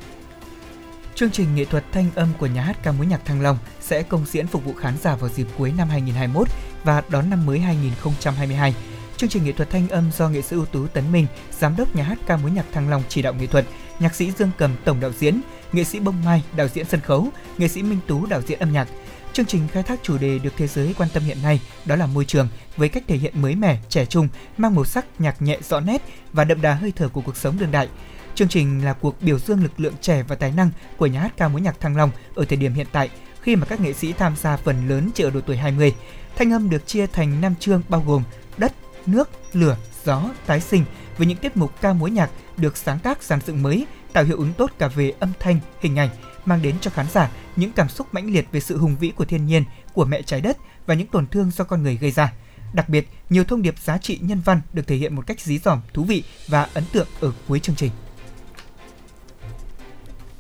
Chương 1.15 1.32
trình 1.32 1.56
nghệ 1.56 1.65
thuật 1.65 1.84
thanh 1.91 2.10
âm 2.15 2.30
của 2.39 2.46
nhà 2.46 2.62
hát 2.62 2.78
ca 2.84 2.91
mối 2.91 3.06
nhạc 3.06 3.26
Thăng 3.26 3.41
Long 3.41 3.58
sẽ 3.82 4.04
công 4.04 4.26
diễn 4.26 4.48
phục 4.48 4.65
vụ 4.65 4.74
khán 4.74 4.94
giả 5.02 5.15
vào 5.15 5.30
dịp 5.30 5.48
cuối 5.58 5.74
năm 5.78 5.89
2021 5.89 6.48
và 6.84 7.04
đón 7.10 7.30
năm 7.30 7.46
mới 7.46 7.60
2022. 7.60 8.76
Chương 9.17 9.30
trình 9.30 9.44
nghệ 9.44 9.52
thuật 9.52 9.70
thanh 9.70 9.88
âm 9.88 10.12
do 10.17 10.30
nghệ 10.30 10.41
sĩ 10.41 10.56
ưu 10.56 10.65
tú 10.65 10.88
Tấn 10.88 11.12
Minh, 11.12 11.28
giám 11.60 11.76
đốc 11.78 11.96
nhà 11.96 12.04
hát 12.04 12.17
ca 12.28 12.38
mối 12.38 12.52
nhạc 12.52 12.65
Thăng 12.72 12.89
Long 12.89 13.04
chỉ 13.10 13.22
đạo 13.22 13.34
nghệ 13.34 13.48
thuật, 13.48 13.65
nhạc 14.00 14.15
sĩ 14.15 14.32
Dương 14.32 14.52
Cầm 14.58 14.76
tổng 14.86 15.00
đạo 15.00 15.12
diễn, 15.20 15.41
nghệ 15.71 15.84
sĩ 15.84 15.99
Bông 15.99 16.25
Mai 16.25 16.43
đạo 16.55 16.67
diễn 16.67 16.86
sân 16.86 16.99
khấu, 16.99 17.27
nghệ 17.57 17.67
sĩ 17.67 17.84
Minh 17.84 17.99
Tú 18.07 18.25
đạo 18.25 18.41
diễn 18.41 18.60
âm 18.60 18.71
nhạc. 18.71 18.88
Chương 19.34 19.45
trình 19.45 19.67
khai 19.67 19.84
thác 19.84 19.99
chủ 20.03 20.17
đề 20.17 20.39
được 20.39 20.53
thế 20.57 20.67
giới 20.67 20.95
quan 20.97 21.10
tâm 21.13 21.23
hiện 21.23 21.38
nay, 21.43 21.62
đó 21.86 21.95
là 21.95 22.05
môi 22.05 22.25
trường, 22.25 22.47
với 22.77 22.89
cách 22.89 23.03
thể 23.07 23.17
hiện 23.17 23.41
mới 23.41 23.55
mẻ, 23.55 23.79
trẻ 23.89 24.05
trung, 24.05 24.27
mang 24.57 24.75
màu 24.75 24.86
sắc 24.86 25.05
nhạc 25.19 25.41
nhẹ 25.41 25.57
rõ 25.69 25.79
nét 25.79 26.01
và 26.34 26.43
đậm 26.43 26.62
đà 26.62 26.73
hơi 26.73 26.93
thở 26.95 27.10
của 27.10 27.21
cuộc 27.21 27.38
sống 27.38 27.60
đương 27.60 27.71
đại. 27.71 27.88
Chương 28.36 28.47
trình 28.47 28.86
là 28.86 28.93
cuộc 28.93 29.21
biểu 29.21 29.39
dương 29.39 29.63
lực 29.63 29.79
lượng 29.79 29.93
trẻ 30.01 30.23
và 30.23 30.36
tài 30.36 30.51
năng 30.51 30.69
của 30.97 31.05
nhà 31.05 31.19
hát 31.19 31.34
ca 31.38 31.47
mối 31.47 31.62
nhạc 31.62 31.79
Thăng 31.79 31.97
Long 31.97 32.12
ở 32.36 32.45
thời 32.45 32.57
điểm 32.57 32.73
hiện 32.73 32.88
tại, 32.91 33.10
khi 33.41 33.55
mà 33.55 33.65
các 33.65 33.81
nghệ 33.81 33.93
sĩ 33.93 34.13
tham 34.13 34.36
gia 34.36 34.57
phần 34.57 34.88
lớn 34.88 35.10
chỉ 35.13 35.23
ở 35.23 35.29
độ 35.29 35.41
tuổi 35.41 35.57
20. 35.57 35.95
Thanh 36.36 36.53
âm 36.53 36.69
được 36.69 36.88
chia 36.88 37.07
thành 37.07 37.41
5 37.41 37.55
chương 37.60 37.81
bao 37.89 38.03
gồm 38.07 38.23
đất, 38.57 38.73
nước, 39.05 39.29
lửa, 39.53 39.77
gió, 40.05 40.23
tái 40.45 40.62
sinh 40.62 40.86
với 41.17 41.27
những 41.27 41.38
tiết 41.38 41.57
mục 41.57 41.81
ca 41.81 41.93
mối 41.93 42.12
nhạc 42.12 42.29
được 42.57 42.77
sáng 42.77 42.99
tác 42.99 43.23
dàn 43.23 43.39
dựng 43.41 43.63
mới, 43.63 43.86
tạo 44.13 44.24
hiệu 44.24 44.38
ứng 44.38 44.54
tốt 44.54 44.71
cả 44.78 44.88
về 44.88 45.13
âm 45.19 45.32
thanh, 45.39 45.60
hình 45.82 46.00
ảnh, 46.00 46.10
mang 46.45 46.62
đến 46.62 46.76
cho 46.82 46.91
khán 46.91 47.06
giả 47.12 47.32
những 47.56 47.71
cảm 47.71 47.89
xúc 47.89 48.08
mãnh 48.12 48.34
liệt 48.34 48.47
về 48.52 48.60
sự 48.60 48.78
hùng 48.78 48.95
vĩ 49.00 49.10
của 49.10 49.26
thiên 49.26 49.45
nhiên, 49.45 49.63
của 49.93 50.06
mẹ 50.06 50.21
trái 50.21 50.41
đất 50.41 50.58
và 50.86 50.93
những 50.93 51.08
tổn 51.08 51.28
thương 51.28 51.52
do 51.52 51.63
con 51.63 51.84
người 51.84 51.97
gây 51.97 52.12
ra. 52.12 52.34
Đặc 52.74 52.89
biệt, 52.89 53.08
nhiều 53.30 53.43
thông 53.43 53.62
điệp 53.62 53.80
giá 53.80 53.97
trị 53.97 54.19
nhân 54.21 54.41
văn 54.45 54.62
được 54.74 54.88
thể 54.88 54.95
hiện 54.95 55.15
một 55.15 55.28
cách 55.28 55.39
dí 55.39 55.58
dỏm, 55.58 55.80
thú 55.93 56.04
vị 56.04 56.24
và 56.47 56.67
ấn 56.74 56.84
tượng 56.93 57.08
ở 57.19 57.32
cuối 57.47 57.60
chương 57.60 57.76
trình. 57.76 57.91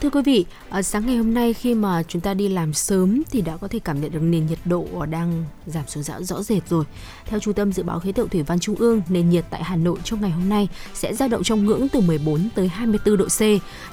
Thưa 0.01 0.09
quý 0.09 0.21
vị, 0.25 0.45
ờ, 0.69 0.81
sáng 0.81 1.05
ngày 1.05 1.17
hôm 1.17 1.33
nay 1.33 1.53
khi 1.53 1.75
mà 1.75 2.03
chúng 2.03 2.21
ta 2.21 2.33
đi 2.33 2.47
làm 2.47 2.73
sớm 2.73 3.23
thì 3.31 3.41
đã 3.41 3.57
có 3.57 3.67
thể 3.67 3.79
cảm 3.79 4.01
nhận 4.01 4.11
được 4.11 4.19
nền 4.21 4.45
nhiệt 4.45 4.59
độ 4.65 4.85
ờ, 4.99 5.05
đang 5.05 5.45
giảm 5.65 5.87
xuống 5.87 6.03
rõ 6.03 6.21
rõ 6.21 6.43
rệt 6.43 6.69
rồi. 6.69 6.85
Theo 7.25 7.39
Trung 7.39 7.53
tâm 7.53 7.73
Dự 7.73 7.83
báo 7.83 7.99
Khí 7.99 8.11
tượng 8.11 8.29
Thủy 8.29 8.43
văn 8.43 8.59
Trung 8.59 8.75
ương, 8.75 9.01
nền 9.09 9.29
nhiệt 9.29 9.45
tại 9.49 9.63
Hà 9.63 9.75
Nội 9.75 9.99
trong 10.03 10.21
ngày 10.21 10.29
hôm 10.31 10.49
nay 10.49 10.67
sẽ 10.93 11.13
dao 11.13 11.27
động 11.27 11.43
trong 11.43 11.65
ngưỡng 11.65 11.89
từ 11.89 12.01
14 12.01 12.49
tới 12.55 12.67
24 12.67 13.17
độ 13.17 13.25
C. 13.25 13.41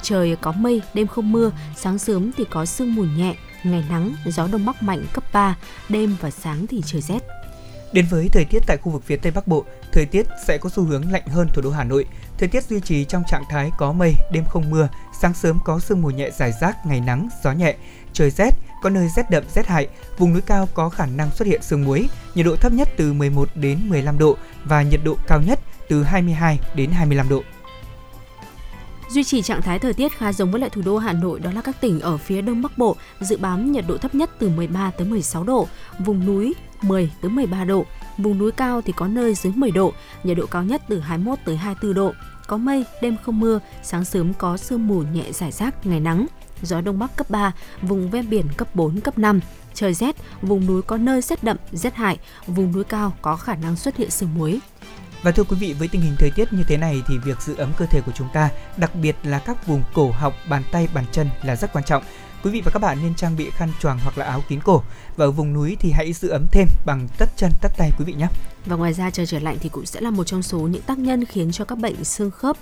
Trời 0.03 0.37
có 0.40 0.53
mây, 0.53 0.83
đêm 0.94 1.07
không 1.07 1.33
mưa, 1.33 1.51
sáng 1.77 1.99
sớm 1.99 2.31
thì 2.37 2.44
có 2.51 2.64
sương 2.64 2.94
mù 2.94 3.03
nhẹ, 3.03 3.35
ngày 3.64 3.85
nắng, 3.88 4.14
gió 4.27 4.49
đông 4.53 4.66
bắc 4.66 4.83
mạnh 4.83 5.07
cấp 5.12 5.25
3, 5.33 5.57
đêm 5.88 6.16
và 6.21 6.31
sáng 6.31 6.66
thì 6.66 6.83
trời 6.87 7.03
rét. 7.03 7.21
Đến 7.92 8.07
với 8.11 8.29
thời 8.33 8.44
tiết 8.44 8.59
tại 8.66 8.77
khu 8.77 8.92
vực 8.92 9.03
phía 9.05 9.16
Tây 9.16 9.33
Bắc 9.33 9.49
Bộ, 9.49 9.64
thời 9.92 10.07
tiết 10.07 10.27
sẽ 10.47 10.59
có 10.59 10.71
xu 10.71 10.83
hướng 10.83 11.12
lạnh 11.12 11.27
hơn 11.27 11.49
thủ 11.55 11.62
đô 11.62 11.71
Hà 11.71 11.85
Nội. 11.85 12.05
Thời 12.38 12.49
tiết 12.49 12.64
duy 12.64 12.81
trì 12.81 13.05
trong 13.05 13.23
trạng 13.29 13.44
thái 13.51 13.71
có 13.79 13.92
mây, 13.92 14.14
đêm 14.33 14.44
không 14.44 14.71
mưa, 14.71 14.88
sáng 15.20 15.35
sớm 15.35 15.59
có 15.64 15.78
sương 15.78 16.02
mù 16.02 16.11
nhẹ 16.11 16.31
dài 16.31 16.52
rác, 16.61 16.87
ngày 16.87 17.00
nắng, 17.00 17.28
gió 17.44 17.52
nhẹ, 17.52 17.76
trời 18.12 18.31
rét, 18.31 18.50
có 18.83 18.90
nơi 18.90 19.09
rét 19.16 19.31
đậm 19.31 19.44
rét 19.54 19.66
hại, 19.66 19.88
vùng 20.18 20.33
núi 20.33 20.42
cao 20.42 20.68
có 20.74 20.88
khả 20.88 21.07
năng 21.07 21.31
xuất 21.31 21.48
hiện 21.48 21.62
sương 21.62 21.85
muối, 21.85 22.09
nhiệt 22.35 22.46
độ 22.46 22.57
thấp 22.57 22.72
nhất 22.72 22.88
từ 22.96 23.12
11 23.12 23.48
đến 23.54 23.78
15 23.88 24.18
độ 24.18 24.37
và 24.64 24.83
nhiệt 24.83 25.00
độ 25.04 25.16
cao 25.26 25.42
nhất 25.42 25.61
từ 25.88 26.02
22 26.02 26.59
đến 26.74 26.90
25 26.90 27.28
độ. 27.28 27.42
Duy 29.09 29.24
trì 29.24 29.42
trạng 29.42 29.62
thái 29.62 29.78
thời 29.78 29.94
tiết 29.94 30.12
khá 30.12 30.33
giống 30.33 30.50
với 30.50 30.61
lại 30.61 30.70
thủ 30.70 30.83
đô 30.85 30.98
Hà 30.98 31.12
Nội 31.12 31.40
đó 31.40 31.50
là 31.52 31.61
các 31.61 31.81
tỉnh 31.81 32.00
ở 32.00 32.16
phía 32.16 32.42
đông 32.42 32.62
bắc 32.62 32.78
bộ, 32.78 32.96
dự 33.20 33.37
báo 33.37 33.59
nhiệt 33.59 33.85
độ 33.88 33.98
thấp 33.98 34.14
nhất 34.14 34.31
từ 34.38 34.48
13 34.48 34.90
tới 34.90 35.07
16 35.07 35.44
độ, 35.44 35.68
vùng 35.98 36.26
núi 36.26 36.54
10 36.83 37.11
tới 37.20 37.31
13 37.31 37.64
độ, 37.64 37.87
vùng 38.18 38.38
núi 38.38 38.52
cao 38.52 38.83
thì 38.83 38.92
có 38.96 39.09
nơi 39.09 39.35
dưới 39.35 39.52
10 39.57 39.70
độ, 39.70 39.92
nhiệt 40.24 40.37
độ 40.37 40.46
cao 40.46 40.62
nhất 40.62 40.83
từ 40.88 41.00
21 41.00 41.38
tới 41.44 41.57
24 41.57 41.94
độ. 41.94 42.12
Có 42.49 42.57
mây, 42.57 42.85
đêm 43.03 43.17
không 43.23 43.41
mưa, 43.41 43.61
sáng 43.83 44.05
sớm 44.05 44.35
có 44.35 44.57
sương 44.57 44.87
mù 44.87 45.03
nhẹ 45.03 45.33
rải 45.33 45.53
rác, 45.53 45.87
ngày 45.87 46.01
nắng. 46.01 46.27
Gió 46.63 46.81
đông 46.81 46.99
bắc 46.99 47.17
cấp 47.17 47.31
3, 47.31 47.53
vùng 47.83 48.11
ven 48.11 48.31
biển 48.31 48.47
cấp 48.57 48.75
4, 48.75 49.01
cấp 49.01 49.19
5. 49.19 49.41
Trời 49.75 49.95
rét, 49.95 50.17
vùng 50.43 50.67
núi 50.67 50.83
có 50.83 50.97
nơi 50.97 51.21
rét 51.21 51.45
đậm, 51.45 51.57
rét 51.73 51.95
hại, 51.95 52.19
vùng 52.47 52.73
núi 52.73 52.85
cao 52.85 53.13
có 53.23 53.37
khả 53.37 53.55
năng 53.55 53.77
xuất 53.77 53.97
hiện 53.97 54.11
sương 54.11 54.35
muối. 54.35 54.61
Và 55.23 55.31
thưa 55.31 55.45
quý 55.45 55.57
vị, 55.61 55.73
với 55.79 55.89
tình 55.89 56.01
hình 56.01 56.15
thời 56.19 56.31
tiết 56.31 56.53
như 56.53 56.65
thế 56.69 56.77
này 56.77 57.03
thì 57.09 57.19
việc 57.25 57.43
giữ 57.43 57.55
ấm 57.57 57.73
cơ 57.79 57.87
thể 57.87 58.01
của 58.01 58.13
chúng 58.15 58.29
ta, 58.33 58.51
đặc 58.77 58.95
biệt 58.95 59.17
là 59.23 59.39
các 59.39 59.67
vùng 59.67 59.83
cổ 59.95 60.11
họng, 60.11 60.35
bàn 60.49 60.63
tay, 60.73 60.89
bàn 60.95 61.05
chân 61.13 61.29
là 61.43 61.57
rất 61.57 61.73
quan 61.73 61.85
trọng. 61.85 62.03
Quý 62.43 62.51
vị 62.51 62.63
và 62.65 62.71
các 62.75 62.83
bạn 62.83 62.99
nên 63.03 63.15
trang 63.15 63.37
bị 63.37 63.51
khăn 63.51 63.73
choàng 63.81 63.99
hoặc 64.03 64.19
là 64.19 64.25
áo 64.25 64.43
kín 64.49 64.61
cổ 64.61 64.83
và 65.18 65.24
ở 65.24 65.31
vùng 65.31 65.52
núi 65.52 65.76
thì 65.81 65.90
hãy 65.90 66.12
giữ 66.12 66.28
ấm 66.28 66.46
thêm 66.52 66.68
bằng 66.87 67.09
tất 67.18 67.28
chân 67.37 67.50
tất 67.62 67.68
tay 67.76 67.90
quý 67.98 68.04
vị 68.04 68.12
nhé. 68.12 68.28
Và 68.66 68.76
ngoài 68.76 68.92
ra 68.92 69.11
trời 69.11 69.26
trở 69.26 69.38
lạnh 69.38 69.57
thì 69.61 69.68
cũng 69.68 69.87
sẽ 69.87 70.00
là 70.00 70.11
một 70.11 70.24
trong 70.24 70.42
số 70.42 70.59
những 70.59 70.83
tác 70.83 70.98
nhân 70.98 71.24
khiến 71.24 71.52
cho 71.52 71.64
các 71.64 71.78
bệnh 71.78 72.04
xương 72.04 72.31
khớp 72.31 72.57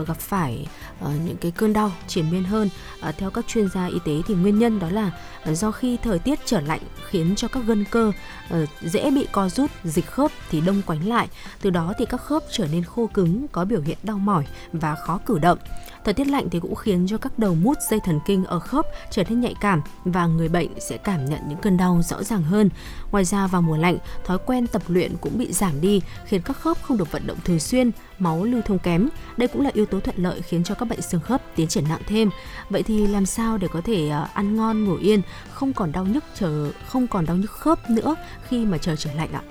uh, 0.00 0.08
gặp 0.08 0.16
phải 0.16 0.66
uh, 1.04 1.08
những 1.26 1.36
cái 1.36 1.50
cơn 1.50 1.72
đau 1.72 1.92
triển 2.08 2.30
miên 2.30 2.44
hơn. 2.44 2.68
Uh, 3.08 3.14
theo 3.18 3.30
các 3.30 3.46
chuyên 3.48 3.68
gia 3.74 3.86
y 3.86 3.98
tế 4.04 4.12
thì 4.28 4.34
nguyên 4.34 4.58
nhân 4.58 4.78
đó 4.78 4.90
là 4.90 5.10
uh, 5.50 5.56
do 5.56 5.70
khi 5.70 5.96
thời 5.96 6.18
tiết 6.18 6.38
trở 6.44 6.60
lạnh 6.60 6.80
khiến 7.08 7.34
cho 7.36 7.48
các 7.48 7.62
gân 7.66 7.84
cơ 7.84 8.12
uh, 8.54 8.68
dễ 8.82 9.10
bị 9.10 9.26
co 9.32 9.48
rút, 9.48 9.70
dịch 9.84 10.06
khớp 10.06 10.30
thì 10.50 10.60
đông 10.60 10.82
quánh 10.82 11.08
lại. 11.08 11.28
Từ 11.60 11.70
đó 11.70 11.92
thì 11.98 12.04
các 12.04 12.20
khớp 12.20 12.42
trở 12.50 12.66
nên 12.72 12.84
khô 12.84 13.06
cứng, 13.14 13.46
có 13.52 13.64
biểu 13.64 13.80
hiện 13.80 13.98
đau 14.02 14.18
mỏi 14.18 14.44
và 14.72 14.94
khó 14.94 15.20
cử 15.26 15.38
động. 15.38 15.58
Thời 16.04 16.14
tiết 16.14 16.26
lạnh 16.26 16.48
thì 16.50 16.60
cũng 16.60 16.74
khiến 16.74 17.06
cho 17.08 17.18
các 17.18 17.38
đầu 17.38 17.54
mút 17.54 17.78
dây 17.90 18.00
thần 18.04 18.20
kinh 18.26 18.44
ở 18.44 18.60
khớp 18.60 18.86
trở 19.10 19.22
nên 19.28 19.40
nhạy 19.40 19.54
cảm 19.60 19.82
và 20.04 20.26
người 20.26 20.48
bệnh 20.48 20.80
sẽ 20.80 20.96
cảm 20.96 21.24
nhận 21.24 21.40
những 21.48 21.58
cơn 21.58 21.76
đau 21.76 21.99
rõ 22.02 22.22
ràng 22.22 22.42
hơn. 22.42 22.70
Ngoài 23.10 23.24
ra 23.24 23.46
vào 23.46 23.62
mùa 23.62 23.76
lạnh, 23.76 23.98
thói 24.24 24.38
quen 24.46 24.66
tập 24.66 24.82
luyện 24.88 25.16
cũng 25.20 25.38
bị 25.38 25.52
giảm 25.52 25.80
đi 25.80 26.00
khiến 26.26 26.42
các 26.42 26.56
khớp 26.56 26.82
không 26.82 26.96
được 26.96 27.12
vận 27.12 27.26
động 27.26 27.38
thường 27.44 27.60
xuyên, 27.60 27.90
máu 28.18 28.44
lưu 28.44 28.62
thông 28.66 28.78
kém. 28.78 29.08
Đây 29.36 29.48
cũng 29.48 29.62
là 29.62 29.70
yếu 29.74 29.86
tố 29.86 30.00
thuận 30.00 30.16
lợi 30.16 30.42
khiến 30.42 30.64
cho 30.64 30.74
các 30.74 30.88
bệnh 30.88 31.02
xương 31.02 31.20
khớp 31.20 31.42
tiến 31.56 31.68
triển 31.68 31.84
nặng 31.88 32.02
thêm. 32.06 32.30
Vậy 32.70 32.82
thì 32.82 33.06
làm 33.06 33.26
sao 33.26 33.58
để 33.58 33.68
có 33.72 33.80
thể 33.80 34.08
à, 34.08 34.28
ăn 34.34 34.56
ngon 34.56 34.84
ngủ 34.84 34.96
yên, 34.96 35.22
không 35.52 35.72
còn 35.72 35.92
đau 35.92 36.04
nhức 36.04 36.24
chờ 36.34 36.70
không 36.86 37.06
còn 37.06 37.26
đau 37.26 37.36
nhức 37.36 37.50
khớp 37.50 37.90
nữa 37.90 38.14
khi 38.48 38.64
mà 38.64 38.78
trời 38.78 38.96
trở 38.96 39.12
lạnh 39.12 39.32
ạ? 39.32 39.42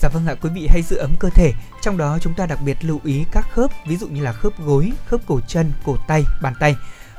Dạ 0.00 0.08
vâng 0.14 0.26
ạ, 0.26 0.34
quý 0.42 0.50
vị 0.54 0.66
hãy 0.70 0.82
giữ 0.82 0.96
ấm 0.96 1.10
cơ 1.20 1.28
thể. 1.30 1.52
Trong 1.82 1.96
đó 1.96 2.18
chúng 2.20 2.34
ta 2.34 2.46
đặc 2.46 2.58
biệt 2.64 2.76
lưu 2.80 3.00
ý 3.04 3.24
các 3.32 3.46
khớp, 3.52 3.70
ví 3.86 3.96
dụ 3.96 4.08
như 4.08 4.22
là 4.22 4.32
khớp 4.32 4.58
gối, 4.58 4.92
khớp 5.06 5.20
cổ 5.26 5.40
chân, 5.48 5.72
cổ 5.84 5.96
tay, 6.08 6.22
bàn 6.42 6.54
tay. 6.60 6.74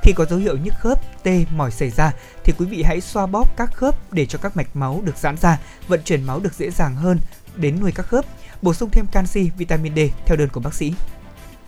Khi 0.08 0.14
có 0.14 0.26
dấu 0.26 0.40
hiệu 0.40 0.58
nhức 0.58 0.74
khớp, 0.80 1.24
tê, 1.24 1.46
mỏi 1.56 1.72
xảy 1.72 1.90
ra 1.90 2.12
thì 2.44 2.54
quý 2.58 2.66
vị 2.66 2.84
hãy 2.84 3.02
xoa 3.02 3.26
bóp 3.26 3.58
các 3.58 3.74
khớp 3.74 4.14
để 4.14 4.26
cho 4.26 4.40
các 4.42 4.58
mạch 4.58 4.76
máu 4.76 5.02
được 5.06 5.18
giãn 5.18 5.38
ra, 5.38 5.60
vận 5.88 6.00
chuyển 6.06 6.24
máu 6.24 6.40
được 6.40 6.54
dễ 6.54 6.72
dàng 6.72 6.96
hơn 6.96 7.20
đến 7.56 7.80
nuôi 7.82 7.92
các 7.92 8.04
khớp. 8.04 8.26
Bổ 8.62 8.74
sung 8.74 8.90
thêm 8.90 9.06
canxi, 9.12 9.50
vitamin 9.58 9.96
D 9.96 10.00
theo 10.26 10.38
đơn 10.38 10.50
của 10.50 10.60
bác 10.60 10.74
sĩ. 10.74 10.94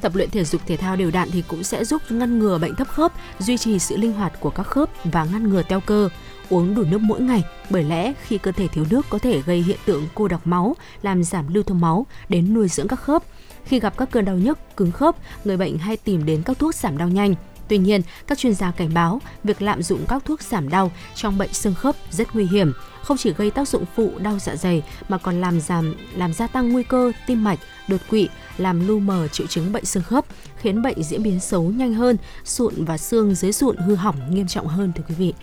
Tập 0.01 0.15
luyện 0.15 0.29
thể 0.29 0.43
dục 0.43 0.61
thể 0.67 0.77
thao 0.77 0.95
đều 0.95 1.11
đặn 1.11 1.29
thì 1.31 1.43
cũng 1.47 1.63
sẽ 1.63 1.85
giúp 1.85 2.01
ngăn 2.09 2.39
ngừa 2.39 2.57
bệnh 2.57 2.75
thấp 2.75 2.87
khớp, 2.87 3.11
duy 3.39 3.57
trì 3.57 3.79
sự 3.79 3.97
linh 3.97 4.13
hoạt 4.13 4.39
của 4.39 4.49
các 4.49 4.63
khớp 4.63 4.89
và 5.03 5.23
ngăn 5.23 5.49
ngừa 5.49 5.63
teo 5.63 5.79
cơ. 5.79 6.09
Uống 6.49 6.75
đủ 6.75 6.83
nước 6.83 7.01
mỗi 7.01 7.21
ngày, 7.21 7.43
bởi 7.69 7.83
lẽ 7.83 8.13
khi 8.27 8.37
cơ 8.37 8.51
thể 8.51 8.67
thiếu 8.67 8.85
nước 8.89 9.05
có 9.09 9.19
thể 9.19 9.41
gây 9.41 9.61
hiện 9.61 9.77
tượng 9.85 10.07
cô 10.15 10.27
đặc 10.27 10.47
máu, 10.47 10.75
làm 11.01 11.23
giảm 11.23 11.53
lưu 11.53 11.63
thông 11.63 11.81
máu 11.81 12.05
đến 12.29 12.53
nuôi 12.53 12.67
dưỡng 12.67 12.87
các 12.87 12.99
khớp. 12.99 13.23
Khi 13.65 13.79
gặp 13.79 13.97
các 13.97 14.11
cơn 14.11 14.25
đau 14.25 14.35
nhức, 14.35 14.59
cứng 14.77 14.91
khớp, 14.91 15.15
người 15.45 15.57
bệnh 15.57 15.77
hay 15.77 15.97
tìm 15.97 16.25
đến 16.25 16.43
các 16.43 16.59
thuốc 16.59 16.75
giảm 16.75 16.97
đau 16.97 17.07
nhanh. 17.07 17.35
Tuy 17.69 17.77
nhiên, 17.77 18.01
các 18.27 18.37
chuyên 18.37 18.53
gia 18.53 18.71
cảnh 18.71 18.93
báo 18.93 19.21
việc 19.43 19.61
lạm 19.61 19.83
dụng 19.83 20.05
các 20.07 20.25
thuốc 20.25 20.41
giảm 20.41 20.69
đau 20.69 20.91
trong 21.15 21.37
bệnh 21.37 21.53
xương 21.53 21.75
khớp 21.75 21.95
rất 22.11 22.35
nguy 22.35 22.45
hiểm, 22.45 22.73
không 23.03 23.17
chỉ 23.17 23.33
gây 23.33 23.51
tác 23.51 23.67
dụng 23.67 23.85
phụ 23.95 24.11
đau 24.17 24.39
dạ 24.39 24.55
dày 24.55 24.83
mà 25.09 25.17
còn 25.17 25.41
làm 25.41 25.61
giảm 25.61 25.95
làm 26.15 26.33
gia 26.33 26.47
tăng 26.47 26.69
nguy 26.69 26.83
cơ 26.83 27.11
tim 27.27 27.43
mạch, 27.43 27.59
đột 27.87 28.01
quỵ, 28.09 28.29
làm 28.57 28.87
lu 28.87 28.99
mờ 28.99 29.27
triệu 29.27 29.47
chứng 29.47 29.71
bệnh 29.71 29.85
xương 29.85 30.03
khớp, 30.03 30.25
khiến 30.57 30.81
bệnh 30.81 31.03
diễn 31.03 31.23
biến 31.23 31.39
xấu 31.39 31.63
nhanh 31.63 31.93
hơn, 31.93 32.17
sụn 32.43 32.85
và 32.85 32.97
xương 32.97 33.35
dưới 33.35 33.51
sụn 33.51 33.77
hư 33.77 33.95
hỏng 33.95 34.35
nghiêm 34.35 34.47
trọng 34.47 34.67
hơn 34.67 34.91
thưa 34.95 35.03
quý 35.09 35.15
vị. 35.15 35.33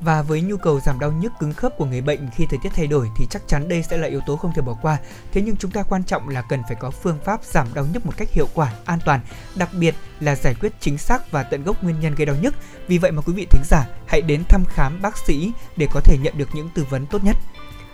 Và 0.00 0.22
với 0.22 0.40
nhu 0.40 0.56
cầu 0.56 0.80
giảm 0.80 0.98
đau 0.98 1.12
nhức 1.12 1.32
cứng 1.40 1.52
khớp 1.52 1.76
của 1.76 1.84
người 1.84 2.00
bệnh 2.00 2.30
khi 2.34 2.46
thời 2.50 2.58
tiết 2.62 2.68
thay 2.74 2.86
đổi 2.86 3.08
thì 3.16 3.26
chắc 3.30 3.42
chắn 3.48 3.68
đây 3.68 3.82
sẽ 3.82 3.96
là 3.96 4.08
yếu 4.08 4.20
tố 4.26 4.36
không 4.36 4.52
thể 4.54 4.62
bỏ 4.62 4.76
qua. 4.82 4.98
Thế 5.32 5.42
nhưng 5.42 5.56
chúng 5.56 5.70
ta 5.70 5.82
quan 5.82 6.04
trọng 6.04 6.28
là 6.28 6.42
cần 6.42 6.62
phải 6.68 6.76
có 6.80 6.90
phương 6.90 7.18
pháp 7.24 7.44
giảm 7.44 7.66
đau 7.74 7.86
nhức 7.92 8.06
một 8.06 8.12
cách 8.16 8.28
hiệu 8.32 8.46
quả, 8.54 8.72
an 8.84 8.98
toàn, 9.04 9.20
đặc 9.54 9.68
biệt 9.80 9.94
là 10.20 10.36
giải 10.36 10.54
quyết 10.60 10.72
chính 10.80 10.98
xác 10.98 11.30
và 11.30 11.42
tận 11.42 11.64
gốc 11.64 11.82
nguyên 11.82 12.00
nhân 12.00 12.14
gây 12.14 12.26
đau 12.26 12.36
nhức. 12.42 12.54
Vì 12.86 12.98
vậy 12.98 13.12
mà 13.12 13.22
quý 13.22 13.32
vị 13.32 13.46
thính 13.50 13.62
giả 13.64 13.86
hãy 14.06 14.22
đến 14.22 14.42
thăm 14.48 14.64
khám 14.64 15.02
bác 15.02 15.18
sĩ 15.18 15.52
để 15.76 15.86
có 15.94 16.00
thể 16.00 16.18
nhận 16.22 16.38
được 16.38 16.48
những 16.54 16.68
tư 16.74 16.86
vấn 16.90 17.06
tốt 17.06 17.24
nhất. 17.24 17.36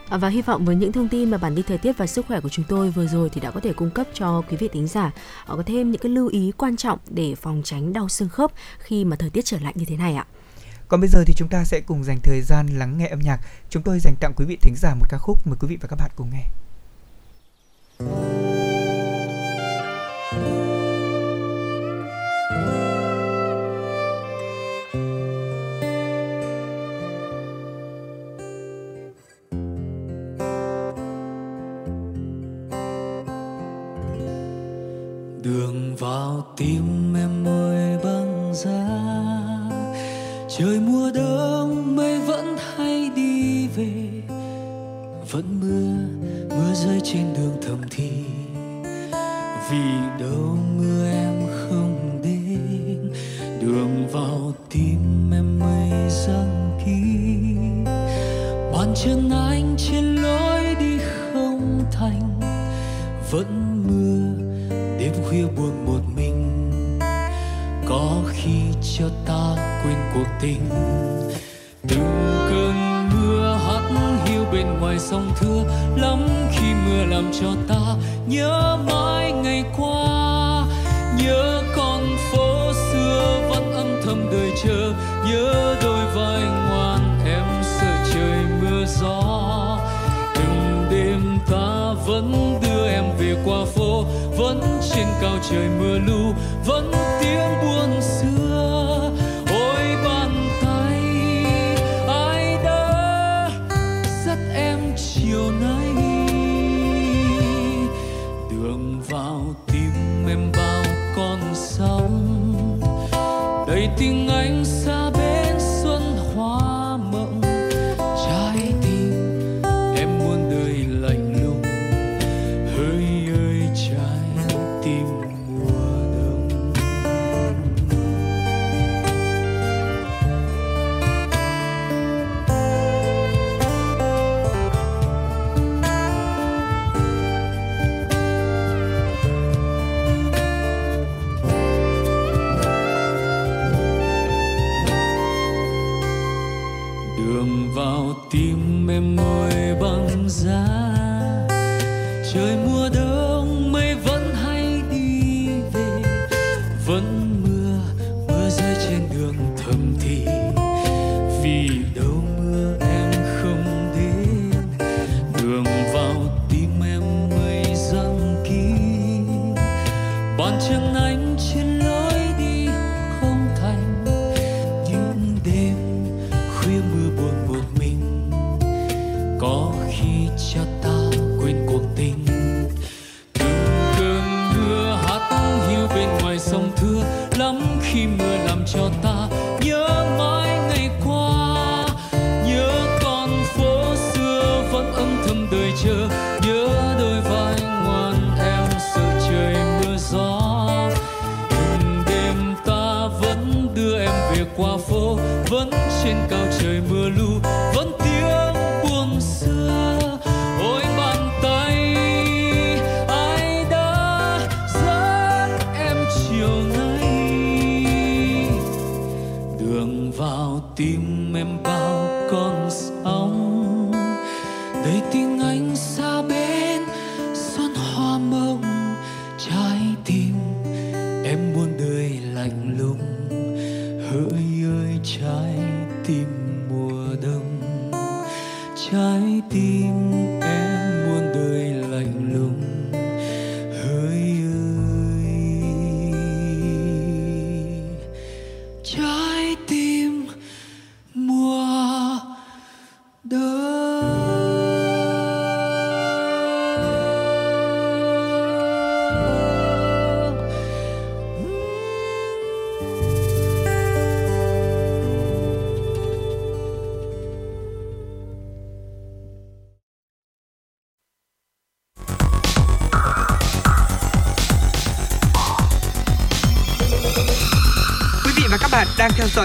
À, 0.08 0.18
và 0.18 0.28
hy 0.28 0.42
vọng 0.42 0.64
với 0.64 0.76
những 0.76 0.92
thông 0.92 1.08
tin 1.08 1.30
mà 1.30 1.38
bản 1.38 1.56
tin 1.56 1.64
thời 1.68 1.78
tiết 1.78 1.98
và 1.98 2.06
sức 2.06 2.26
khỏe 2.26 2.40
của 2.40 2.48
chúng 2.48 2.64
tôi 2.68 2.90
vừa 2.90 3.06
rồi 3.06 3.30
thì 3.30 3.40
đã 3.40 3.50
có 3.50 3.60
thể 3.60 3.72
cung 3.72 3.90
cấp 3.90 4.06
cho 4.14 4.42
quý 4.50 4.56
vị 4.56 4.68
thính 4.72 4.86
giả 4.86 5.10
có 5.46 5.62
thêm 5.66 5.90
những 5.90 6.00
cái 6.00 6.12
lưu 6.12 6.28
ý 6.28 6.52
quan 6.56 6.76
trọng 6.76 6.98
để 7.10 7.34
phòng 7.34 7.62
tránh 7.64 7.92
đau 7.92 8.08
xương 8.08 8.28
khớp 8.28 8.52
khi 8.78 9.04
mà 9.04 9.16
thời 9.16 9.30
tiết 9.30 9.44
trở 9.44 9.58
lạnh 9.58 9.74
như 9.76 9.84
thế 9.84 9.96
này 9.96 10.14
ạ. 10.14 10.26
Còn 10.88 11.00
bây 11.00 11.08
giờ 11.08 11.24
thì 11.26 11.34
chúng 11.34 11.48
ta 11.48 11.64
sẽ 11.64 11.80
cùng 11.80 12.04
dành 12.04 12.18
thời 12.22 12.42
gian 12.42 12.66
lắng 12.66 12.98
nghe 12.98 13.06
âm 13.06 13.18
nhạc. 13.18 13.40
Chúng 13.70 13.82
tôi 13.82 14.00
dành 14.00 14.14
tặng 14.20 14.32
quý 14.36 14.44
vị 14.44 14.58
thính 14.62 14.74
giả 14.76 14.94
một 14.94 15.06
ca 15.08 15.18
khúc, 15.18 15.46
mời 15.46 15.56
quý 15.60 15.68
vị 15.68 15.78
và 15.80 15.88
các 15.88 15.96
bạn 15.96 16.10
cùng 16.16 16.30
nghe. 16.30 16.44
đường 17.98 18.25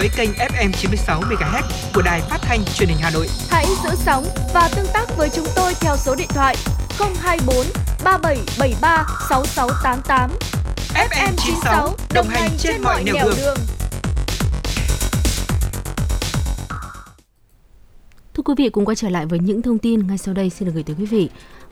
dõi 0.01 0.09
kênh 0.17 0.29
FM 0.33 0.71
96 0.71 1.21
MHz 1.21 1.63
của 1.93 2.01
đài 2.01 2.21
phát 2.21 2.37
thanh 2.41 2.59
truyền 2.75 2.89
hình 2.89 2.97
Hà 3.01 3.09
Nội. 3.09 3.27
Hãy 3.49 3.65
giữ 3.83 3.89
sóng 3.95 4.25
và 4.53 4.69
tương 4.75 4.85
tác 4.93 5.17
với 5.17 5.29
chúng 5.29 5.45
tôi 5.55 5.73
theo 5.81 5.97
số 5.97 6.15
điện 6.15 6.27
thoại 6.29 6.55
024 6.99 7.65
3773 8.03 9.05
6688. 9.29 10.31
FM 10.93 11.33
96 11.37 11.95
đồng 12.13 12.27
hành 12.27 12.49
trên 12.57 12.81
mọi 12.81 13.03
nẻo 13.03 13.15
đường. 13.15 13.57
Thưa 18.33 18.43
quý 18.45 18.53
vị, 18.57 18.69
cùng 18.69 18.85
quay 18.85 18.95
trở 18.95 19.09
lại 19.09 19.25
với 19.25 19.39
những 19.39 19.61
thông 19.61 19.77
tin 19.77 20.07
ngay 20.07 20.17
sau 20.17 20.33
đây 20.33 20.49
xin 20.49 20.65
được 20.65 20.71
gửi 20.75 20.83
tới 20.83 20.95
quý 20.99 21.05
vị. 21.05 21.29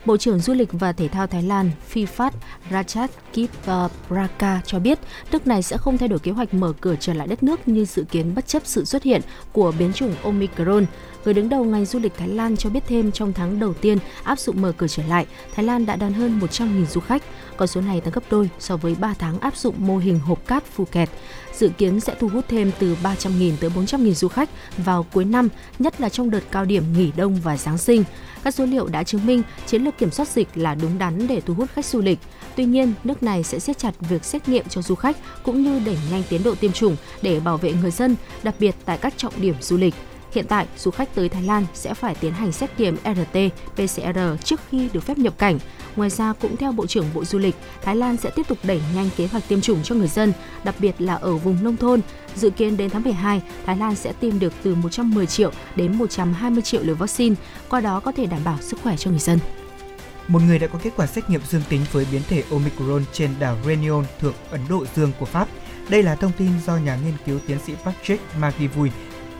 Bộ 0.10 0.18
trưởng 0.18 0.40
Du 0.40 0.54
lịch 0.54 0.70
và 0.72 0.92
Thể 0.92 1.08
thao 1.08 1.28
Thái 1.28 1.44
Lan 1.44 1.72
Phiphat 1.88 2.34
Rajat 2.72 3.08
Kipraka 3.34 4.54
ờ, 4.54 4.60
cho 4.66 4.80
biết 4.80 5.00
nước 5.32 5.48
này 5.48 5.64
sẽ 5.64 5.78
không 5.78 5.98
thay 5.98 6.08
đổi 6.10 6.20
kế 6.20 6.32
hoạch 6.32 6.54
mở 6.54 6.74
cửa 6.82 6.96
trở 7.00 7.14
lại 7.14 7.28
đất 7.28 7.44
nước 7.44 7.68
như 7.68 7.86
dự 7.86 8.04
kiến 8.04 8.36
bất 8.36 8.48
chấp 8.48 8.62
sự 8.66 8.86
xuất 8.86 9.04
hiện 9.04 9.22
của 9.52 9.74
biến 9.80 9.94
chủng 9.94 10.16
Omicron. 10.24 10.86
Người 11.26 11.34
đứng 11.34 11.50
đầu 11.50 11.64
ngành 11.64 11.86
du 11.86 12.00
lịch 12.00 12.14
Thái 12.18 12.28
Lan 12.28 12.58
cho 12.58 12.70
biết 12.70 12.84
thêm 12.88 13.12
trong 13.12 13.34
tháng 13.34 13.60
đầu 13.60 13.74
tiên 13.74 13.98
áp 14.24 14.40
dụng 14.40 14.62
mở 14.62 14.72
cửa 14.78 14.88
trở 14.88 15.04
lại, 15.04 15.26
Thái 15.56 15.66
Lan 15.66 15.86
đã 15.86 15.96
đón 15.96 16.14
hơn 16.14 16.40
100.000 16.40 16.86
du 16.86 17.02
khách. 17.02 17.24
Con 17.58 17.68
số 17.68 17.82
này 17.82 18.02
tăng 18.02 18.14
gấp 18.14 18.24
đôi 18.30 18.50
so 18.60 18.78
với 18.78 18.96
3 19.00 19.14
tháng 19.20 19.40
áp 19.40 19.58
dụng 19.58 19.76
mô 19.78 19.98
hình 19.98 20.20
hộp 20.20 20.48
cát 20.48 20.64
Phuket. 20.66 21.10
Dự 21.60 21.70
kiến 21.78 22.00
sẽ 22.00 22.16
thu 22.20 22.28
hút 22.28 22.46
thêm 22.48 22.72
từ 22.80 22.98
300.000 23.04 23.52
tới 23.60 23.70
400.000 23.70 24.14
du 24.14 24.28
khách 24.28 24.50
vào 24.78 25.06
cuối 25.14 25.26
năm, 25.26 25.50
nhất 25.80 26.02
là 26.02 26.10
trong 26.10 26.30
đợt 26.30 26.40
cao 26.52 26.66
điểm 26.66 26.84
nghỉ 26.98 27.12
đông 27.16 27.36
và 27.44 27.58
Giáng 27.58 27.78
sinh. 27.78 28.04
Các 28.44 28.56
số 28.56 28.66
liệu 28.66 28.88
đã 28.88 29.04
chứng 29.04 29.26
minh 29.26 29.44
chiến 29.68 29.84
lược 29.84 29.98
kiểm 29.98 30.12
soát 30.12 30.28
dịch 30.28 30.48
là 30.56 30.76
đúng 30.76 30.98
đắn 30.98 31.28
để 31.28 31.42
thu 31.42 31.54
hút 31.54 31.70
khách 31.74 31.86
du 31.86 32.02
lịch. 32.02 32.20
Tuy 32.56 32.66
nhiên, 32.66 32.94
nước 33.04 33.24
này 33.24 33.44
sẽ 33.44 33.60
siết 33.60 33.78
chặt 33.78 33.92
việc 34.00 34.26
xét 34.26 34.50
nghiệm 34.50 34.68
cho 34.70 34.82
du 34.82 34.96
khách 34.96 35.18
cũng 35.44 35.64
như 35.64 35.82
đẩy 35.86 35.98
nhanh 36.12 36.24
tiến 36.30 36.44
độ 36.44 36.56
tiêm 36.56 36.72
chủng 36.72 36.96
để 37.22 37.40
bảo 37.40 37.58
vệ 37.58 37.74
người 37.82 37.92
dân, 37.92 38.16
đặc 38.44 38.56
biệt 38.60 38.76
tại 38.86 38.98
các 38.98 39.14
trọng 39.18 39.34
điểm 39.38 39.56
du 39.62 39.78
lịch. 39.78 39.96
Hiện 40.34 40.46
tại, 40.48 40.68
du 40.78 40.92
khách 40.92 41.16
tới 41.16 41.30
Thái 41.30 41.44
Lan 41.44 41.66
sẽ 41.74 41.94
phải 41.94 42.16
tiến 42.16 42.32
hành 42.34 42.52
xét 42.52 42.80
nghiệm 42.80 42.98
RT-PCR 43.04 44.38
trước 44.38 44.60
khi 44.70 44.90
được 44.94 45.04
phép 45.04 45.18
nhập 45.18 45.38
cảnh. 45.38 45.60
Ngoài 45.96 46.10
ra, 46.10 46.34
cũng 46.34 46.58
theo 46.58 46.72
Bộ 46.72 46.88
trưởng 46.88 47.06
Bộ 47.14 47.26
Du 47.26 47.40
lịch, 47.40 47.56
Thái 47.82 47.96
Lan 47.96 48.18
sẽ 48.18 48.30
tiếp 48.36 48.48
tục 48.48 48.58
đẩy 48.64 48.82
nhanh 48.96 49.10
kế 49.18 49.28
hoạch 49.28 49.44
tiêm 49.48 49.62
chủng 49.62 49.84
cho 49.84 49.96
người 49.96 50.08
dân, 50.08 50.34
đặc 50.64 50.76
biệt 50.80 50.96
là 51.00 51.16
ở 51.16 51.36
vùng 51.36 51.64
nông 51.64 51.78
thôn. 51.78 52.02
Dự 52.36 52.50
kiến 52.50 52.78
đến 52.78 52.90
tháng 52.90 53.04
12, 53.04 53.42
Thái 53.66 53.78
Lan 53.78 53.96
sẽ 53.96 54.14
tiêm 54.14 54.40
được 54.40 54.54
từ 54.64 54.76
110 54.76 55.26
triệu 55.26 55.52
đến 55.76 55.96
120 55.98 56.62
triệu 56.62 56.84
liều 56.84 56.96
vaccine, 56.96 57.36
qua 57.70 57.82
đó 57.82 58.00
có 58.00 58.12
thể 58.12 58.26
đảm 58.26 58.42
bảo 58.44 58.58
sức 58.62 58.80
khỏe 58.84 58.98
cho 58.98 59.12
người 59.12 59.20
dân. 59.20 59.40
Một 60.28 60.42
người 60.48 60.60
đã 60.60 60.68
có 60.68 60.80
kết 60.84 60.94
quả 60.96 61.08
xét 61.08 61.30
nghiệm 61.30 61.42
dương 61.50 61.62
tính 61.70 61.82
với 61.92 62.08
biến 62.12 62.22
thể 62.30 62.44
Omicron 62.52 63.04
trên 63.14 63.30
đảo 63.40 63.58
Réunion 63.66 64.04
thuộc 64.20 64.34
Ấn 64.52 64.62
Độ 64.70 64.86
Dương 64.96 65.12
của 65.20 65.26
Pháp. 65.26 65.48
Đây 65.90 66.04
là 66.04 66.16
thông 66.16 66.32
tin 66.38 66.50
do 66.66 66.78
nhà 66.78 66.98
nghiên 67.06 67.14
cứu 67.26 67.40
tiến 67.48 67.58
sĩ 67.66 67.74
Patrick 67.86 68.24
Magivui 68.40 68.92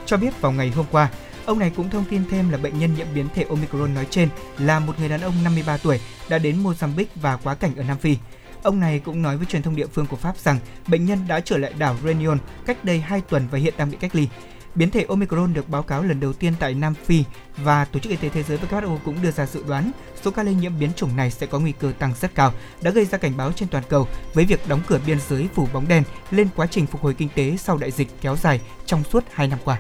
cho 0.06 0.18
biết 0.18 0.42
vào 0.42 0.52
ngày 0.52 0.70
hôm 0.70 0.86
qua. 0.92 1.10
Ông 1.50 1.60
này 1.60 1.72
cũng 1.76 1.90
thông 1.90 2.06
tin 2.10 2.24
thêm 2.30 2.50
là 2.50 2.58
bệnh 2.58 2.80
nhân 2.80 2.94
nhiễm 2.96 3.08
biến 3.16 3.28
thể 3.36 3.46
Omicron 3.50 3.94
nói 3.94 4.08
trên 4.10 4.30
là 4.58 4.80
một 4.80 5.00
người 5.00 5.10
đàn 5.10 5.22
ông 5.22 5.34
53 5.44 5.78
tuổi 5.78 6.00
đã 6.30 6.38
đến 6.38 6.64
Mozambique 6.64 7.06
và 7.16 7.38
quá 7.38 7.56
cảnh 7.56 7.76
ở 7.76 7.84
Nam 7.84 7.98
Phi. 7.98 8.18
Ông 8.64 8.80
này 8.80 9.00
cũng 9.00 9.22
nói 9.22 9.38
với 9.38 9.46
truyền 9.46 9.62
thông 9.62 9.76
địa 9.76 9.88
phương 9.88 10.06
của 10.06 10.16
Pháp 10.16 10.38
rằng 10.38 10.60
bệnh 10.88 11.06
nhân 11.06 11.20
đã 11.28 11.40
trở 11.40 11.58
lại 11.58 11.74
đảo 11.78 11.96
Reunion 12.04 12.38
cách 12.66 12.86
đây 12.86 13.00
2 13.00 13.22
tuần 13.22 13.48
và 13.52 13.58
hiện 13.58 13.74
đang 13.78 13.92
bị 13.92 13.98
cách 14.00 14.16
ly. 14.16 14.28
Biến 14.76 14.92
thể 14.92 15.06
Omicron 15.10 15.54
được 15.54 15.70
báo 15.70 15.84
cáo 15.84 16.04
lần 16.04 16.20
đầu 16.20 16.34
tiên 16.34 16.54
tại 16.60 16.74
Nam 16.74 16.94
Phi 17.06 17.24
và 17.58 17.86
Tổ 17.86 18.00
chức 18.00 18.10
Y 18.10 18.16
tế 18.18 18.30
Thế 18.30 18.44
giới 18.44 18.58
WHO 18.58 18.98
cũng 19.06 19.22
đưa 19.22 19.32
ra 19.32 19.46
dự 19.46 19.64
đoán 19.68 19.92
số 20.24 20.32
ca 20.32 20.44
lây 20.44 20.54
nhiễm 20.54 20.80
biến 20.80 20.90
chủng 20.96 21.16
này 21.16 21.32
sẽ 21.32 21.46
có 21.46 21.60
nguy 21.60 21.72
cơ 21.72 21.92
tăng 22.00 22.14
rất 22.22 22.36
cao, 22.36 22.54
đã 22.82 22.92
gây 22.92 23.06
ra 23.06 23.18
cảnh 23.18 23.38
báo 23.38 23.52
trên 23.52 23.70
toàn 23.70 23.84
cầu 23.90 24.08
với 24.34 24.46
việc 24.46 24.68
đóng 24.68 24.82
cửa 24.88 25.00
biên 25.06 25.18
giới 25.30 25.48
phủ 25.54 25.68
bóng 25.74 25.88
đen 25.88 26.04
lên 26.32 26.48
quá 26.56 26.68
trình 26.72 26.86
phục 26.86 27.02
hồi 27.02 27.14
kinh 27.14 27.30
tế 27.36 27.58
sau 27.58 27.78
đại 27.78 27.92
dịch 27.92 28.08
kéo 28.22 28.36
dài 28.36 28.62
trong 28.86 29.04
suốt 29.04 29.24
2 29.32 29.48
năm 29.48 29.60
qua. 29.64 29.80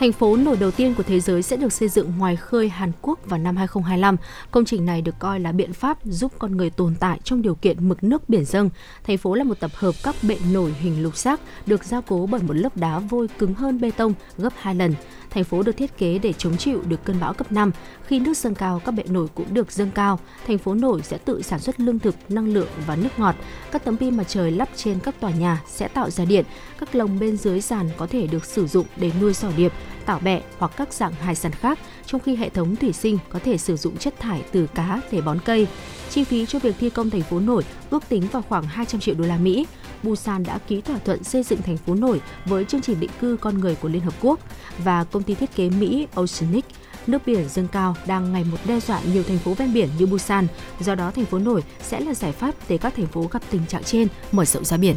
Thành 0.00 0.12
phố 0.12 0.36
nổi 0.36 0.56
đầu 0.56 0.70
tiên 0.70 0.94
của 0.94 1.02
thế 1.02 1.20
giới 1.20 1.42
sẽ 1.42 1.56
được 1.56 1.72
xây 1.72 1.88
dựng 1.88 2.12
ngoài 2.18 2.36
khơi 2.36 2.68
Hàn 2.68 2.92
Quốc 3.02 3.18
vào 3.26 3.38
năm 3.38 3.56
2025. 3.56 4.16
Công 4.50 4.64
trình 4.64 4.86
này 4.86 5.02
được 5.02 5.14
coi 5.18 5.40
là 5.40 5.52
biện 5.52 5.72
pháp 5.72 5.98
giúp 6.04 6.32
con 6.38 6.56
người 6.56 6.70
tồn 6.70 6.94
tại 7.00 7.20
trong 7.24 7.42
điều 7.42 7.54
kiện 7.54 7.88
mực 7.88 8.04
nước 8.04 8.28
biển 8.28 8.44
dâng. 8.44 8.70
Thành 9.04 9.18
phố 9.18 9.34
là 9.34 9.44
một 9.44 9.60
tập 9.60 9.70
hợp 9.74 9.94
các 10.02 10.14
bệ 10.22 10.36
nổi 10.52 10.74
hình 10.80 11.02
lục 11.02 11.16
giác 11.16 11.40
được 11.66 11.84
gia 11.84 12.00
cố 12.00 12.26
bởi 12.26 12.42
một 12.42 12.54
lớp 12.56 12.76
đá 12.76 12.98
vôi 12.98 13.28
cứng 13.38 13.54
hơn 13.54 13.80
bê 13.80 13.90
tông 13.90 14.14
gấp 14.38 14.52
2 14.56 14.74
lần. 14.74 14.94
Thành 15.30 15.44
phố 15.44 15.62
được 15.62 15.76
thiết 15.76 15.98
kế 15.98 16.18
để 16.18 16.32
chống 16.32 16.56
chịu 16.56 16.82
được 16.88 17.04
cơn 17.04 17.20
bão 17.20 17.32
cấp 17.32 17.52
5. 17.52 17.70
Khi 18.06 18.18
nước 18.18 18.36
dâng 18.36 18.54
cao, 18.54 18.82
các 18.84 18.92
bệ 18.92 19.02
nổi 19.08 19.28
cũng 19.34 19.54
được 19.54 19.72
dâng 19.72 19.90
cao. 19.90 20.18
Thành 20.46 20.58
phố 20.58 20.74
nổi 20.74 21.02
sẽ 21.02 21.18
tự 21.18 21.42
sản 21.42 21.60
xuất 21.60 21.80
lương 21.80 21.98
thực, 21.98 22.14
năng 22.28 22.46
lượng 22.46 22.68
và 22.86 22.96
nước 22.96 23.08
ngọt. 23.16 23.34
Các 23.70 23.84
tấm 23.84 23.96
pin 23.96 24.16
mặt 24.16 24.24
trời 24.28 24.50
lắp 24.50 24.68
trên 24.76 24.98
các 25.00 25.20
tòa 25.20 25.30
nhà 25.30 25.62
sẽ 25.66 25.88
tạo 25.88 26.10
ra 26.10 26.24
điện. 26.24 26.44
Các 26.78 26.94
lồng 26.94 27.18
bên 27.18 27.36
dưới 27.36 27.60
sàn 27.60 27.90
có 27.96 28.06
thể 28.06 28.26
được 28.26 28.44
sử 28.44 28.66
dụng 28.66 28.86
để 28.96 29.10
nuôi 29.20 29.34
sò 29.34 29.48
điệp, 29.56 29.72
tảo 30.06 30.20
bẹ 30.24 30.40
hoặc 30.58 30.72
các 30.76 30.92
dạng 30.92 31.12
hải 31.12 31.34
sản 31.34 31.52
khác, 31.52 31.78
trong 32.06 32.20
khi 32.20 32.36
hệ 32.36 32.48
thống 32.48 32.76
thủy 32.76 32.92
sinh 32.92 33.18
có 33.28 33.38
thể 33.38 33.58
sử 33.58 33.76
dụng 33.76 33.96
chất 33.96 34.20
thải 34.20 34.42
từ 34.52 34.66
cá 34.66 35.00
để 35.12 35.20
bón 35.20 35.38
cây. 35.44 35.66
Chi 36.10 36.24
phí 36.24 36.46
cho 36.46 36.58
việc 36.58 36.74
thi 36.80 36.90
công 36.90 37.10
thành 37.10 37.22
phố 37.22 37.40
nổi 37.40 37.64
ước 37.90 38.08
tính 38.08 38.26
vào 38.32 38.42
khoảng 38.42 38.64
200 38.64 39.00
triệu 39.00 39.14
đô 39.14 39.24
la 39.24 39.36
Mỹ. 39.36 39.66
Busan 40.02 40.42
đã 40.42 40.58
ký 40.58 40.80
thỏa 40.80 40.98
thuận 40.98 41.24
xây 41.24 41.42
dựng 41.42 41.62
thành 41.62 41.76
phố 41.76 41.94
nổi 41.94 42.20
với 42.44 42.64
chương 42.64 42.80
trình 42.80 43.00
định 43.00 43.10
cư 43.20 43.36
con 43.40 43.60
người 43.60 43.74
của 43.74 43.88
Liên 43.88 44.02
Hợp 44.02 44.14
Quốc 44.20 44.40
và 44.78 45.04
công 45.04 45.22
ty 45.22 45.34
thiết 45.34 45.56
kế 45.56 45.70
Mỹ 45.70 46.06
Oceanic 46.14 46.64
nước 47.06 47.22
biển 47.26 47.48
dâng 47.48 47.68
cao 47.68 47.96
đang 48.06 48.32
ngày 48.32 48.44
một 48.44 48.56
đe 48.64 48.80
dọa 48.80 49.00
nhiều 49.12 49.22
thành 49.22 49.38
phố 49.38 49.54
ven 49.54 49.72
biển 49.72 49.88
như 49.98 50.06
Busan, 50.06 50.46
do 50.80 50.94
đó 50.94 51.10
thành 51.10 51.24
phố 51.24 51.38
nổi 51.38 51.62
sẽ 51.82 52.00
là 52.00 52.14
giải 52.14 52.32
pháp 52.32 52.54
để 52.68 52.78
các 52.78 52.94
thành 52.96 53.06
phố 53.06 53.28
gặp 53.30 53.42
tình 53.50 53.66
trạng 53.66 53.84
trên 53.84 54.08
mở 54.32 54.44
rộng 54.44 54.64
ra 54.64 54.76
biển. 54.76 54.96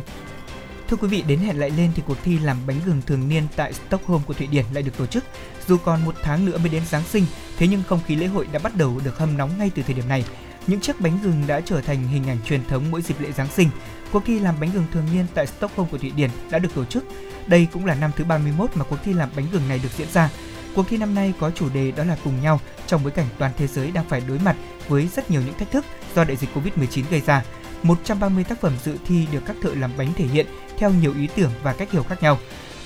Thưa 0.88 0.98
quý 0.98 1.08
vị, 1.08 1.24
đến 1.28 1.40
hẹn 1.40 1.60
lại 1.60 1.72
lên 1.78 1.92
thì 1.96 2.04
cuộc 2.08 2.18
thi 2.24 2.40
làm 2.40 2.58
bánh 2.68 2.80
gừng 2.86 3.02
thường 3.06 3.30
niên 3.30 3.44
tại 3.56 3.74
Stockholm 3.74 4.22
của 4.26 4.34
Thụy 4.34 4.48
Điển 4.48 4.66
lại 4.74 4.84
được 4.84 4.98
tổ 4.98 5.06
chức. 5.06 5.24
Dù 5.68 5.78
còn 5.78 6.06
một 6.06 6.16
tháng 6.24 6.46
nữa 6.46 6.58
mới 6.58 6.70
đến 6.70 6.84
Giáng 6.90 7.04
sinh, 7.04 7.26
thế 7.58 7.68
nhưng 7.68 7.84
không 7.88 8.00
khí 8.08 8.16
lễ 8.16 8.28
hội 8.28 8.48
đã 8.52 8.60
bắt 8.60 8.76
đầu 8.76 9.00
được 9.04 9.18
hâm 9.18 9.38
nóng 9.38 9.58
ngay 9.58 9.72
từ 9.76 9.84
thời 9.84 9.94
điểm 9.94 10.08
này. 10.08 10.26
Những 10.68 10.80
chiếc 10.80 11.02
bánh 11.02 11.20
gừng 11.24 11.44
đã 11.48 11.62
trở 11.62 11.82
thành 11.82 12.08
hình 12.08 12.28
ảnh 12.28 12.38
truyền 12.46 12.66
thống 12.66 12.84
mỗi 12.92 13.02
dịp 13.02 13.22
lễ 13.22 13.32
Giáng 13.32 13.48
sinh. 13.48 13.70
Cuộc 14.14 14.26
thi 14.26 14.40
làm 14.40 14.56
bánh 14.60 14.72
gừng 14.74 14.86
thường 14.94 15.06
niên 15.14 15.26
tại 15.34 15.48
Stockholm 15.48 15.90
của 15.90 15.98
Thụy 15.98 16.12
Điển 16.16 16.30
đã 16.50 16.60
được 16.60 16.76
tổ 16.76 16.86
chức. 16.86 17.06
Đây 17.48 17.68
cũng 17.74 17.86
là 17.86 17.96
năm 17.96 18.12
thứ 18.16 18.24
31 18.24 18.70
mà 18.76 18.86
cuộc 18.90 18.98
thi 19.04 19.14
làm 19.14 19.30
bánh 19.36 19.46
gừng 19.52 19.68
này 19.70 19.80
được 19.84 19.90
diễn 19.98 20.08
ra. 20.14 20.30
Cuộc 20.76 20.88
thi 20.90 20.98
năm 20.98 21.16
nay 21.16 21.34
có 21.40 21.52
chủ 21.52 21.70
đề 21.70 21.92
đó 21.92 22.04
là 22.04 22.18
cùng 22.24 22.42
nhau 22.42 22.60
trong 22.88 23.04
bối 23.04 23.12
cảnh 23.12 23.26
toàn 23.38 23.52
thế 23.58 23.68
giới 23.68 23.92
đang 23.92 24.06
phải 24.10 24.22
đối 24.28 24.40
mặt 24.40 24.56
với 24.88 25.08
rất 25.08 25.32
nhiều 25.32 25.42
những 25.46 25.58
thách 25.58 25.72
thức 25.72 25.86
do 26.16 26.24
đại 26.24 26.36
dịch 26.38 26.50
Covid-19 26.56 27.04
gây 27.10 27.22
ra. 27.22 27.44
130 27.84 28.44
tác 28.44 28.62
phẩm 28.62 28.74
dự 28.84 28.98
thi 29.06 29.28
được 29.32 29.44
các 29.46 29.56
thợ 29.62 29.70
làm 29.76 29.92
bánh 29.98 30.14
thể 30.14 30.26
hiện 30.26 30.46
theo 30.78 30.92
nhiều 30.92 31.14
ý 31.20 31.28
tưởng 31.36 31.52
và 31.64 31.74
cách 31.74 31.92
hiểu 31.92 32.04
khác 32.04 32.24
nhau. 32.24 32.38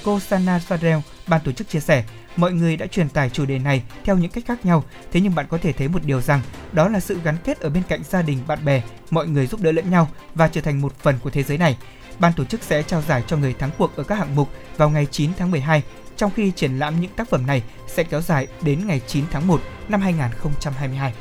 Cô 0.03 0.19
Sana 0.19 0.59
Sadel, 0.59 0.97
ban 1.27 1.41
tổ 1.41 1.51
chức 1.51 1.69
chia 1.69 1.79
sẻ, 1.79 2.03
mọi 2.37 2.53
người 2.53 2.77
đã 2.77 2.87
truyền 2.87 3.09
tải 3.09 3.29
chủ 3.29 3.45
đề 3.45 3.59
này 3.59 3.83
theo 4.03 4.17
những 4.17 4.31
cách 4.31 4.43
khác 4.47 4.65
nhau, 4.65 4.83
thế 5.11 5.21
nhưng 5.21 5.35
bạn 5.35 5.45
có 5.49 5.57
thể 5.57 5.73
thấy 5.73 5.87
một 5.87 6.05
điều 6.05 6.21
rằng 6.21 6.41
đó 6.71 6.87
là 6.89 6.99
sự 6.99 7.19
gắn 7.23 7.37
kết 7.43 7.59
ở 7.59 7.69
bên 7.69 7.83
cạnh 7.89 8.03
gia 8.03 8.21
đình, 8.21 8.39
bạn 8.47 8.65
bè, 8.65 8.81
mọi 9.09 9.27
người 9.27 9.47
giúp 9.47 9.61
đỡ 9.61 9.71
lẫn 9.71 9.89
nhau 9.89 10.09
và 10.35 10.47
trở 10.47 10.61
thành 10.61 10.81
một 10.81 10.99
phần 10.99 11.15
của 11.23 11.29
thế 11.29 11.43
giới 11.43 11.57
này. 11.57 11.77
Ban 12.19 12.33
tổ 12.33 12.45
chức 12.45 12.63
sẽ 12.63 12.83
trao 12.83 13.01
giải 13.01 13.23
cho 13.27 13.37
người 13.37 13.53
thắng 13.53 13.71
cuộc 13.77 13.95
ở 13.95 14.03
các 14.03 14.15
hạng 14.15 14.35
mục 14.35 14.49
vào 14.77 14.89
ngày 14.89 15.07
9 15.11 15.31
tháng 15.37 15.51
12, 15.51 15.83
trong 16.15 16.31
khi 16.35 16.51
triển 16.51 16.79
lãm 16.79 16.99
những 16.99 17.11
tác 17.15 17.29
phẩm 17.29 17.47
này 17.47 17.63
sẽ 17.87 18.03
kéo 18.03 18.21
dài 18.21 18.47
đến 18.61 18.87
ngày 18.87 19.01
9 19.07 19.25
tháng 19.31 19.47
1 19.47 19.61
năm 19.89 20.01
2022. 20.01 21.13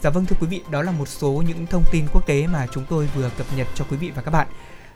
Dạ 0.00 0.10
vâng 0.10 0.26
thưa 0.26 0.36
quý 0.40 0.46
vị, 0.46 0.60
đó 0.70 0.82
là 0.82 0.92
một 0.92 1.08
số 1.08 1.42
những 1.46 1.66
thông 1.66 1.84
tin 1.92 2.06
quốc 2.12 2.26
tế 2.26 2.46
mà 2.46 2.66
chúng 2.72 2.84
tôi 2.88 3.08
vừa 3.14 3.30
cập 3.38 3.46
nhật 3.56 3.66
cho 3.74 3.84
quý 3.90 3.96
vị 3.96 4.10
và 4.14 4.22
các 4.22 4.30
bạn. 4.30 4.46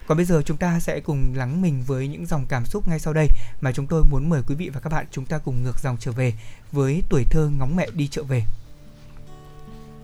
Còn 0.07 0.17
bây 0.17 0.25
giờ 0.25 0.41
chúng 0.45 0.57
ta 0.57 0.79
sẽ 0.79 0.99
cùng 0.99 1.33
lắng 1.35 1.61
mình 1.61 1.83
với 1.87 2.07
những 2.07 2.25
dòng 2.25 2.45
cảm 2.49 2.65
xúc 2.65 2.87
ngay 2.87 2.99
sau 2.99 3.13
đây 3.13 3.27
mà 3.61 3.71
chúng 3.71 3.87
tôi 3.87 4.03
muốn 4.11 4.29
mời 4.29 4.41
quý 4.47 4.55
vị 4.55 4.69
và 4.73 4.79
các 4.79 4.89
bạn 4.89 5.05
chúng 5.11 5.25
ta 5.25 5.37
cùng 5.37 5.63
ngược 5.63 5.79
dòng 5.83 5.97
trở 5.99 6.11
về 6.11 6.33
với 6.71 7.03
tuổi 7.09 7.23
thơ 7.29 7.49
ngóng 7.57 7.75
mẹ 7.75 7.87
đi 7.93 8.07
chợ 8.07 8.23
về. 8.23 8.43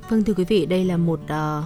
Vâng 0.09 0.23
thưa 0.23 0.33
quý 0.33 0.45
vị, 0.47 0.65
đây 0.65 0.85
là 0.85 0.97
một 0.97 1.19
uh, 1.23 1.63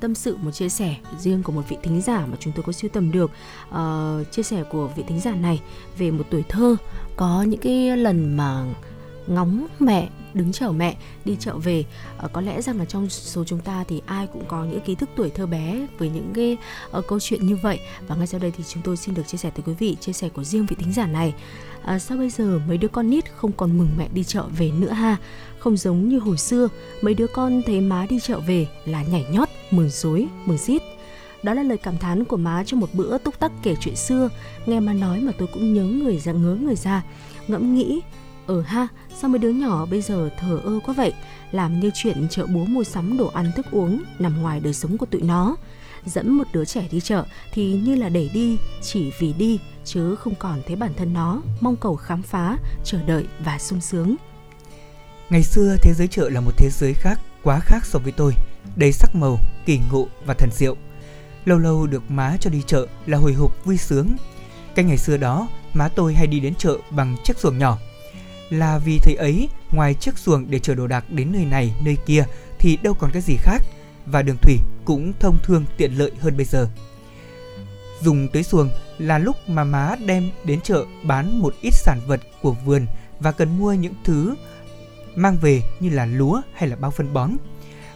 tâm 0.00 0.14
sự 0.14 0.36
một 0.36 0.50
chia 0.50 0.68
sẻ 0.68 0.96
riêng 1.18 1.42
của 1.42 1.52
một 1.52 1.62
vị 1.68 1.76
thính 1.82 2.00
giả 2.00 2.26
mà 2.26 2.36
chúng 2.40 2.52
tôi 2.52 2.62
có 2.66 2.72
sưu 2.72 2.90
tầm 2.92 3.12
được 3.12 3.30
uh, 3.68 4.32
chia 4.32 4.42
sẻ 4.42 4.64
của 4.70 4.88
vị 4.96 5.04
thính 5.08 5.20
giả 5.20 5.34
này 5.34 5.60
về 5.98 6.10
một 6.10 6.24
tuổi 6.30 6.44
thơ 6.48 6.76
có 7.16 7.42
những 7.42 7.60
cái 7.60 7.96
lần 7.96 8.36
mà 8.36 8.64
ngóng 9.26 9.66
mẹ 9.80 10.08
đứng 10.34 10.52
chờ 10.52 10.72
mẹ 10.72 10.96
đi 11.24 11.36
chợ 11.40 11.56
về. 11.56 11.84
À, 12.18 12.28
có 12.32 12.40
lẽ 12.40 12.62
rằng 12.62 12.78
là 12.78 12.84
trong 12.84 13.08
số 13.08 13.44
chúng 13.44 13.60
ta 13.60 13.84
thì 13.88 14.02
ai 14.06 14.26
cũng 14.26 14.44
có 14.48 14.64
những 14.64 14.80
ký 14.80 14.94
thức 14.94 15.08
tuổi 15.16 15.30
thơ 15.30 15.46
bé 15.46 15.86
với 15.98 16.08
những 16.08 16.32
cái 16.34 16.56
uh, 16.98 17.06
câu 17.08 17.20
chuyện 17.20 17.46
như 17.46 17.56
vậy. 17.56 17.80
Và 18.08 18.16
ngay 18.16 18.26
sau 18.26 18.40
đây 18.40 18.52
thì 18.56 18.64
chúng 18.68 18.82
tôi 18.82 18.96
xin 18.96 19.14
được 19.14 19.26
chia 19.26 19.38
sẻ 19.38 19.50
tới 19.50 19.62
quý 19.66 19.72
vị 19.78 19.96
chia 20.00 20.12
sẻ 20.12 20.28
của 20.28 20.44
riêng 20.44 20.66
vị 20.66 20.76
thính 20.78 20.92
giả 20.92 21.06
này. 21.06 21.34
À, 21.84 21.98
sao 21.98 22.18
bây 22.18 22.30
giờ 22.30 22.60
mấy 22.68 22.78
đứa 22.78 22.88
con 22.88 23.10
nít 23.10 23.24
không 23.36 23.52
còn 23.52 23.78
mừng 23.78 23.88
mẹ 23.98 24.08
đi 24.14 24.24
chợ 24.24 24.44
về 24.58 24.70
nữa 24.70 24.92
ha? 24.92 25.16
Không 25.58 25.76
giống 25.76 26.08
như 26.08 26.18
hồi 26.18 26.38
xưa 26.38 26.68
mấy 27.02 27.14
đứa 27.14 27.26
con 27.26 27.62
thấy 27.66 27.80
má 27.80 28.06
đi 28.10 28.20
chợ 28.20 28.40
về 28.40 28.66
là 28.84 29.02
nhảy 29.02 29.26
nhót 29.30 29.48
mừng 29.70 29.90
rối 29.90 30.26
mừng 30.46 30.58
rít. 30.58 30.82
Đó 31.42 31.54
là 31.54 31.62
lời 31.62 31.78
cảm 31.78 31.98
thán 31.98 32.24
của 32.24 32.36
má 32.36 32.62
trong 32.66 32.80
một 32.80 32.88
bữa 32.92 33.18
túc 33.18 33.38
tắc 33.38 33.52
kể 33.62 33.74
chuyện 33.80 33.96
xưa. 33.96 34.28
Nghe 34.66 34.80
má 34.80 34.92
nói 34.92 35.20
mà 35.20 35.32
tôi 35.38 35.48
cũng 35.52 35.74
nhớ 35.74 35.84
người 35.84 36.18
ra 36.18 36.32
ngớ 36.32 36.54
người 36.54 36.76
ra. 36.76 37.02
Ngẫm 37.48 37.74
nghĩ 37.74 38.00
ờ 38.46 38.60
ha, 38.60 38.88
sao 39.20 39.30
mấy 39.30 39.38
đứa 39.38 39.50
nhỏ 39.50 39.86
bây 39.86 40.02
giờ 40.02 40.30
thờ 40.40 40.60
ơ 40.64 40.80
quá 40.86 40.94
vậy? 40.94 41.12
Làm 41.52 41.80
như 41.80 41.90
chuyện 41.94 42.28
chợ 42.30 42.46
búa 42.46 42.64
mua 42.64 42.84
sắm 42.84 43.16
đồ 43.18 43.26
ăn 43.26 43.52
thức 43.56 43.66
uống 43.70 44.02
nằm 44.18 44.42
ngoài 44.42 44.60
đời 44.60 44.74
sống 44.74 44.98
của 44.98 45.06
tụi 45.06 45.22
nó. 45.22 45.56
Dẫn 46.06 46.32
một 46.32 46.44
đứa 46.52 46.64
trẻ 46.64 46.88
đi 46.90 47.00
chợ 47.00 47.24
thì 47.52 47.72
như 47.72 47.94
là 47.94 48.08
để 48.08 48.30
đi, 48.34 48.56
chỉ 48.82 49.12
vì 49.18 49.32
đi, 49.32 49.58
chứ 49.84 50.14
không 50.14 50.34
còn 50.34 50.62
thấy 50.66 50.76
bản 50.76 50.92
thân 50.96 51.12
nó, 51.12 51.42
mong 51.60 51.76
cầu 51.76 51.96
khám 51.96 52.22
phá, 52.22 52.56
chờ 52.84 53.02
đợi 53.06 53.26
và 53.44 53.58
sung 53.58 53.80
sướng. 53.80 54.16
Ngày 55.30 55.42
xưa 55.42 55.76
thế 55.82 55.92
giới 55.94 56.08
chợ 56.08 56.28
là 56.28 56.40
một 56.40 56.52
thế 56.56 56.68
giới 56.70 56.94
khác, 56.94 57.20
quá 57.42 57.60
khác 57.60 57.86
so 57.86 57.98
với 57.98 58.12
tôi. 58.12 58.32
Đầy 58.76 58.92
sắc 58.92 59.14
màu, 59.14 59.38
kỳ 59.66 59.80
ngộ 59.92 60.06
và 60.26 60.34
thần 60.34 60.50
diệu. 60.52 60.76
Lâu 61.44 61.58
lâu 61.58 61.86
được 61.86 62.10
má 62.10 62.36
cho 62.40 62.50
đi 62.50 62.62
chợ 62.66 62.86
là 63.06 63.18
hồi 63.18 63.32
hộp 63.32 63.64
vui 63.64 63.76
sướng. 63.76 64.08
Cái 64.74 64.84
ngày 64.84 64.98
xưa 64.98 65.16
đó, 65.16 65.48
má 65.74 65.88
tôi 65.88 66.14
hay 66.14 66.26
đi 66.26 66.40
đến 66.40 66.54
chợ 66.54 66.78
bằng 66.90 67.16
chiếc 67.24 67.38
xuồng 67.38 67.58
nhỏ 67.58 67.78
là 68.52 68.78
vì 68.78 68.98
thầy 68.98 69.14
ấy 69.14 69.48
ngoài 69.70 69.94
chiếc 69.94 70.18
xuồng 70.18 70.50
để 70.50 70.58
chở 70.58 70.74
đồ 70.74 70.86
đạc 70.86 71.04
đến 71.10 71.32
nơi 71.32 71.44
này 71.44 71.72
nơi 71.84 71.96
kia 72.06 72.24
thì 72.58 72.78
đâu 72.82 72.94
còn 72.94 73.10
cái 73.10 73.22
gì 73.22 73.36
khác 73.36 73.62
và 74.06 74.22
đường 74.22 74.36
thủy 74.42 74.58
cũng 74.84 75.12
thông 75.20 75.38
thương 75.42 75.64
tiện 75.76 75.92
lợi 75.92 76.10
hơn 76.20 76.36
bây 76.36 76.46
giờ. 76.46 76.68
Dùng 78.02 78.28
tới 78.28 78.42
xuồng 78.42 78.70
là 78.98 79.18
lúc 79.18 79.36
mà 79.48 79.64
má 79.64 79.96
đem 80.06 80.30
đến 80.44 80.60
chợ 80.60 80.84
bán 81.02 81.38
một 81.38 81.54
ít 81.62 81.74
sản 81.74 82.00
vật 82.06 82.20
của 82.42 82.52
vườn 82.52 82.86
và 83.20 83.32
cần 83.32 83.58
mua 83.58 83.72
những 83.72 83.94
thứ 84.04 84.34
mang 85.14 85.36
về 85.36 85.62
như 85.80 85.90
là 85.90 86.06
lúa 86.06 86.40
hay 86.54 86.68
là 86.68 86.76
bao 86.76 86.90
phân 86.90 87.12
bón. 87.12 87.30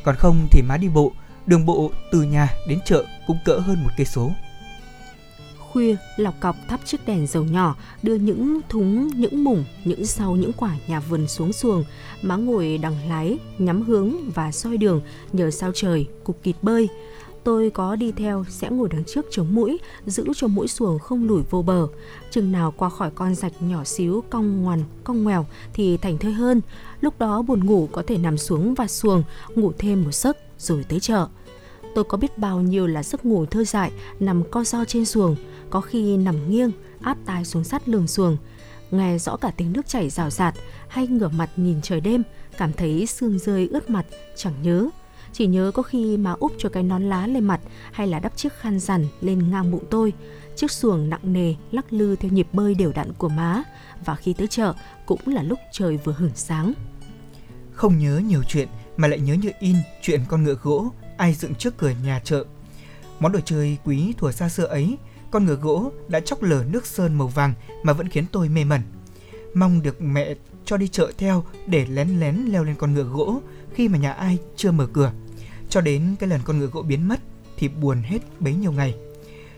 Còn 0.02 0.16
không 0.16 0.48
thì 0.50 0.62
má 0.62 0.76
đi 0.76 0.88
bộ, 0.88 1.12
đường 1.46 1.66
bộ 1.66 1.90
từ 2.12 2.22
nhà 2.22 2.54
đến 2.68 2.78
chợ 2.84 3.04
cũng 3.26 3.38
cỡ 3.44 3.58
hơn 3.58 3.84
một 3.84 3.90
cây 3.96 4.06
số 4.06 4.32
khuya, 5.76 5.96
lọc 6.16 6.40
cọc 6.40 6.56
thắp 6.68 6.80
chiếc 6.84 7.06
đèn 7.06 7.26
dầu 7.26 7.44
nhỏ, 7.44 7.76
đưa 8.02 8.14
những 8.14 8.60
thúng, 8.68 9.08
những 9.08 9.44
mủng, 9.44 9.64
những 9.84 10.06
sau 10.06 10.36
những 10.36 10.52
quả 10.52 10.76
nhà 10.86 11.00
vườn 11.00 11.28
xuống 11.28 11.52
xuồng. 11.52 11.84
Má 12.22 12.36
ngồi 12.36 12.78
đằng 12.78 13.08
lái, 13.08 13.38
nhắm 13.58 13.82
hướng 13.82 14.30
và 14.34 14.52
soi 14.52 14.76
đường, 14.76 15.00
nhờ 15.32 15.50
sao 15.50 15.70
trời 15.74 16.06
cục 16.24 16.42
kịt 16.42 16.56
bơi. 16.62 16.88
Tôi 17.44 17.70
có 17.70 17.96
đi 17.96 18.12
theo, 18.12 18.44
sẽ 18.48 18.70
ngồi 18.70 18.88
đằng 18.88 19.04
trước 19.04 19.26
chống 19.30 19.54
mũi, 19.54 19.78
giữ 20.06 20.24
cho 20.36 20.48
mũi 20.48 20.68
xuồng 20.68 20.98
không 20.98 21.28
lủi 21.28 21.42
vô 21.50 21.62
bờ. 21.62 21.86
Chừng 22.30 22.52
nào 22.52 22.74
qua 22.76 22.88
khỏi 22.88 23.10
con 23.14 23.34
rạch 23.34 23.62
nhỏ 23.62 23.84
xíu, 23.84 24.24
cong 24.30 24.62
ngoằn, 24.62 24.84
cong 25.04 25.22
ngoèo 25.22 25.46
thì 25.72 25.96
thành 25.96 26.18
thơi 26.18 26.32
hơn. 26.32 26.60
Lúc 27.00 27.18
đó 27.18 27.42
buồn 27.42 27.66
ngủ 27.66 27.88
có 27.92 28.02
thể 28.06 28.18
nằm 28.18 28.38
xuống 28.38 28.74
và 28.74 28.86
xuồng, 28.86 29.22
ngủ 29.54 29.72
thêm 29.78 30.04
một 30.04 30.14
giấc 30.14 30.36
rồi 30.58 30.84
tới 30.88 31.00
chợ 31.00 31.26
tôi 31.96 32.04
có 32.04 32.18
biết 32.18 32.38
bao 32.38 32.60
nhiêu 32.60 32.86
là 32.86 33.02
giấc 33.02 33.24
ngủ 33.24 33.46
thơ 33.46 33.64
dại 33.64 33.90
nằm 34.20 34.42
co 34.50 34.64
ro 34.64 34.84
trên 34.84 35.04
xuồng, 35.04 35.36
có 35.70 35.80
khi 35.80 36.16
nằm 36.16 36.50
nghiêng, 36.50 36.70
áp 37.00 37.18
tai 37.26 37.44
xuống 37.44 37.64
sát 37.64 37.88
lường 37.88 38.06
xuồng. 38.06 38.36
Nghe 38.90 39.18
rõ 39.18 39.36
cả 39.36 39.52
tiếng 39.56 39.72
nước 39.72 39.88
chảy 39.88 40.10
rào 40.10 40.30
rạt 40.30 40.54
hay 40.88 41.06
ngửa 41.06 41.28
mặt 41.28 41.50
nhìn 41.56 41.80
trời 41.82 42.00
đêm, 42.00 42.22
cảm 42.58 42.72
thấy 42.72 43.06
sương 43.06 43.38
rơi 43.38 43.68
ướt 43.72 43.90
mặt, 43.90 44.06
chẳng 44.36 44.52
nhớ. 44.62 44.88
Chỉ 45.32 45.46
nhớ 45.46 45.70
có 45.74 45.82
khi 45.82 46.16
má 46.16 46.34
úp 46.40 46.52
cho 46.58 46.68
cái 46.68 46.82
nón 46.82 47.02
lá 47.02 47.26
lên 47.26 47.44
mặt 47.44 47.60
hay 47.92 48.06
là 48.06 48.18
đắp 48.18 48.36
chiếc 48.36 48.52
khăn 48.52 48.78
rằn 48.80 49.06
lên 49.20 49.50
ngang 49.50 49.70
bụng 49.70 49.84
tôi. 49.90 50.12
Chiếc 50.56 50.70
xuồng 50.70 51.10
nặng 51.10 51.32
nề, 51.32 51.54
lắc 51.70 51.92
lư 51.92 52.16
theo 52.16 52.30
nhịp 52.30 52.48
bơi 52.52 52.74
đều 52.74 52.92
đặn 52.92 53.12
của 53.12 53.28
má 53.28 53.62
và 54.04 54.14
khi 54.14 54.32
tới 54.32 54.46
chợ 54.46 54.74
cũng 55.06 55.20
là 55.26 55.42
lúc 55.42 55.58
trời 55.72 55.98
vừa 56.04 56.14
hửng 56.18 56.34
sáng. 56.34 56.72
Không 57.72 57.98
nhớ 57.98 58.20
nhiều 58.28 58.42
chuyện 58.48 58.68
mà 58.96 59.08
lại 59.08 59.20
nhớ 59.20 59.34
như 59.34 59.50
in 59.60 59.76
chuyện 60.02 60.20
con 60.28 60.44
ngựa 60.44 60.56
gỗ 60.62 60.90
ai 61.16 61.34
dựng 61.34 61.54
trước 61.54 61.76
cửa 61.76 61.92
nhà 62.04 62.20
chợ. 62.24 62.44
Món 63.20 63.32
đồ 63.32 63.40
chơi 63.44 63.78
quý 63.84 64.14
thuở 64.18 64.32
xa 64.32 64.48
xưa 64.48 64.64
ấy, 64.64 64.98
con 65.30 65.46
ngựa 65.46 65.54
gỗ 65.54 65.92
đã 66.08 66.20
chóc 66.20 66.42
lở 66.42 66.64
nước 66.70 66.86
sơn 66.86 67.18
màu 67.18 67.28
vàng 67.28 67.54
mà 67.82 67.92
vẫn 67.92 68.08
khiến 68.08 68.24
tôi 68.32 68.48
mê 68.48 68.64
mẩn. 68.64 68.80
Mong 69.54 69.82
được 69.82 70.02
mẹ 70.02 70.34
cho 70.64 70.76
đi 70.76 70.88
chợ 70.88 71.12
theo 71.18 71.44
để 71.66 71.86
lén 71.90 72.20
lén 72.20 72.36
leo 72.36 72.64
lên 72.64 72.74
con 72.74 72.94
ngựa 72.94 73.02
gỗ 73.02 73.40
khi 73.74 73.88
mà 73.88 73.98
nhà 73.98 74.12
ai 74.12 74.38
chưa 74.56 74.70
mở 74.70 74.86
cửa. 74.92 75.12
Cho 75.68 75.80
đến 75.80 76.16
cái 76.20 76.28
lần 76.28 76.40
con 76.44 76.58
ngựa 76.58 76.66
gỗ 76.66 76.82
biến 76.82 77.08
mất 77.08 77.20
thì 77.56 77.68
buồn 77.68 78.02
hết 78.02 78.18
bấy 78.40 78.54
nhiêu 78.54 78.72
ngày. 78.72 78.94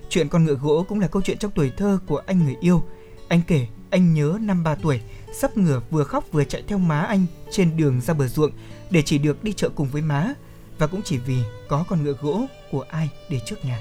Chuyện 0.09 0.29
con 0.29 0.45
ngựa 0.45 0.55
gỗ 0.55 0.85
cũng 0.89 1.01
là 1.01 1.09
câu 1.09 1.23
chuyện 1.23 1.39
trong 1.39 1.51
tuổi 1.51 1.73
thơ 1.77 1.99
của 2.07 2.23
anh 2.27 2.45
người 2.45 2.57
yêu. 2.61 2.83
Anh 3.29 3.41
kể 3.47 3.67
anh 3.91 4.15
nhớ 4.15 4.39
năm 4.41 4.65
ba 4.65 4.75
tuổi, 4.75 5.01
sắp 5.35 5.57
ngửa 5.57 5.81
vừa 5.91 6.05
khóc 6.05 6.25
vừa 6.33 6.45
chạy 6.45 6.63
theo 6.67 6.79
má 6.79 7.01
anh 7.01 7.27
trên 7.51 7.77
đường 7.77 8.01
ra 8.01 8.15
bờ 8.15 8.29
ruộng 8.29 8.51
để 8.91 9.03
chỉ 9.03 9.19
được 9.19 9.45
đi 9.45 9.53
chợ 9.53 9.69
cùng 9.69 9.89
với 9.89 10.03
má 10.03 10.35
và 10.79 10.87
cũng 10.87 11.03
chỉ 11.05 11.19
vì 11.19 11.39
có 11.69 11.85
con 11.89 12.03
ngựa 12.03 12.15
gỗ 12.21 12.47
của 12.71 12.85
ai 12.89 13.09
để 13.29 13.41
trước 13.47 13.65
nhà. 13.65 13.81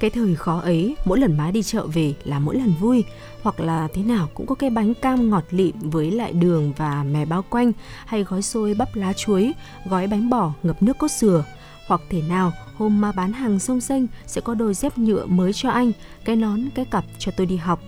Cái 0.00 0.10
thời 0.10 0.36
khó 0.36 0.60
ấy, 0.60 0.96
mỗi 1.04 1.18
lần 1.18 1.36
má 1.36 1.50
đi 1.50 1.62
chợ 1.62 1.86
về 1.86 2.14
là 2.24 2.38
mỗi 2.38 2.56
lần 2.56 2.74
vui, 2.80 3.04
hoặc 3.42 3.60
là 3.60 3.88
thế 3.94 4.02
nào 4.02 4.28
cũng 4.34 4.46
có 4.46 4.54
cái 4.54 4.70
bánh 4.70 4.94
cam 4.94 5.30
ngọt 5.30 5.44
lịm 5.50 5.74
với 5.80 6.10
lại 6.10 6.32
đường 6.32 6.72
và 6.76 7.02
mè 7.02 7.24
bao 7.24 7.44
quanh, 7.50 7.72
hay 8.06 8.24
gói 8.24 8.42
xôi 8.42 8.74
bắp 8.74 8.96
lá 8.96 9.12
chuối, 9.12 9.52
gói 9.90 10.06
bánh 10.06 10.30
bò 10.30 10.52
ngập 10.62 10.82
nước 10.82 10.98
cốt 10.98 11.10
dừa. 11.10 11.44
Hoặc 11.86 12.00
thể 12.10 12.22
nào 12.22 12.52
hôm 12.74 13.00
má 13.00 13.12
bán 13.12 13.32
hàng 13.32 13.58
sông 13.58 13.80
xanh 13.80 14.06
sẽ 14.26 14.40
có 14.40 14.54
đôi 14.54 14.74
dép 14.74 14.98
nhựa 14.98 15.26
mới 15.26 15.52
cho 15.52 15.70
anh, 15.70 15.92
cái 16.24 16.36
nón, 16.36 16.60
cái 16.74 16.84
cặp 16.84 17.04
cho 17.18 17.32
tôi 17.36 17.46
đi 17.46 17.56
học. 17.56 17.82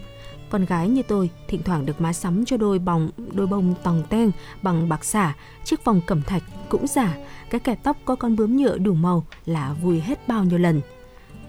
Con 0.55 0.65
gái 0.65 0.89
như 0.89 1.03
tôi 1.03 1.31
thỉnh 1.49 1.63
thoảng 1.63 1.87
được 1.87 2.01
má 2.01 2.13
sắm 2.13 2.45
cho 2.45 2.57
đôi 2.57 2.79
bóng, 2.79 3.11
đôi 3.33 3.47
bông 3.47 3.75
tòng 3.83 4.03
ten 4.09 4.31
bằng 4.63 4.89
bạc 4.89 5.05
xả, 5.05 5.35
chiếc 5.65 5.85
vòng 5.85 6.01
cẩm 6.07 6.23
thạch 6.23 6.43
cũng 6.69 6.87
giả, 6.87 7.17
cái 7.51 7.61
kẹp 7.61 7.83
tóc 7.83 7.97
có 8.05 8.17
con 8.17 8.37
bướm 8.37 8.57
nhựa 8.57 8.79
đủ 8.79 8.95
màu 8.95 9.25
là 9.47 9.73
vui 9.83 10.01
hết 10.01 10.29
bao 10.29 10.45
nhiêu 10.45 10.59
lần. 10.59 10.81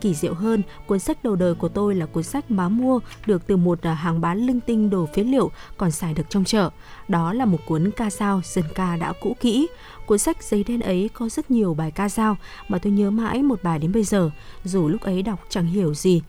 Kỳ 0.02 0.14
diệu 0.14 0.34
hơn, 0.34 0.62
cuốn 0.88 1.00
sách 1.00 1.24
đầu 1.24 1.36
đời 1.36 1.56
của 1.56 1.68
tôi 1.70 1.96
là 1.96 2.06
cuốn 2.06 2.24
sách 2.24 2.52
má 2.52 2.70
mua 2.70 3.00
được 3.26 3.48
từ 3.48 3.58
một 3.58 3.82
à, 3.82 3.94
hàng 3.94 4.22
bán 4.22 4.38
linh 4.38 4.60
tinh 4.60 4.90
đồ 4.90 5.08
phế 5.16 5.24
liệu 5.24 5.52
còn 5.78 5.92
xài 5.92 6.14
được 6.14 6.30
trong 6.30 6.44
chợ. 6.44 6.70
Đó 7.08 7.34
là 7.34 7.46
một 7.46 7.60
cuốn 7.66 7.92
ca 7.92 8.10
dao 8.10 8.42
dân 8.44 8.66
ca 8.76 8.96
đã 8.96 9.14
cũ 9.22 9.36
kỹ. 9.40 9.68
Cuốn 10.06 10.18
sách 10.18 10.44
giấy 10.44 10.64
đen 10.64 10.80
ấy 10.80 11.10
có 11.14 11.30
rất 11.30 11.52
nhiều 11.52 11.74
bài 11.74 11.92
ca 11.92 12.10
dao 12.10 12.38
mà 12.68 12.78
tôi 12.78 12.94
nhớ 12.94 13.12
mãi 13.12 13.44
một 13.44 13.64
bài 13.64 13.80
đến 13.80 13.92
bây 13.92 14.04
giờ, 14.04 14.30
dù 14.64 14.88
lúc 14.88 15.02
ấy 15.02 15.22
đọc 15.22 15.40
chẳng 15.50 15.66
hiểu 15.66 15.94
gì. 15.94 16.22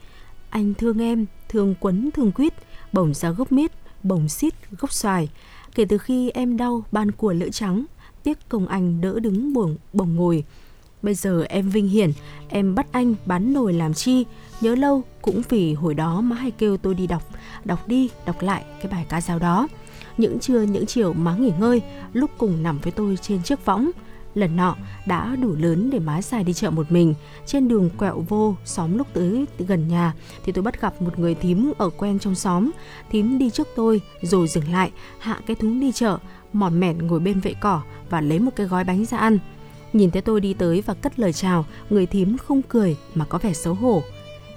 Anh 0.51 0.75
thương 0.75 0.99
em, 0.99 1.27
thương 1.49 1.75
quấn 1.81 2.11
thương 2.11 2.33
quýt, 2.33 2.55
bổng 2.93 3.15
ra 3.15 3.31
gốc 3.31 3.53
mít, 3.53 3.73
bổng 4.03 4.29
xít 4.29 4.55
gốc 4.79 4.93
xoài. 4.93 5.29
Kể 5.75 5.85
từ 5.85 5.99
khi 5.99 6.31
em 6.31 6.57
đau 6.57 6.85
ban 6.93 7.13
của 7.13 7.33
lỡ 7.33 7.49
trắng, 7.49 7.85
tiếc 8.23 8.49
công 8.49 8.67
anh 8.67 9.01
đỡ 9.01 9.21
đứng 9.21 9.53
buồng 9.53 9.77
bổng 9.93 10.17
ngồi. 10.17 10.45
Bây 11.03 11.15
giờ 11.15 11.45
em 11.49 11.71
vinh 11.71 11.89
hiển, 11.89 12.13
em 12.49 12.75
bắt 12.75 12.87
anh 12.93 13.15
bán 13.27 13.53
nồi 13.53 13.73
làm 13.73 13.95
chi, 13.95 14.25
nhớ 14.61 14.75
lâu 14.75 15.03
cũng 15.23 15.43
vì 15.49 15.75
hồi 15.75 15.95
đó 15.95 16.21
má 16.21 16.37
hay 16.37 16.51
kêu 16.51 16.77
tôi 16.77 16.95
đi 16.95 17.07
đọc, 17.07 17.23
đọc 17.65 17.89
đi, 17.89 18.11
đọc 18.27 18.43
lại 18.43 18.65
cái 18.83 18.93
bài 18.93 19.07
ca 19.09 19.21
dao 19.21 19.39
đó. 19.39 19.69
Những 20.19 20.39
trưa 20.39 20.63
những 20.63 20.87
chiều 20.87 21.13
má 21.13 21.37
nghỉ 21.37 21.53
ngơi, 21.61 21.83
lúc 22.13 22.31
cùng 22.39 22.63
nằm 22.63 22.79
với 22.79 22.93
tôi 22.93 23.17
trên 23.23 23.43
chiếc 23.43 23.65
võng, 23.65 23.91
lần 24.37 24.57
nọ 24.57 24.77
đã 25.07 25.37
đủ 25.37 25.55
lớn 25.59 25.91
để 25.91 25.99
má 25.99 26.23
xài 26.23 26.45
đi 26.45 26.53
chợ 26.53 26.71
một 26.71 26.93
mình. 26.93 27.15
Trên 27.47 27.69
đường 27.69 27.91
quẹo 27.99 28.25
vô, 28.29 28.55
xóm 28.65 28.99
lúc 28.99 29.07
tới 29.13 29.47
gần 29.59 29.89
nhà, 29.89 30.15
thì 30.45 30.53
tôi 30.53 30.63
bắt 30.63 30.81
gặp 30.81 31.03
một 31.03 31.19
người 31.19 31.35
thím 31.35 31.73
ở 31.79 31.91
quen 31.91 32.19
trong 32.19 32.35
xóm. 32.35 32.71
Thím 33.11 33.39
đi 33.39 33.51
trước 33.51 33.69
tôi, 33.77 34.01
rồi 34.23 34.49
dừng 34.49 34.73
lại, 34.73 34.91
hạ 35.19 35.41
cái 35.47 35.57
thúng 35.57 35.81
đi 35.81 35.93
chợ 35.93 36.19
mòn 36.53 36.81
mẻn 36.81 36.99
ngồi 36.99 37.21
bên 37.21 37.41
vệ 37.41 37.55
cỏ 37.61 37.83
và 38.11 38.21
lấy 38.21 38.39
một 38.39 38.51
cái 38.57 38.67
gói 38.67 38.85
bánh 38.85 39.05
ra 39.05 39.19
ăn. 39.19 39.39
Nhìn 39.93 40.11
thấy 40.11 40.23
tôi 40.23 40.41
đi 40.41 40.55
tới 40.55 40.83
và 40.87 40.95
cất 40.95 41.19
lời 41.19 41.33
chào, 41.33 41.67
người 41.91 42.07
thím 42.07 42.39
không 42.39 42.63
cười 42.63 42.97
mà 43.15 43.25
có 43.25 43.39
vẻ 43.39 43.53
xấu 43.53 43.75
hổ. 43.75 44.03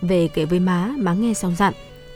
Về 0.02 0.28
kể 0.28 0.46
với 0.46 0.60
má 0.60 0.94
má 0.98 1.14
nghe 1.14 1.34
xong 1.34 1.56
dặn, 1.56 1.74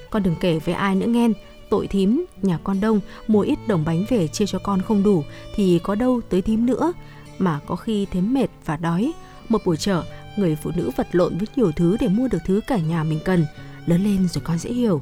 con 0.10 0.24
đừng 0.24 0.36
kể 0.40 0.60
với 0.60 0.76
ai 0.76 0.96
nữa 0.96 1.08
nghe. 1.08 1.30
Tội 1.70 1.88
thím, 1.88 2.26
nhà 2.42 2.60
con 2.64 2.82
đông, 2.82 3.00
mua 3.28 3.42
ít 3.42 3.60
đồng 3.68 3.86
bánh 3.86 4.06
về 4.10 4.28
chia 4.28 4.46
cho 4.46 4.60
con 4.60 4.82
không 4.82 5.04
đủ, 5.04 5.24
thì 5.56 5.80
có 5.84 5.96
đâu 5.96 6.22
tới 6.30 6.42
thím 6.42 6.66
nữa 6.66 6.94
mà 7.38 7.60
có 7.68 7.76
khi 7.76 8.08
thấy 8.12 8.22
mệt 8.22 8.50
và 8.66 8.78
đói. 8.78 9.14
Một 9.50 9.62
buổi 9.66 9.78
chợ, 9.78 10.04
người 10.38 10.56
phụ 10.56 10.72
nữ 10.76 10.92
vật 10.98 11.08
lộn 11.12 11.38
với 11.38 11.48
nhiều 11.56 11.72
thứ 11.72 11.98
để 12.00 12.08
mua 12.08 12.28
được 12.28 12.40
thứ 12.46 12.62
cả 12.68 12.78
nhà 12.78 13.04
mình 13.04 13.20
cần. 13.26 13.46
Lớn 13.86 14.04
lên 14.04 14.28
rồi 14.28 14.42
con 14.46 14.60
sẽ 14.60 14.70
hiểu. 14.70 15.02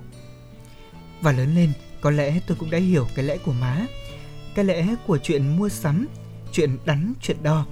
Và 1.21 1.31
lớn 1.31 1.55
lên, 1.55 1.71
có 2.01 2.11
lẽ 2.11 2.39
tôi 2.47 2.57
cũng 2.59 2.69
đã 2.69 2.77
hiểu 2.77 3.07
cái 3.15 3.25
lẽ 3.25 3.37
của 3.37 3.53
má. 3.53 3.85
Cái 4.55 4.65
lẽ 4.65 4.95
của 5.07 5.17
chuyện 5.17 5.57
mua 5.57 5.69
sắm, 5.69 6.07
chuyện 6.51 6.77
đắn, 6.85 7.13
chuyện 7.21 7.37
đo. 7.43 7.65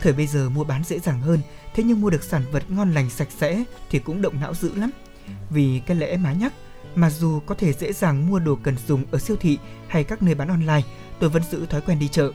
Thời 0.00 0.12
bây 0.12 0.26
giờ 0.26 0.48
mua 0.48 0.64
bán 0.64 0.84
dễ 0.84 0.98
dàng 0.98 1.20
hơn, 1.20 1.40
thế 1.74 1.82
nhưng 1.82 2.00
mua 2.00 2.10
được 2.10 2.24
sản 2.24 2.42
vật 2.52 2.62
ngon 2.68 2.92
lành 2.92 3.10
sạch 3.10 3.28
sẽ 3.38 3.64
thì 3.90 3.98
cũng 3.98 4.22
động 4.22 4.40
não 4.40 4.54
dữ 4.54 4.74
lắm. 4.74 4.90
Vì 5.50 5.80
cái 5.86 5.96
lẽ 5.96 6.16
má 6.16 6.32
nhắc, 6.32 6.52
mà 6.94 7.10
dù 7.10 7.40
có 7.46 7.54
thể 7.54 7.72
dễ 7.72 7.92
dàng 7.92 8.30
mua 8.30 8.38
đồ 8.38 8.58
cần 8.62 8.76
dùng 8.86 9.04
ở 9.10 9.18
siêu 9.18 9.36
thị 9.40 9.58
hay 9.88 10.04
các 10.04 10.22
nơi 10.22 10.34
bán 10.34 10.48
online, 10.48 10.82
tôi 11.20 11.30
vẫn 11.30 11.42
giữ 11.50 11.66
thói 11.66 11.80
quen 11.80 11.98
đi 11.98 12.08
chợ 12.08 12.32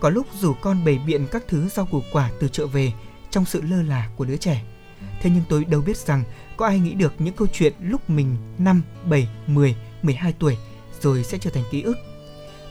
có 0.00 0.08
lúc 0.08 0.26
rủ 0.40 0.54
con 0.54 0.84
bày 0.84 0.98
biện 1.06 1.26
các 1.30 1.42
thứ 1.48 1.68
rau 1.68 1.86
củ 1.86 2.02
quả 2.12 2.30
từ 2.40 2.48
chợ 2.48 2.66
về 2.66 2.92
trong 3.30 3.44
sự 3.44 3.62
lơ 3.62 3.82
là 3.82 4.08
của 4.16 4.24
đứa 4.24 4.36
trẻ. 4.36 4.62
Thế 5.20 5.30
nhưng 5.30 5.42
tôi 5.48 5.64
đâu 5.64 5.80
biết 5.80 5.96
rằng 5.96 6.24
có 6.56 6.66
ai 6.66 6.78
nghĩ 6.78 6.94
được 6.94 7.14
những 7.18 7.34
câu 7.34 7.48
chuyện 7.52 7.72
lúc 7.80 8.10
mình 8.10 8.36
5, 8.58 8.82
7, 9.04 9.28
10, 9.46 9.76
12 10.02 10.34
tuổi 10.38 10.56
rồi 11.00 11.24
sẽ 11.24 11.38
trở 11.38 11.50
thành 11.50 11.64
ký 11.70 11.82
ức. 11.82 11.96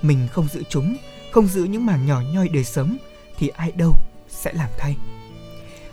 Mình 0.02 0.28
không 0.32 0.48
giữ 0.48 0.64
chúng, 0.70 0.98
không 1.32 1.48
giữ 1.48 1.64
những 1.64 1.86
mảng 1.86 2.06
nhỏ 2.06 2.22
nhoi 2.34 2.48
đời 2.48 2.64
sống 2.64 2.98
thì 3.38 3.48
ai 3.48 3.72
đâu 3.72 3.94
sẽ 4.30 4.54
làm 4.54 4.70
thay. 4.78 4.98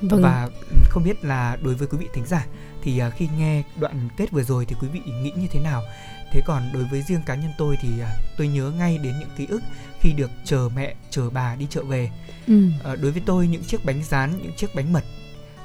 Vâng. 0.01 0.23
Và 0.23 0.49
không 0.89 1.05
biết 1.05 1.25
là 1.25 1.57
đối 1.63 1.75
với 1.75 1.89
quý 1.89 1.99
vị 1.99 2.09
thính 2.13 2.27
giả 2.27 2.47
thì 2.83 2.99
à, 2.99 3.11
khi 3.11 3.29
nghe 3.39 3.63
đoạn 3.77 4.09
kết 4.17 4.31
vừa 4.31 4.43
rồi 4.43 4.67
thì 4.67 4.77
quý 4.81 4.89
vị 4.89 5.01
nghĩ 5.23 5.33
như 5.37 5.47
thế 5.51 5.61
nào? 5.61 5.83
Thế 6.33 6.41
còn 6.47 6.63
đối 6.73 6.85
với 6.85 7.03
riêng 7.03 7.23
cá 7.27 7.35
nhân 7.35 7.51
tôi 7.59 7.77
thì 7.83 7.89
à, 8.01 8.17
tôi 8.39 8.49
nhớ 8.49 8.71
ngay 8.71 8.99
đến 8.99 9.15
những 9.21 9.29
ký 9.37 9.47
ức 9.47 9.63
khi 10.01 10.13
được 10.13 10.31
chờ 10.45 10.69
mẹ 10.77 10.95
chờ 11.11 11.31
bà 11.31 11.57
đi 11.57 11.67
chợ 11.71 11.83
về 11.85 12.11
ừ. 12.47 12.63
à, 12.85 12.97
đối 12.97 13.13
với 13.13 13.23
tôi 13.27 13.49
những 13.49 13.65
chiếc 13.65 13.85
bánh 13.85 14.03
rán 14.05 14.31
những 14.43 14.53
chiếc 14.57 14.75
bánh 14.75 14.93
mật 14.93 15.05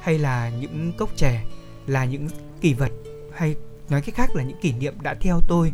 hay 0.00 0.18
là 0.18 0.50
những 0.60 0.92
cốc 0.98 1.10
chè 1.16 1.44
là 1.86 2.04
những 2.04 2.28
kỷ 2.60 2.74
vật 2.74 2.92
hay 3.34 3.54
nói 3.88 4.00
cách 4.00 4.14
khác 4.14 4.36
là 4.36 4.42
những 4.42 4.60
kỷ 4.60 4.72
niệm 4.72 4.94
đã 5.02 5.14
theo 5.20 5.40
tôi 5.48 5.72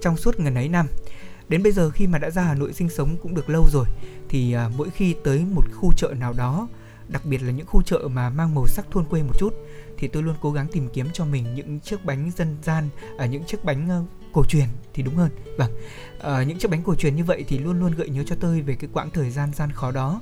trong 0.00 0.16
suốt 0.16 0.40
ngần 0.40 0.54
ấy 0.54 0.68
năm 0.68 0.86
đến 1.48 1.62
bây 1.62 1.72
giờ 1.72 1.90
khi 1.90 2.06
mà 2.06 2.18
đã 2.18 2.30
ra 2.30 2.42
Hà 2.42 2.54
Nội 2.54 2.72
sinh 2.72 2.88
sống 2.88 3.16
cũng 3.22 3.34
được 3.34 3.50
lâu 3.50 3.64
rồi 3.72 3.86
thì 4.28 4.52
à, 4.52 4.70
mỗi 4.76 4.90
khi 4.90 5.14
tới 5.24 5.44
một 5.54 5.64
khu 5.74 5.92
chợ 5.96 6.14
nào 6.20 6.32
đó 6.32 6.68
đặc 7.08 7.24
biệt 7.24 7.42
là 7.42 7.52
những 7.52 7.66
khu 7.66 7.82
chợ 7.82 8.08
mà 8.12 8.30
mang 8.30 8.54
màu 8.54 8.66
sắc 8.66 8.86
thôn 8.90 9.04
quê 9.04 9.22
một 9.22 9.38
chút 9.38 9.54
thì 9.98 10.08
tôi 10.08 10.22
luôn 10.22 10.34
cố 10.40 10.52
gắng 10.52 10.66
tìm 10.72 10.88
kiếm 10.92 11.06
cho 11.12 11.24
mình 11.24 11.54
những 11.54 11.80
chiếc 11.80 12.04
bánh 12.04 12.30
dân 12.36 12.56
gian 12.62 12.88
ở 13.18 13.24
à, 13.24 13.26
những 13.26 13.44
chiếc 13.44 13.64
bánh 13.64 14.06
cổ 14.34 14.44
truyền 14.44 14.66
thì 14.94 15.02
đúng 15.02 15.16
hơn. 15.16 15.30
Vâng 15.58 15.70
à, 16.24 16.42
những 16.42 16.58
chiếc 16.58 16.70
bánh 16.70 16.82
cổ 16.82 16.94
truyền 16.94 17.16
như 17.16 17.24
vậy 17.24 17.44
thì 17.48 17.58
luôn 17.58 17.80
luôn 17.80 17.92
gợi 17.92 18.08
nhớ 18.08 18.22
cho 18.26 18.36
tôi 18.40 18.60
về 18.60 18.76
cái 18.80 18.90
quãng 18.92 19.10
thời 19.10 19.30
gian 19.30 19.52
gian 19.54 19.72
khó 19.72 19.90
đó. 19.90 20.20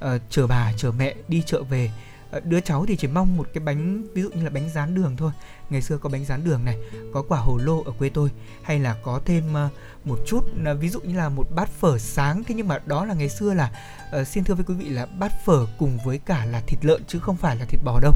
À, 0.00 0.18
chờ 0.30 0.46
bà 0.46 0.72
chờ 0.76 0.92
mẹ 0.92 1.14
đi 1.28 1.42
chợ 1.46 1.62
về. 1.62 1.90
À, 2.30 2.40
đứa 2.44 2.60
cháu 2.60 2.86
thì 2.86 2.96
chỉ 2.96 3.08
mong 3.08 3.36
một 3.36 3.48
cái 3.54 3.64
bánh 3.64 4.06
ví 4.14 4.22
dụ 4.22 4.30
như 4.30 4.44
là 4.44 4.50
bánh 4.50 4.70
rán 4.74 4.94
đường 4.94 5.16
thôi. 5.16 5.32
Ngày 5.70 5.82
xưa 5.82 5.98
có 5.98 6.08
bánh 6.08 6.24
rán 6.24 6.44
đường 6.44 6.64
này 6.64 6.76
có 7.12 7.22
quả 7.28 7.38
hồ 7.38 7.56
lô 7.56 7.82
ở 7.82 7.92
quê 7.98 8.08
tôi 8.08 8.30
hay 8.62 8.78
là 8.78 8.96
có 9.02 9.20
thêm 9.24 9.44
uh, 9.66 9.72
một 10.06 10.18
chút 10.26 10.44
uh, 10.72 10.80
ví 10.80 10.88
dụ 10.88 11.00
như 11.00 11.16
là 11.16 11.28
một 11.28 11.46
bát 11.54 11.68
phở 11.68 11.98
sáng. 11.98 12.44
Thế 12.44 12.54
nhưng 12.54 12.68
mà 12.68 12.78
đó 12.86 13.04
là 13.04 13.14
ngày 13.14 13.28
xưa 13.28 13.54
là 13.54 13.72
uh, 14.20 14.26
xin 14.26 14.44
thưa 14.44 14.54
với 14.54 14.64
quý 14.64 14.74
vị 14.74 14.88
là 14.88 15.06
bát 15.06 15.32
phở 15.44 15.66
cùng 15.78 15.98
với 16.04 16.18
cả 16.18 16.44
là 16.44 16.60
thịt 16.66 16.84
lợn 16.84 17.02
chứ 17.06 17.18
không 17.18 17.36
phải 17.36 17.56
là 17.56 17.64
thịt 17.64 17.80
bò 17.84 18.00
đâu. 18.00 18.12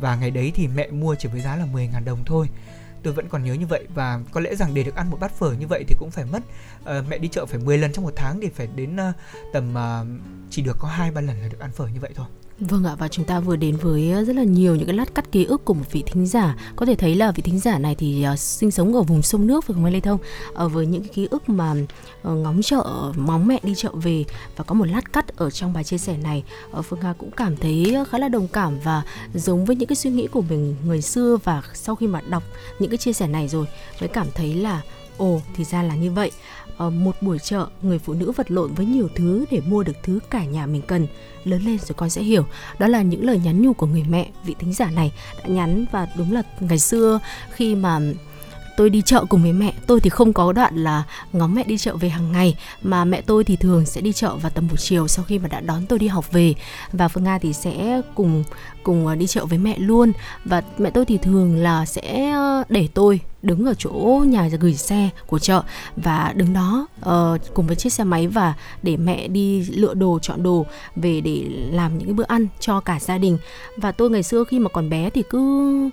Và 0.00 0.16
ngày 0.16 0.30
đấy 0.30 0.52
thì 0.54 0.68
mẹ 0.68 0.90
mua 0.90 1.14
chỉ 1.18 1.28
với 1.28 1.40
giá 1.40 1.56
là 1.56 1.66
10.000 1.72 2.04
đồng 2.04 2.24
thôi 2.24 2.48
tôi 3.02 3.12
vẫn 3.12 3.28
còn 3.28 3.44
nhớ 3.44 3.54
như 3.54 3.66
vậy 3.66 3.86
và 3.94 4.20
có 4.32 4.40
lẽ 4.40 4.54
rằng 4.54 4.74
để 4.74 4.82
được 4.82 4.94
ăn 4.94 5.10
một 5.10 5.20
bát 5.20 5.32
phở 5.32 5.52
như 5.52 5.66
vậy 5.66 5.84
thì 5.88 5.96
cũng 5.98 6.10
phải 6.10 6.24
mất 6.24 6.42
uh, 6.82 7.08
mẹ 7.08 7.18
đi 7.18 7.28
chợ 7.28 7.46
phải 7.46 7.58
10 7.58 7.78
lần 7.78 7.92
trong 7.92 8.04
một 8.04 8.12
tháng 8.16 8.40
để 8.40 8.48
phải 8.54 8.66
đến 8.66 8.96
uh, 8.96 9.14
tầm 9.52 9.74
uh, 9.74 10.06
chỉ 10.50 10.62
được 10.62 10.76
có 10.78 10.88
hai 10.88 11.10
ba 11.10 11.20
lần 11.20 11.40
là 11.40 11.48
được 11.48 11.60
ăn 11.60 11.70
phở 11.72 11.86
như 11.86 12.00
vậy 12.00 12.10
thôi. 12.14 12.26
Vâng 12.60 12.84
ạ 12.84 12.94
và 12.98 13.08
chúng 13.08 13.24
ta 13.24 13.40
vừa 13.40 13.56
đến 13.56 13.76
với 13.76 14.10
ờ, 14.10 14.24
rất 14.24 14.36
là 14.36 14.42
nhiều 14.42 14.76
những 14.76 14.86
cái 14.86 14.96
lát 14.96 15.14
cắt 15.14 15.32
ký 15.32 15.44
ức 15.44 15.64
của 15.64 15.74
một 15.74 15.84
vị 15.92 16.02
thính 16.06 16.26
giả. 16.26 16.56
Có 16.76 16.86
thể 16.86 16.94
thấy 16.94 17.14
là 17.14 17.30
vị 17.30 17.42
thính 17.42 17.58
giả 17.58 17.78
này 17.78 17.94
thì 17.94 18.26
uh, 18.32 18.38
sinh 18.38 18.70
sống 18.70 18.94
ở 18.94 19.02
vùng 19.02 19.22
sông 19.22 19.46
nước 19.46 19.66
và 19.66 19.74
không 19.74 19.84
Lê 19.84 20.00
Thông? 20.00 20.18
Uh, 20.64 20.72
với 20.72 20.86
những 20.86 21.02
cái 21.02 21.10
ký 21.14 21.28
ức 21.30 21.48
mà 21.48 21.72
uh, 21.72 21.86
ngóng 22.22 22.62
chợ 22.62 23.12
móng 23.16 23.46
mẹ 23.46 23.60
đi 23.62 23.74
chợ 23.76 23.90
về 23.92 24.24
và 24.56 24.64
có 24.64 24.74
một 24.74 24.84
lát 24.84 25.12
cắt 25.12 25.36
ở 25.36 25.50
trong 25.50 25.72
bài 25.72 25.84
chia 25.84 25.98
sẻ 25.98 26.16
này 26.16 26.44
uh, 26.78 26.84
Phương 26.84 27.00
Nga 27.00 27.12
cũng 27.18 27.30
cảm 27.30 27.56
thấy 27.56 27.96
khá 28.10 28.18
là 28.18 28.28
đồng 28.28 28.48
cảm 28.48 28.78
và 28.84 29.02
giống 29.34 29.64
với 29.64 29.76
những 29.76 29.88
cái 29.88 29.96
suy 29.96 30.10
nghĩ 30.10 30.26
của 30.26 30.42
mình 30.42 30.76
người 30.84 31.02
xưa 31.02 31.36
và 31.44 31.62
sau 31.74 31.96
khi 31.96 32.06
mà 32.06 32.20
đọc 32.28 32.42
những 32.78 32.90
cái 32.90 32.98
chia 32.98 33.12
sẻ 33.12 33.26
này 33.26 33.48
rồi 33.48 33.66
mới 34.00 34.08
cảm 34.08 34.26
thấy 34.34 34.54
là 34.54 34.82
ồ, 35.16 35.40
thì 35.54 35.64
ra 35.64 35.82
là 35.82 35.94
như 35.94 36.10
vậy. 36.12 36.30
Ở 36.76 36.90
một 36.90 37.16
buổi 37.20 37.38
chợ, 37.38 37.66
người 37.82 37.98
phụ 37.98 38.12
nữ 38.12 38.32
vật 38.32 38.50
lộn 38.50 38.74
với 38.74 38.86
nhiều 38.86 39.08
thứ 39.14 39.44
để 39.50 39.60
mua 39.66 39.82
được 39.82 39.96
thứ 40.02 40.18
cả 40.30 40.44
nhà 40.44 40.66
mình 40.66 40.82
cần. 40.82 41.06
Lớn 41.44 41.62
lên 41.62 41.78
rồi 41.78 41.94
con 41.96 42.10
sẽ 42.10 42.22
hiểu. 42.22 42.44
Đó 42.78 42.86
là 42.86 43.02
những 43.02 43.24
lời 43.24 43.40
nhắn 43.44 43.62
nhủ 43.62 43.72
của 43.72 43.86
người 43.86 44.04
mẹ. 44.08 44.30
Vị 44.44 44.54
thính 44.58 44.72
giả 44.72 44.90
này 44.90 45.12
đã 45.38 45.44
nhắn 45.46 45.84
và 45.92 46.08
đúng 46.16 46.32
là 46.32 46.42
ngày 46.60 46.78
xưa 46.78 47.20
khi 47.52 47.74
mà 47.74 48.00
tôi 48.76 48.90
đi 48.90 49.02
chợ 49.02 49.24
cùng 49.28 49.42
với 49.42 49.52
mẹ. 49.52 49.72
Tôi 49.86 50.00
thì 50.00 50.10
không 50.10 50.32
có 50.32 50.52
đoạn 50.52 50.76
là 50.76 51.02
ngóng 51.32 51.54
mẹ 51.54 51.64
đi 51.64 51.78
chợ 51.78 51.96
về 51.96 52.08
hàng 52.08 52.32
ngày 52.32 52.56
mà 52.82 53.04
mẹ 53.04 53.20
tôi 53.20 53.44
thì 53.44 53.56
thường 53.56 53.86
sẽ 53.86 54.00
đi 54.00 54.12
chợ 54.12 54.36
vào 54.36 54.50
tầm 54.50 54.68
buổi 54.68 54.78
chiều 54.78 55.08
sau 55.08 55.24
khi 55.24 55.38
mà 55.38 55.48
đã 55.48 55.60
đón 55.60 55.86
tôi 55.86 55.98
đi 55.98 56.06
học 56.06 56.32
về. 56.32 56.54
Và 56.92 57.08
phương 57.08 57.24
nga 57.24 57.38
thì 57.38 57.52
sẽ 57.52 58.00
cùng 58.14 58.44
cùng 58.82 59.06
ờ, 59.06 59.14
đi 59.14 59.26
chợ 59.26 59.44
với 59.44 59.58
mẹ 59.58 59.78
luôn. 59.78 60.12
Và 60.44 60.62
mẹ 60.78 60.90
tôi 60.90 61.04
thì 61.04 61.18
thường 61.18 61.56
là 61.56 61.86
sẽ 61.86 62.30
ờ, 62.30 62.64
để 62.68 62.88
tôi 62.94 63.20
đứng 63.42 63.66
ở 63.66 63.74
chỗ 63.78 64.24
nhà 64.26 64.48
gửi 64.60 64.74
xe 64.74 65.08
của 65.26 65.38
chợ 65.38 65.62
và 65.96 66.32
đứng 66.36 66.52
đó 66.52 66.86
uh, 67.00 67.40
cùng 67.54 67.66
với 67.66 67.76
chiếc 67.76 67.92
xe 67.92 68.04
máy 68.04 68.26
và 68.26 68.54
để 68.82 68.96
mẹ 68.96 69.28
đi 69.28 69.60
lựa 69.60 69.94
đồ 69.94 70.18
chọn 70.22 70.42
đồ 70.42 70.66
về 70.96 71.20
để 71.20 71.44
làm 71.70 71.98
những 71.98 72.06
cái 72.06 72.14
bữa 72.14 72.24
ăn 72.24 72.46
cho 72.60 72.80
cả 72.80 73.00
gia 73.00 73.18
đình. 73.18 73.38
Và 73.76 73.92
tôi 73.92 74.10
ngày 74.10 74.22
xưa 74.22 74.44
khi 74.44 74.58
mà 74.58 74.68
còn 74.68 74.90
bé 74.90 75.10
thì 75.10 75.22
cứ 75.30 75.90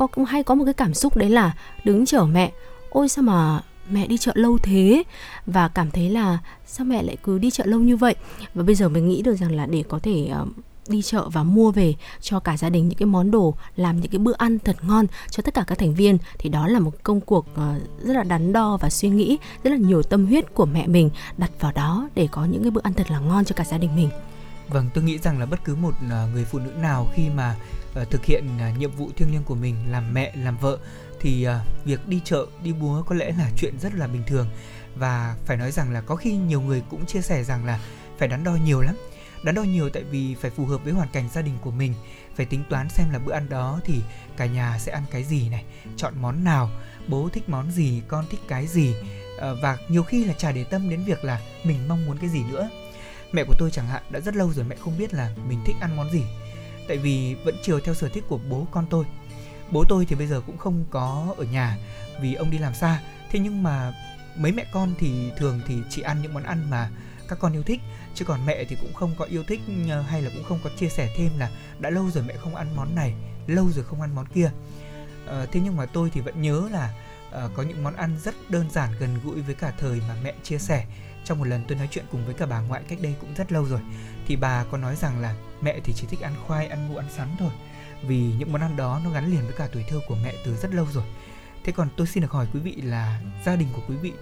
có 0.00 0.06
cũng 0.06 0.24
hay 0.24 0.42
có 0.42 0.54
một 0.54 0.64
cái 0.64 0.74
cảm 0.74 0.94
xúc 0.94 1.16
đấy 1.16 1.30
là 1.30 1.54
đứng 1.84 2.06
chờ 2.06 2.24
mẹ. 2.24 2.52
Ôi 2.90 3.08
sao 3.08 3.22
mà 3.22 3.60
mẹ 3.90 4.06
đi 4.06 4.18
chợ 4.18 4.32
lâu 4.34 4.58
thế? 4.58 5.02
Và 5.46 5.68
cảm 5.68 5.90
thấy 5.90 6.10
là 6.10 6.38
sao 6.66 6.84
mẹ 6.84 7.02
lại 7.02 7.16
cứ 7.22 7.38
đi 7.38 7.50
chợ 7.50 7.64
lâu 7.66 7.80
như 7.80 7.96
vậy? 7.96 8.14
Và 8.54 8.62
bây 8.62 8.74
giờ 8.74 8.88
mình 8.88 9.08
nghĩ 9.08 9.22
được 9.22 9.34
rằng 9.34 9.52
là 9.52 9.66
để 9.66 9.84
có 9.88 9.98
thể 9.98 10.30
uh, 10.42 10.48
đi 10.88 11.02
chợ 11.02 11.28
và 11.28 11.42
mua 11.42 11.70
về 11.70 11.94
cho 12.20 12.40
cả 12.40 12.56
gia 12.56 12.70
đình 12.70 12.88
những 12.88 12.98
cái 12.98 13.06
món 13.06 13.30
đồ 13.30 13.54
làm 13.76 14.00
những 14.00 14.10
cái 14.10 14.18
bữa 14.18 14.32
ăn 14.38 14.58
thật 14.58 14.76
ngon 14.82 15.06
cho 15.30 15.42
tất 15.42 15.54
cả 15.54 15.64
các 15.66 15.78
thành 15.78 15.94
viên 15.94 16.18
thì 16.38 16.48
đó 16.48 16.66
là 16.68 16.78
một 16.78 16.92
công 17.02 17.20
cuộc 17.20 17.46
ờ, 17.54 17.80
rất 18.02 18.14
là 18.14 18.22
đắn 18.22 18.52
đo 18.52 18.78
và 18.80 18.90
suy 18.90 19.08
nghĩ 19.08 19.38
rất 19.64 19.70
là 19.70 19.76
nhiều 19.76 20.02
tâm 20.02 20.26
huyết 20.26 20.54
của 20.54 20.66
mẹ 20.66 20.86
mình 20.86 21.10
đặt 21.38 21.50
vào 21.60 21.72
đó 21.72 22.08
để 22.14 22.28
có 22.30 22.44
những 22.44 22.62
cái 22.62 22.70
bữa 22.70 22.82
ăn 22.82 22.94
thật 22.94 23.10
là 23.10 23.18
ngon 23.18 23.44
cho 23.44 23.54
cả 23.56 23.64
gia 23.64 23.78
đình 23.78 23.96
mình. 23.96 24.10
Vâng 24.68 24.90
tôi 24.94 25.04
nghĩ 25.04 25.18
rằng 25.18 25.38
là 25.38 25.46
bất 25.46 25.64
cứ 25.64 25.74
một 25.74 25.94
ờ, 26.10 26.28
người 26.34 26.44
phụ 26.44 26.58
nữ 26.58 26.70
nào 26.70 27.06
khi 27.14 27.28
mà 27.28 27.56
uh, 28.02 28.10
thực 28.10 28.24
hiện 28.24 28.48
uh, 28.56 28.78
nhiệm 28.78 28.90
vụ 28.90 29.10
thiêng 29.16 29.32
liêng 29.32 29.44
của 29.44 29.54
mình 29.54 29.76
làm 29.90 30.14
mẹ 30.14 30.32
làm 30.36 30.58
vợ 30.58 30.78
thì 31.20 31.48
uh, 31.48 31.84
việc 31.84 32.08
đi 32.08 32.20
chợ 32.24 32.46
đi 32.62 32.72
búa 32.72 33.02
có 33.02 33.14
lẽ 33.14 33.32
là 33.38 33.50
chuyện 33.56 33.78
rất 33.80 33.94
là 33.94 34.06
bình 34.06 34.22
thường. 34.26 34.46
Và 34.96 35.36
phải 35.46 35.56
nói 35.56 35.70
rằng 35.70 35.92
là 35.92 36.00
có 36.00 36.16
khi 36.16 36.36
nhiều 36.36 36.60
người 36.60 36.82
cũng 36.90 37.06
chia 37.06 37.20
sẻ 37.20 37.44
rằng 37.44 37.64
là 37.64 37.80
phải 38.18 38.28
đắn 38.28 38.44
đo 38.44 38.52
nhiều 38.52 38.80
lắm. 38.80 38.96
Đắn 39.44 39.54
đo 39.54 39.62
nhiều 39.62 39.90
tại 39.90 40.02
vì 40.02 40.34
phải 40.34 40.50
phù 40.50 40.66
hợp 40.66 40.84
với 40.84 40.92
hoàn 40.92 41.08
cảnh 41.12 41.28
gia 41.32 41.42
đình 41.42 41.54
của 41.60 41.70
mình 41.70 41.94
phải 42.36 42.46
tính 42.46 42.64
toán 42.70 42.88
xem 42.88 43.10
là 43.10 43.18
bữa 43.18 43.32
ăn 43.32 43.48
đó 43.48 43.80
thì 43.84 44.02
cả 44.36 44.46
nhà 44.46 44.78
sẽ 44.78 44.92
ăn 44.92 45.02
cái 45.10 45.24
gì 45.24 45.48
này 45.48 45.64
chọn 45.96 46.14
món 46.20 46.44
nào 46.44 46.70
bố 47.08 47.28
thích 47.32 47.48
món 47.48 47.70
gì 47.70 48.02
con 48.08 48.24
thích 48.30 48.40
cái 48.48 48.66
gì. 48.66 48.94
Ờ, 49.38 49.56
và 49.62 49.78
nhiều 49.88 50.02
khi 50.02 50.24
là 50.24 50.32
chả 50.32 50.52
để 50.52 50.64
tâm 50.64 50.90
đến 50.90 51.04
việc 51.04 51.24
là 51.24 51.40
mình 51.64 51.88
mong 51.88 52.06
muốn 52.06 52.18
cái 52.18 52.30
gì 52.30 52.42
nữa. 52.50 52.70
Mẹ 53.32 53.44
của 53.44 53.54
tôi 53.58 53.70
chẳng 53.70 53.86
hạn 53.86 54.02
đã 54.10 54.20
rất 54.20 54.36
lâu 54.36 54.52
rồi 54.52 54.64
mẹ 54.68 54.76
không 54.76 54.98
biết 54.98 55.14
là 55.14 55.34
mình 55.48 55.58
thích 55.66 55.76
ăn 55.80 55.96
món 55.96 56.10
gì 56.12 56.22
tại 56.90 56.98
vì 56.98 57.34
vẫn 57.34 57.56
chiều 57.62 57.80
theo 57.80 57.94
sở 57.94 58.08
thích 58.08 58.24
của 58.28 58.38
bố 58.48 58.66
con 58.70 58.86
tôi. 58.90 59.04
Bố 59.70 59.84
tôi 59.88 60.06
thì 60.06 60.16
bây 60.16 60.26
giờ 60.26 60.42
cũng 60.46 60.58
không 60.58 60.84
có 60.90 61.34
ở 61.38 61.44
nhà 61.44 61.76
vì 62.20 62.34
ông 62.34 62.50
đi 62.50 62.58
làm 62.58 62.74
xa. 62.74 63.02
Thế 63.30 63.38
nhưng 63.38 63.62
mà 63.62 63.92
mấy 64.36 64.52
mẹ 64.52 64.64
con 64.72 64.94
thì 64.98 65.30
thường 65.36 65.60
thì 65.66 65.74
chỉ 65.90 66.02
ăn 66.02 66.22
những 66.22 66.34
món 66.34 66.42
ăn 66.42 66.70
mà 66.70 66.90
các 67.28 67.38
con 67.38 67.52
yêu 67.52 67.62
thích. 67.62 67.80
Chứ 68.14 68.24
còn 68.24 68.46
mẹ 68.46 68.64
thì 68.64 68.76
cũng 68.80 68.94
không 68.94 69.14
có 69.18 69.24
yêu 69.24 69.44
thích 69.44 69.60
ờ, 69.90 70.00
hay 70.00 70.22
là 70.22 70.30
cũng 70.34 70.44
không 70.44 70.58
có 70.64 70.70
chia 70.78 70.88
sẻ 70.88 71.14
thêm 71.16 71.38
là 71.38 71.50
đã 71.78 71.90
lâu 71.90 72.10
rồi 72.10 72.24
mẹ 72.26 72.34
không 72.36 72.54
ăn 72.54 72.76
món 72.76 72.94
này 72.94 73.14
lâu 73.46 73.70
rồi 73.70 73.84
không 73.84 74.00
ăn 74.00 74.14
món 74.14 74.26
kia. 74.26 74.50
À, 75.26 75.46
thế 75.52 75.60
nhưng 75.64 75.76
mà 75.76 75.86
tôi 75.86 76.10
thì 76.14 76.20
vẫn 76.20 76.42
nhớ 76.42 76.68
là 76.72 76.94
à, 77.32 77.48
có 77.54 77.62
những 77.62 77.84
món 77.84 77.96
ăn 77.96 78.16
rất 78.24 78.34
đơn 78.48 78.70
giản 78.70 78.90
gần 79.00 79.18
gũi 79.24 79.40
với 79.40 79.54
cả 79.54 79.72
thời 79.78 80.00
mà 80.08 80.16
mẹ 80.22 80.34
chia 80.42 80.58
sẻ. 80.58 80.86
Trong 81.24 81.38
một 81.38 81.48
lần 81.48 81.64
tôi 81.68 81.78
nói 81.78 81.88
chuyện 81.90 82.04
cùng 82.12 82.24
với 82.24 82.34
cả 82.34 82.46
bà 82.46 82.60
ngoại 82.60 82.82
cách 82.88 82.98
đây 83.02 83.14
cũng 83.20 83.34
rất 83.34 83.52
lâu 83.52 83.64
rồi. 83.64 83.80
Thì 84.26 84.36
bà 84.36 84.64
có 84.70 84.78
nói 84.78 84.96
rằng 84.96 85.20
là 85.20 85.34
mẹ 85.62 85.80
thì 85.84 85.92
chỉ 85.96 86.06
thích 86.06 86.20
ăn 86.20 86.34
khoai, 86.46 86.66
ăn 86.66 86.88
ngũ, 86.88 86.96
ăn 86.96 87.06
sắn 87.16 87.28
thôi. 87.38 87.50
Vì 88.02 88.32
những 88.38 88.52
món 88.52 88.62
ăn 88.62 88.76
đó 88.76 89.00
nó 89.04 89.10
gắn 89.10 89.30
liền 89.30 89.44
với 89.44 89.54
cả 89.58 89.68
tuổi 89.72 89.84
thơ 89.88 90.00
của 90.08 90.16
mẹ 90.24 90.34
từ 90.44 90.56
rất 90.56 90.74
lâu 90.74 90.86
rồi. 90.92 91.04
Thế 91.64 91.72
còn 91.72 91.88
tôi 91.96 92.06
xin 92.06 92.22
được 92.22 92.30
hỏi 92.30 92.46
quý 92.52 92.60
vị 92.60 92.74
là 92.82 93.20
gia 93.44 93.56
đình 93.56 93.68
của 93.72 93.82
quý 93.88 93.96
vị 93.96 94.12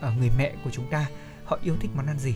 ở 0.00 0.12
người 0.12 0.30
mẹ 0.38 0.52
của 0.64 0.70
chúng 0.70 0.90
ta, 0.90 1.06
họ 1.44 1.58
yêu 1.62 1.76
thích 1.80 1.90
món 1.94 2.06
ăn 2.06 2.18
gì? 2.18 2.34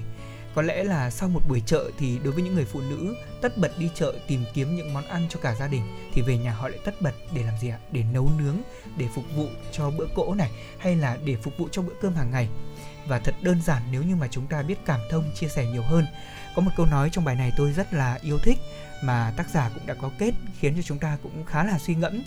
Có 0.55 0.63
lẽ 0.63 0.85
là 0.85 1.11
sau 1.11 1.29
một 1.29 1.41
buổi 1.49 1.63
chợ 1.67 1.91
thì 1.99 2.19
đối 2.25 2.33
với 2.33 2.43
những 2.43 2.55
người 2.55 2.65
phụ 2.65 2.81
nữ 2.81 3.17
tất 3.43 3.59
bật 3.59 3.79
đi 3.79 3.91
chợ 3.95 4.15
tìm 4.29 4.45
kiếm 4.55 4.77
những 4.77 4.95
món 4.95 5.05
ăn 5.05 5.27
cho 5.31 5.41
cả 5.43 5.55
gia 5.55 5.67
đình, 5.67 5.83
thì 6.15 6.23
về 6.23 6.39
nhà 6.39 6.53
họ 6.53 6.69
lại 6.69 6.79
tất 6.85 7.03
bật 7.03 7.13
để 7.35 7.43
làm 7.43 7.59
gì 7.59 7.69
ạ? 7.69 7.79
Để 7.93 8.05
nấu 8.13 8.31
nướng, 8.39 8.57
để 8.97 9.07
phục 9.15 9.25
vụ 9.37 9.47
cho 9.73 9.91
bữa 9.91 10.07
cỗ 10.15 10.35
này, 10.35 10.51
hay 10.79 10.97
là 10.97 11.19
để 11.25 11.37
phục 11.37 11.59
vụ 11.59 11.69
cho 11.73 11.83
bữa 11.83 11.95
cơm 12.01 12.15
hàng 12.15 12.31
ngày? 12.31 12.49
Và 13.07 13.19
thật 13.19 13.35
đơn 13.43 13.63
giản, 13.63 13.83
nếu 13.93 14.03
như 14.03 14.17
mà 14.17 14.29
chúng 14.31 14.47
ta 14.47 14.63
biết 14.63 14.79
cảm 14.87 15.01
thông, 15.11 15.25
chia 15.35 15.49
sẻ 15.49 15.67
nhiều 15.67 15.83
hơn 15.83 16.07
có 16.57 16.63
một 16.63 16.71
câu 16.77 16.87
nói 16.87 17.09
trong 17.13 17.25
bài 17.25 17.37
này 17.37 17.53
tôi 17.57 17.73
rất 17.73 17.95
là 17.95 18.19
yêu 18.23 18.39
thích 18.39 18.59
mà 19.03 19.33
tác 19.37 19.51
giả 19.51 19.71
cũng 19.75 19.87
đã 19.87 19.95
có 19.95 20.11
kết 20.19 20.35
khiến 20.59 20.75
cho 20.77 20.83
chúng 20.83 20.99
ta 20.99 21.19
cũng 21.23 21.45
khá 21.47 21.65
là 21.65 21.79
suy 21.79 21.95
ngẫm 21.95 22.23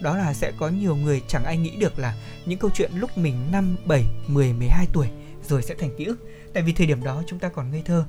đó 0.00 0.16
là 0.16 0.34
sẽ 0.34 0.52
có 0.58 0.68
nhiều 0.68 0.96
người 0.96 1.22
chẳng 1.28 1.44
ai 1.44 1.56
nghĩ 1.56 1.76
được 1.76 1.98
là 1.98 2.14
những 2.46 2.58
câu 2.58 2.70
chuyện 2.74 2.90
lúc 2.94 3.18
mình 3.18 3.52
5, 3.52 3.76
7, 3.84 4.04
10, 4.26 4.52
12 4.52 4.86
tuổi 4.92 5.08
rồi 5.48 5.62
sẽ 5.62 5.74
thành 5.74 5.90
ký 5.98 6.04
ức 6.04 6.28
tại 6.54 6.62
vì 6.62 6.72
thời 6.72 6.86
điểm 6.86 7.04
đó 7.04 7.22
chúng 7.26 7.38
ta 7.38 7.48
còn 7.48 7.70
ngây 7.70 7.82
thơ 7.84 8.04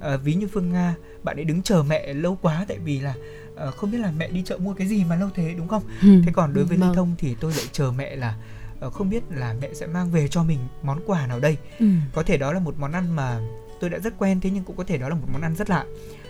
à, 0.00 0.16
ví 0.16 0.34
như 0.34 0.48
Phương 0.52 0.72
Nga 0.72 0.94
bạn 1.22 1.36
ấy 1.36 1.44
đứng 1.44 1.62
chờ 1.62 1.82
mẹ 1.82 2.14
lâu 2.14 2.38
quá 2.42 2.64
tại 2.68 2.78
vì 2.78 3.00
là 3.00 3.14
à, 3.56 3.70
không 3.70 3.90
biết 3.90 3.98
là 3.98 4.12
mẹ 4.18 4.28
đi 4.28 4.42
chợ 4.44 4.58
mua 4.58 4.74
cái 4.74 4.86
gì 4.86 5.04
mà 5.04 5.16
lâu 5.16 5.28
thế 5.34 5.54
đúng 5.56 5.68
không 5.68 5.82
ừ. 6.02 6.22
thế 6.26 6.32
còn 6.32 6.54
đối 6.54 6.64
với 6.64 6.76
Lê 6.76 6.86
vâng. 6.86 6.94
Thông 6.94 7.14
thì 7.18 7.36
tôi 7.40 7.52
lại 7.52 7.64
chờ 7.72 7.92
mẹ 7.96 8.16
là 8.16 8.36
Ờ, 8.84 8.90
không 8.90 9.10
biết 9.10 9.22
là 9.30 9.54
mẹ 9.60 9.74
sẽ 9.74 9.86
mang 9.86 10.10
về 10.10 10.28
cho 10.28 10.42
mình 10.42 10.58
món 10.82 11.00
quà 11.06 11.26
nào 11.26 11.40
đây 11.40 11.56
ừ. 11.78 11.86
có 12.14 12.22
thể 12.22 12.36
đó 12.36 12.52
là 12.52 12.60
một 12.60 12.74
món 12.78 12.92
ăn 12.92 13.16
mà 13.16 13.40
tôi 13.84 13.90
đã 13.90 13.98
rất 13.98 14.14
quen 14.18 14.40
thế 14.40 14.50
nhưng 14.50 14.64
cũng 14.64 14.76
có 14.76 14.84
thể 14.84 14.98
đó 14.98 15.08
là 15.08 15.14
một 15.14 15.26
món 15.32 15.42
ăn 15.42 15.54
rất 15.56 15.70
lạ 15.70 15.84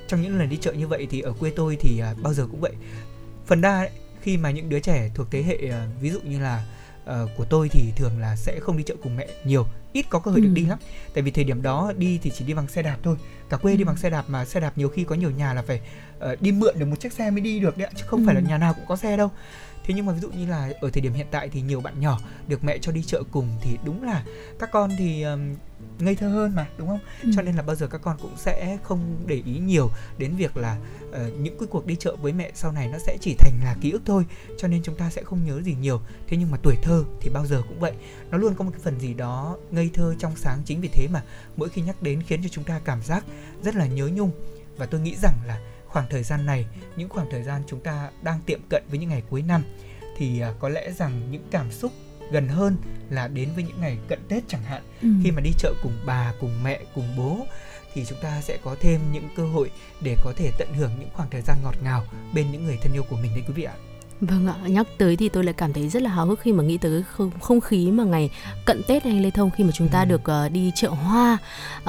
trong 0.08 0.22
những 0.22 0.38
lần 0.38 0.48
đi 0.48 0.56
chợ 0.56 0.72
như 0.72 0.88
vậy 0.88 1.06
thì 1.10 1.20
ở 1.20 1.32
quê 1.32 1.52
tôi 1.56 1.76
thì 1.80 2.02
uh, 2.12 2.22
bao 2.22 2.34
giờ 2.34 2.46
cũng 2.50 2.60
vậy 2.60 2.72
phần 3.46 3.60
đa 3.60 3.78
ấy, 3.78 3.90
khi 4.22 4.36
mà 4.36 4.50
những 4.50 4.68
đứa 4.68 4.80
trẻ 4.80 5.10
thuộc 5.14 5.26
thế 5.30 5.42
hệ 5.42 5.58
uh, 5.68 6.00
ví 6.00 6.10
dụ 6.10 6.20
như 6.20 6.40
là 6.40 6.64
uh, 7.04 7.30
của 7.36 7.44
tôi 7.44 7.68
thì 7.68 7.92
thường 7.96 8.20
là 8.20 8.36
sẽ 8.36 8.60
không 8.60 8.76
đi 8.76 8.84
chợ 8.84 8.94
cùng 9.02 9.16
mẹ 9.16 9.28
nhiều 9.44 9.66
ít 9.92 10.06
có 10.10 10.18
cơ 10.18 10.30
hội 10.30 10.40
ừ. 10.40 10.44
được 10.46 10.52
đi 10.54 10.66
lắm 10.66 10.78
tại 11.14 11.22
vì 11.22 11.30
thời 11.30 11.44
điểm 11.44 11.62
đó 11.62 11.92
đi 11.98 12.18
thì 12.22 12.30
chỉ 12.30 12.44
đi 12.44 12.54
bằng 12.54 12.68
xe 12.68 12.82
đạp 12.82 12.96
thôi 13.02 13.16
cả 13.48 13.56
quê 13.56 13.72
ừ. 13.72 13.76
đi 13.76 13.84
bằng 13.84 13.96
xe 13.96 14.10
đạp 14.10 14.24
mà 14.28 14.44
xe 14.44 14.60
đạp 14.60 14.78
nhiều 14.78 14.88
khi 14.88 15.04
có 15.04 15.14
nhiều 15.14 15.30
nhà 15.30 15.54
là 15.54 15.62
phải 15.62 15.80
uh, 16.32 16.40
đi 16.40 16.52
mượn 16.52 16.78
được 16.78 16.86
một 16.86 17.00
chiếc 17.00 17.12
xe 17.12 17.30
mới 17.30 17.40
đi 17.40 17.60
được 17.60 17.78
đấy 17.78 17.90
chứ 17.96 18.04
không 18.06 18.20
ừ. 18.20 18.26
phải 18.26 18.34
là 18.34 18.40
nhà 18.40 18.58
nào 18.58 18.74
cũng 18.74 18.84
có 18.88 18.96
xe 18.96 19.16
đâu 19.16 19.30
thế 19.84 19.94
nhưng 19.94 20.06
mà 20.06 20.12
ví 20.12 20.20
dụ 20.20 20.30
như 20.30 20.46
là 20.46 20.72
ở 20.80 20.90
thời 20.90 21.00
điểm 21.00 21.12
hiện 21.12 21.26
tại 21.30 21.48
thì 21.48 21.60
nhiều 21.60 21.80
bạn 21.80 22.00
nhỏ 22.00 22.18
được 22.48 22.64
mẹ 22.64 22.78
cho 22.78 22.92
đi 22.92 23.02
chợ 23.02 23.22
cùng 23.30 23.48
thì 23.60 23.78
đúng 23.84 24.02
là 24.02 24.24
các 24.58 24.70
con 24.72 24.90
thì 24.98 25.22
um, 25.22 25.54
ngây 25.98 26.14
thơ 26.14 26.28
hơn 26.28 26.54
mà 26.54 26.66
đúng 26.78 26.88
không? 26.88 26.98
Ừ. 27.22 27.30
cho 27.36 27.42
nên 27.42 27.56
là 27.56 27.62
bao 27.62 27.76
giờ 27.76 27.86
các 27.86 28.00
con 28.02 28.16
cũng 28.22 28.36
sẽ 28.36 28.78
không 28.82 29.16
để 29.26 29.42
ý 29.46 29.58
nhiều 29.58 29.90
đến 30.18 30.36
việc 30.36 30.56
là 30.56 30.76
uh, 31.10 31.16
những 31.38 31.58
cái 31.58 31.68
cuộc 31.70 31.86
đi 31.86 31.96
chợ 31.96 32.16
với 32.16 32.32
mẹ 32.32 32.50
sau 32.54 32.72
này 32.72 32.88
nó 32.88 32.98
sẽ 32.98 33.18
chỉ 33.20 33.34
thành 33.38 33.52
là 33.64 33.76
ký 33.80 33.90
ức 33.90 34.02
thôi 34.06 34.24
cho 34.58 34.68
nên 34.68 34.82
chúng 34.82 34.96
ta 34.96 35.10
sẽ 35.10 35.22
không 35.22 35.44
nhớ 35.44 35.62
gì 35.62 35.76
nhiều. 35.80 36.00
Thế 36.28 36.36
nhưng 36.36 36.50
mà 36.50 36.58
tuổi 36.62 36.76
thơ 36.82 37.04
thì 37.20 37.30
bao 37.30 37.46
giờ 37.46 37.62
cũng 37.68 37.80
vậy. 37.80 37.92
Nó 38.30 38.38
luôn 38.38 38.54
có 38.54 38.64
một 38.64 38.70
cái 38.70 38.80
phần 38.84 39.00
gì 39.00 39.14
đó 39.14 39.56
ngây 39.70 39.90
thơ 39.94 40.14
trong 40.18 40.36
sáng 40.36 40.62
chính 40.64 40.80
vì 40.80 40.88
thế 40.88 41.08
mà 41.12 41.22
mỗi 41.56 41.68
khi 41.68 41.82
nhắc 41.82 42.02
đến 42.02 42.22
khiến 42.22 42.42
cho 42.42 42.48
chúng 42.48 42.64
ta 42.64 42.80
cảm 42.84 43.02
giác 43.02 43.24
rất 43.62 43.74
là 43.74 43.86
nhớ 43.86 44.08
nhung. 44.14 44.30
Và 44.76 44.86
tôi 44.86 45.00
nghĩ 45.00 45.16
rằng 45.22 45.34
là 45.46 45.60
khoảng 45.94 46.06
thời 46.10 46.22
gian 46.22 46.46
này 46.46 46.66
những 46.96 47.08
khoảng 47.08 47.30
thời 47.30 47.42
gian 47.42 47.62
chúng 47.66 47.80
ta 47.80 48.10
đang 48.22 48.40
tiệm 48.46 48.60
cận 48.70 48.82
với 48.90 48.98
những 48.98 49.08
ngày 49.08 49.22
cuối 49.30 49.42
năm 49.42 49.64
thì 50.16 50.42
uh, 50.50 50.60
có 50.60 50.68
lẽ 50.68 50.92
rằng 50.92 51.30
những 51.30 51.42
cảm 51.50 51.70
xúc 51.70 51.92
gần 52.30 52.48
hơn 52.48 52.76
là 53.10 53.28
đến 53.28 53.48
với 53.54 53.64
những 53.64 53.80
ngày 53.80 53.98
cận 54.08 54.18
Tết 54.28 54.42
chẳng 54.48 54.62
hạn 54.62 54.82
ừ. 55.02 55.08
khi 55.24 55.30
mà 55.30 55.40
đi 55.40 55.50
chợ 55.58 55.74
cùng 55.82 55.92
bà 56.06 56.32
cùng 56.40 56.62
mẹ 56.62 56.80
cùng 56.94 57.16
bố 57.16 57.46
thì 57.94 58.04
chúng 58.04 58.18
ta 58.22 58.40
sẽ 58.40 58.58
có 58.64 58.76
thêm 58.80 59.00
những 59.12 59.28
cơ 59.36 59.46
hội 59.46 59.70
để 60.04 60.16
có 60.24 60.32
thể 60.36 60.50
tận 60.58 60.68
hưởng 60.74 60.90
những 61.00 61.08
khoảng 61.12 61.30
thời 61.30 61.42
gian 61.42 61.56
ngọt 61.62 61.74
ngào 61.82 62.04
bên 62.34 62.52
những 62.52 62.64
người 62.64 62.78
thân 62.82 62.92
yêu 62.92 63.02
của 63.10 63.16
mình 63.16 63.30
đấy 63.34 63.44
quý 63.46 63.54
vị 63.54 63.62
ạ. 63.62 63.74
Vâng 64.28 64.46
ạ, 64.46 64.54
nhắc 64.66 64.86
tới 64.98 65.16
thì 65.16 65.28
tôi 65.28 65.44
lại 65.44 65.52
cảm 65.52 65.72
thấy 65.72 65.88
rất 65.88 66.02
là 66.02 66.10
hào 66.10 66.26
hức 66.26 66.40
khi 66.40 66.52
mà 66.52 66.64
nghĩ 66.64 66.78
tới 66.78 67.02
không, 67.02 67.30
không 67.40 67.60
khí 67.60 67.90
mà 67.90 68.04
ngày 68.04 68.30
cận 68.64 68.82
Tết 68.88 69.04
anh 69.04 69.22
Lê 69.22 69.30
Thông 69.30 69.50
khi 69.50 69.64
mà 69.64 69.70
chúng 69.74 69.88
ta 69.88 70.00
ừ. 70.00 70.04
được 70.04 70.20
uh, 70.46 70.52
đi 70.52 70.72
chợ 70.74 70.88
hoa, 70.88 71.38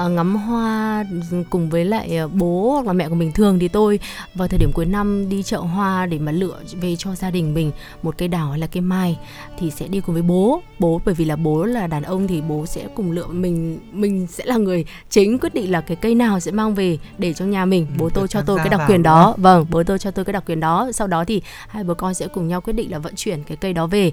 uh, 0.04 0.10
ngắm 0.10 0.36
hoa 0.36 1.04
cùng 1.50 1.70
với 1.70 1.84
lại 1.84 2.18
uh, 2.24 2.32
bố 2.32 2.70
hoặc 2.74 2.86
là 2.86 2.92
mẹ 2.92 3.08
của 3.08 3.14
mình 3.14 3.32
thường 3.32 3.58
thì 3.58 3.68
tôi 3.68 3.98
vào 4.34 4.48
thời 4.48 4.58
điểm 4.58 4.70
cuối 4.74 4.86
năm 4.86 5.28
đi 5.28 5.42
chợ 5.42 5.58
hoa 5.58 6.06
để 6.06 6.18
mà 6.18 6.32
lựa 6.32 6.58
về 6.80 6.96
cho 6.96 7.14
gia 7.14 7.30
đình 7.30 7.54
mình 7.54 7.72
một 8.02 8.18
cây 8.18 8.28
đào 8.28 8.50
hay 8.50 8.58
là 8.58 8.66
cây 8.66 8.80
mai 8.80 9.18
thì 9.58 9.70
sẽ 9.70 9.88
đi 9.88 10.00
cùng 10.00 10.14
với 10.14 10.22
bố. 10.22 10.62
Bố 10.78 11.00
bởi 11.04 11.14
vì 11.14 11.24
là 11.24 11.36
bố 11.36 11.64
là 11.64 11.86
đàn 11.86 12.02
ông 12.02 12.26
thì 12.26 12.40
bố 12.40 12.66
sẽ 12.66 12.86
cùng 12.94 13.12
lựa 13.12 13.26
mình 13.26 13.78
mình 13.92 14.26
sẽ 14.26 14.44
là 14.44 14.56
người 14.56 14.84
chính 15.10 15.38
quyết 15.38 15.54
định 15.54 15.70
là 15.72 15.80
cái 15.80 15.96
cây 15.96 16.14
nào 16.14 16.40
sẽ 16.40 16.50
mang 16.50 16.74
về 16.74 16.98
để 17.18 17.32
cho 17.32 17.44
nhà 17.44 17.64
mình. 17.64 17.86
Bố 17.98 18.04
ừ, 18.04 18.10
tôi 18.14 18.28
cho 18.28 18.42
tôi 18.42 18.58
cái 18.58 18.68
đặc 18.68 18.80
quyền 18.88 19.02
đó. 19.02 19.34
Vâng, 19.36 19.66
bố 19.70 19.82
tôi 19.82 19.98
cho 19.98 20.10
tôi 20.10 20.24
cái 20.24 20.32
đặc 20.32 20.44
quyền 20.46 20.60
đó. 20.60 20.88
Sau 20.92 21.06
đó 21.06 21.24
thì 21.24 21.42
hai 21.68 21.84
bố 21.84 21.94
con 21.94 22.14
sẽ 22.14 22.25
cùng 22.28 22.48
nhau 22.48 22.60
quyết 22.60 22.72
định 22.72 22.92
là 22.92 22.98
vận 22.98 23.14
chuyển 23.14 23.42
cái 23.42 23.56
cây 23.56 23.72
đó 23.72 23.86
về. 23.86 24.12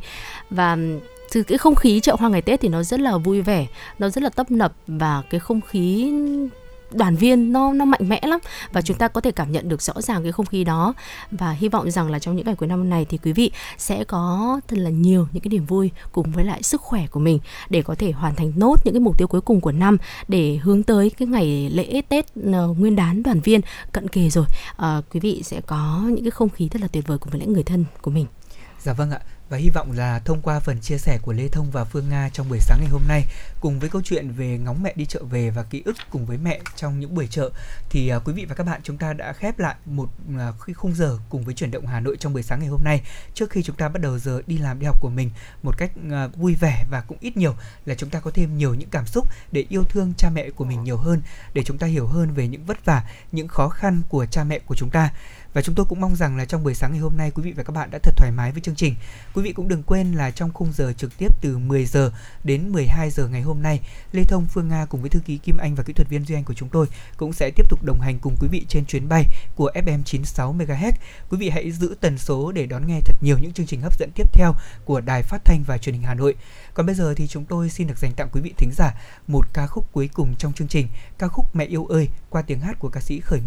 Và 0.49 0.77
từ 1.33 1.43
cái 1.43 1.57
không 1.57 1.75
khí 1.75 1.99
chợ 1.99 2.15
hoa 2.19 2.29
ngày 2.29 2.41
Tết 2.41 2.61
thì 2.61 2.69
nó 2.69 2.83
rất 2.83 2.99
là 2.99 3.17
vui 3.17 3.41
vẻ, 3.41 3.67
nó 3.99 4.09
rất 4.09 4.23
là 4.23 4.29
tấp 4.29 4.51
nập 4.51 4.73
và 4.87 5.23
cái 5.29 5.39
không 5.39 5.61
khí 5.61 6.13
đoàn 6.93 7.15
viên 7.15 7.53
nó 7.53 7.73
nó 7.73 7.85
mạnh 7.85 8.09
mẽ 8.09 8.21
lắm 8.23 8.39
và 8.71 8.81
chúng 8.81 8.97
ta 8.97 9.07
có 9.07 9.21
thể 9.21 9.31
cảm 9.31 9.51
nhận 9.51 9.69
được 9.69 9.81
rõ 9.81 9.93
ràng 10.01 10.23
cái 10.23 10.31
không 10.31 10.45
khí 10.45 10.63
đó. 10.63 10.93
Và 11.31 11.51
hy 11.51 11.69
vọng 11.69 11.91
rằng 11.91 12.11
là 12.11 12.19
trong 12.19 12.35
những 12.35 12.45
ngày 12.45 12.55
cuối 12.55 12.67
năm 12.67 12.89
này 12.89 13.05
thì 13.09 13.17
quý 13.17 13.33
vị 13.33 13.51
sẽ 13.77 14.03
có 14.03 14.59
thật 14.67 14.77
là 14.79 14.89
nhiều 14.89 15.27
những 15.31 15.43
cái 15.43 15.49
niềm 15.49 15.65
vui 15.65 15.91
cùng 16.11 16.31
với 16.31 16.45
lại 16.45 16.63
sức 16.63 16.81
khỏe 16.81 17.07
của 17.07 17.19
mình 17.19 17.39
để 17.69 17.81
có 17.81 17.95
thể 17.95 18.11
hoàn 18.11 18.35
thành 18.35 18.53
nốt 18.55 18.75
những 18.85 18.93
cái 18.93 19.01
mục 19.01 19.17
tiêu 19.17 19.27
cuối 19.27 19.41
cùng 19.41 19.61
của 19.61 19.71
năm 19.71 19.97
để 20.27 20.59
hướng 20.63 20.83
tới 20.83 21.09
cái 21.09 21.27
ngày 21.27 21.69
lễ 21.73 22.01
Tết 22.09 22.25
uh, 22.39 22.79
Nguyên 22.79 22.95
đán 22.95 23.23
đoàn 23.23 23.39
viên 23.39 23.61
cận 23.91 24.07
kề 24.07 24.29
rồi. 24.29 24.45
Uh, 24.75 25.03
quý 25.13 25.19
vị 25.19 25.41
sẽ 25.43 25.61
có 25.61 26.01
những 26.07 26.23
cái 26.23 26.31
không 26.31 26.49
khí 26.49 26.69
rất 26.73 26.81
là 26.81 26.87
tuyệt 26.87 27.07
vời 27.07 27.17
cùng 27.17 27.29
với 27.31 27.39
lại 27.39 27.47
người 27.47 27.63
thân 27.63 27.85
của 28.01 28.11
mình. 28.11 28.25
Dạ 28.79 28.93
vâng 28.93 29.11
ạ 29.11 29.19
và 29.53 29.59
hy 29.59 29.69
vọng 29.69 29.91
là 29.91 30.19
thông 30.19 30.41
qua 30.41 30.59
phần 30.59 30.79
chia 30.79 30.97
sẻ 30.97 31.19
của 31.21 31.33
Lê 31.33 31.47
Thông 31.47 31.71
và 31.71 31.83
Phương 31.83 32.09
Nga 32.09 32.29
trong 32.33 32.49
buổi 32.49 32.59
sáng 32.59 32.79
ngày 32.81 32.89
hôm 32.89 33.01
nay, 33.07 33.25
cùng 33.59 33.79
với 33.79 33.89
câu 33.89 34.01
chuyện 34.05 34.31
về 34.31 34.57
ngóng 34.57 34.83
mẹ 34.83 34.93
đi 34.95 35.05
chợ 35.05 35.23
về 35.23 35.49
và 35.49 35.63
ký 35.63 35.81
ức 35.85 35.95
cùng 36.09 36.25
với 36.25 36.37
mẹ 36.37 36.59
trong 36.75 36.99
những 36.99 37.15
buổi 37.15 37.27
chợ, 37.27 37.49
thì 37.89 38.09
à, 38.09 38.19
quý 38.19 38.33
vị 38.33 38.45
và 38.45 38.55
các 38.55 38.63
bạn 38.63 38.81
chúng 38.83 38.97
ta 38.97 39.13
đã 39.13 39.33
khép 39.33 39.59
lại 39.59 39.75
một 39.85 40.09
à, 40.37 40.51
khung 40.75 40.95
giờ 40.95 41.17
cùng 41.29 41.43
với 41.43 41.53
chuyển 41.53 41.71
động 41.71 41.87
Hà 41.87 41.99
Nội 41.99 42.17
trong 42.19 42.33
buổi 42.33 42.43
sáng 42.43 42.59
ngày 42.59 42.67
hôm 42.67 42.83
nay. 42.83 43.01
Trước 43.33 43.49
khi 43.49 43.63
chúng 43.63 43.75
ta 43.75 43.89
bắt 43.89 44.01
đầu 44.01 44.19
giờ 44.19 44.41
đi 44.47 44.57
làm 44.57 44.79
đi 44.79 44.85
học 44.85 44.97
của 45.01 45.09
mình 45.09 45.29
một 45.63 45.77
cách 45.77 45.91
à, 46.11 46.27
vui 46.27 46.55
vẻ 46.55 46.85
và 46.91 47.01
cũng 47.01 47.17
ít 47.21 47.37
nhiều, 47.37 47.55
là 47.85 47.95
chúng 47.95 48.09
ta 48.09 48.19
có 48.19 48.31
thêm 48.31 48.57
nhiều 48.57 48.73
những 48.73 48.89
cảm 48.89 49.07
xúc 49.07 49.27
để 49.51 49.65
yêu 49.69 49.83
thương 49.83 50.13
cha 50.17 50.29
mẹ 50.29 50.49
của 50.49 50.65
mình 50.65 50.83
nhiều 50.83 50.97
hơn, 50.97 51.21
để 51.53 51.63
chúng 51.63 51.77
ta 51.77 51.87
hiểu 51.87 52.07
hơn 52.07 52.33
về 52.33 52.47
những 52.47 52.65
vất 52.65 52.85
vả, 52.85 53.03
những 53.31 53.47
khó 53.47 53.69
khăn 53.69 54.01
của 54.09 54.25
cha 54.25 54.43
mẹ 54.43 54.59
của 54.59 54.75
chúng 54.75 54.89
ta 54.89 55.11
và 55.53 55.61
chúng 55.61 55.75
tôi 55.75 55.85
cũng 55.85 56.01
mong 56.01 56.15
rằng 56.15 56.37
là 56.37 56.45
trong 56.45 56.63
buổi 56.63 56.73
sáng 56.73 56.91
ngày 56.91 56.99
hôm 56.99 57.17
nay 57.17 57.31
quý 57.35 57.43
vị 57.43 57.51
và 57.51 57.63
các 57.63 57.71
bạn 57.71 57.89
đã 57.91 57.99
thật 58.03 58.13
thoải 58.17 58.31
mái 58.31 58.51
với 58.51 58.61
chương 58.61 58.75
trình. 58.75 58.95
Quý 59.33 59.43
vị 59.43 59.53
cũng 59.53 59.67
đừng 59.67 59.83
quên 59.83 60.11
là 60.11 60.31
trong 60.31 60.53
khung 60.53 60.73
giờ 60.73 60.93
trực 60.97 61.17
tiếp 61.17 61.27
từ 61.41 61.57
10 61.57 61.85
giờ 61.85 62.11
đến 62.43 62.69
12 62.69 63.09
giờ 63.09 63.27
ngày 63.27 63.41
hôm 63.41 63.61
nay, 63.61 63.79
Lê 64.11 64.23
Thông, 64.23 64.45
Phương 64.45 64.67
Nga 64.67 64.85
cùng 64.85 65.01
với 65.01 65.09
thư 65.09 65.19
ký 65.19 65.37
Kim 65.37 65.57
Anh 65.57 65.75
và 65.75 65.83
kỹ 65.83 65.93
thuật 65.93 66.09
viên 66.09 66.25
Duy 66.25 66.35
Anh 66.35 66.43
của 66.43 66.53
chúng 66.53 66.69
tôi 66.69 66.87
cũng 67.17 67.33
sẽ 67.33 67.51
tiếp 67.55 67.69
tục 67.69 67.83
đồng 67.83 68.01
hành 68.01 68.19
cùng 68.19 68.35
quý 68.39 68.47
vị 68.47 68.65
trên 68.67 68.85
chuyến 68.85 69.09
bay 69.09 69.25
của 69.55 69.71
FM 69.75 70.03
96 70.03 70.53
MHz. 70.53 70.91
Quý 71.29 71.37
vị 71.37 71.49
hãy 71.49 71.71
giữ 71.71 71.95
tần 72.01 72.17
số 72.17 72.51
để 72.51 72.65
đón 72.65 72.87
nghe 72.87 72.99
thật 73.05 73.15
nhiều 73.21 73.37
những 73.37 73.53
chương 73.53 73.65
trình 73.65 73.81
hấp 73.81 73.99
dẫn 73.99 74.09
tiếp 74.15 74.33
theo 74.33 74.53
của 74.85 75.01
Đài 75.01 75.23
Phát 75.23 75.45
thanh 75.45 75.63
và 75.67 75.77
Truyền 75.77 75.95
hình 75.95 76.03
Hà 76.03 76.13
Nội. 76.13 76.35
Còn 76.73 76.85
bây 76.85 76.95
giờ 76.95 77.13
thì 77.17 77.27
chúng 77.27 77.45
tôi 77.45 77.69
xin 77.69 77.87
được 77.87 77.97
dành 77.97 78.13
tặng 78.13 78.29
quý 78.31 78.41
vị 78.41 78.53
thính 78.57 78.71
giả 78.71 78.93
một 79.27 79.53
ca 79.53 79.67
khúc 79.67 79.91
cuối 79.91 80.09
cùng 80.13 80.35
trong 80.35 80.53
chương 80.53 80.67
trình, 80.67 80.87
ca 81.17 81.27
khúc 81.27 81.55
Mẹ 81.55 81.65
yêu 81.65 81.85
ơi 81.85 82.09
qua 82.29 82.41
tiếng 82.41 82.59
hát 82.59 82.79
của 82.79 82.89
ca 82.89 83.01
sĩ 83.01 83.19
Khởi 83.19 83.39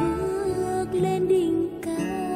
bước 0.00 0.86
lên 0.92 1.28
đỉnh 1.28 1.80
cao. 1.82 2.29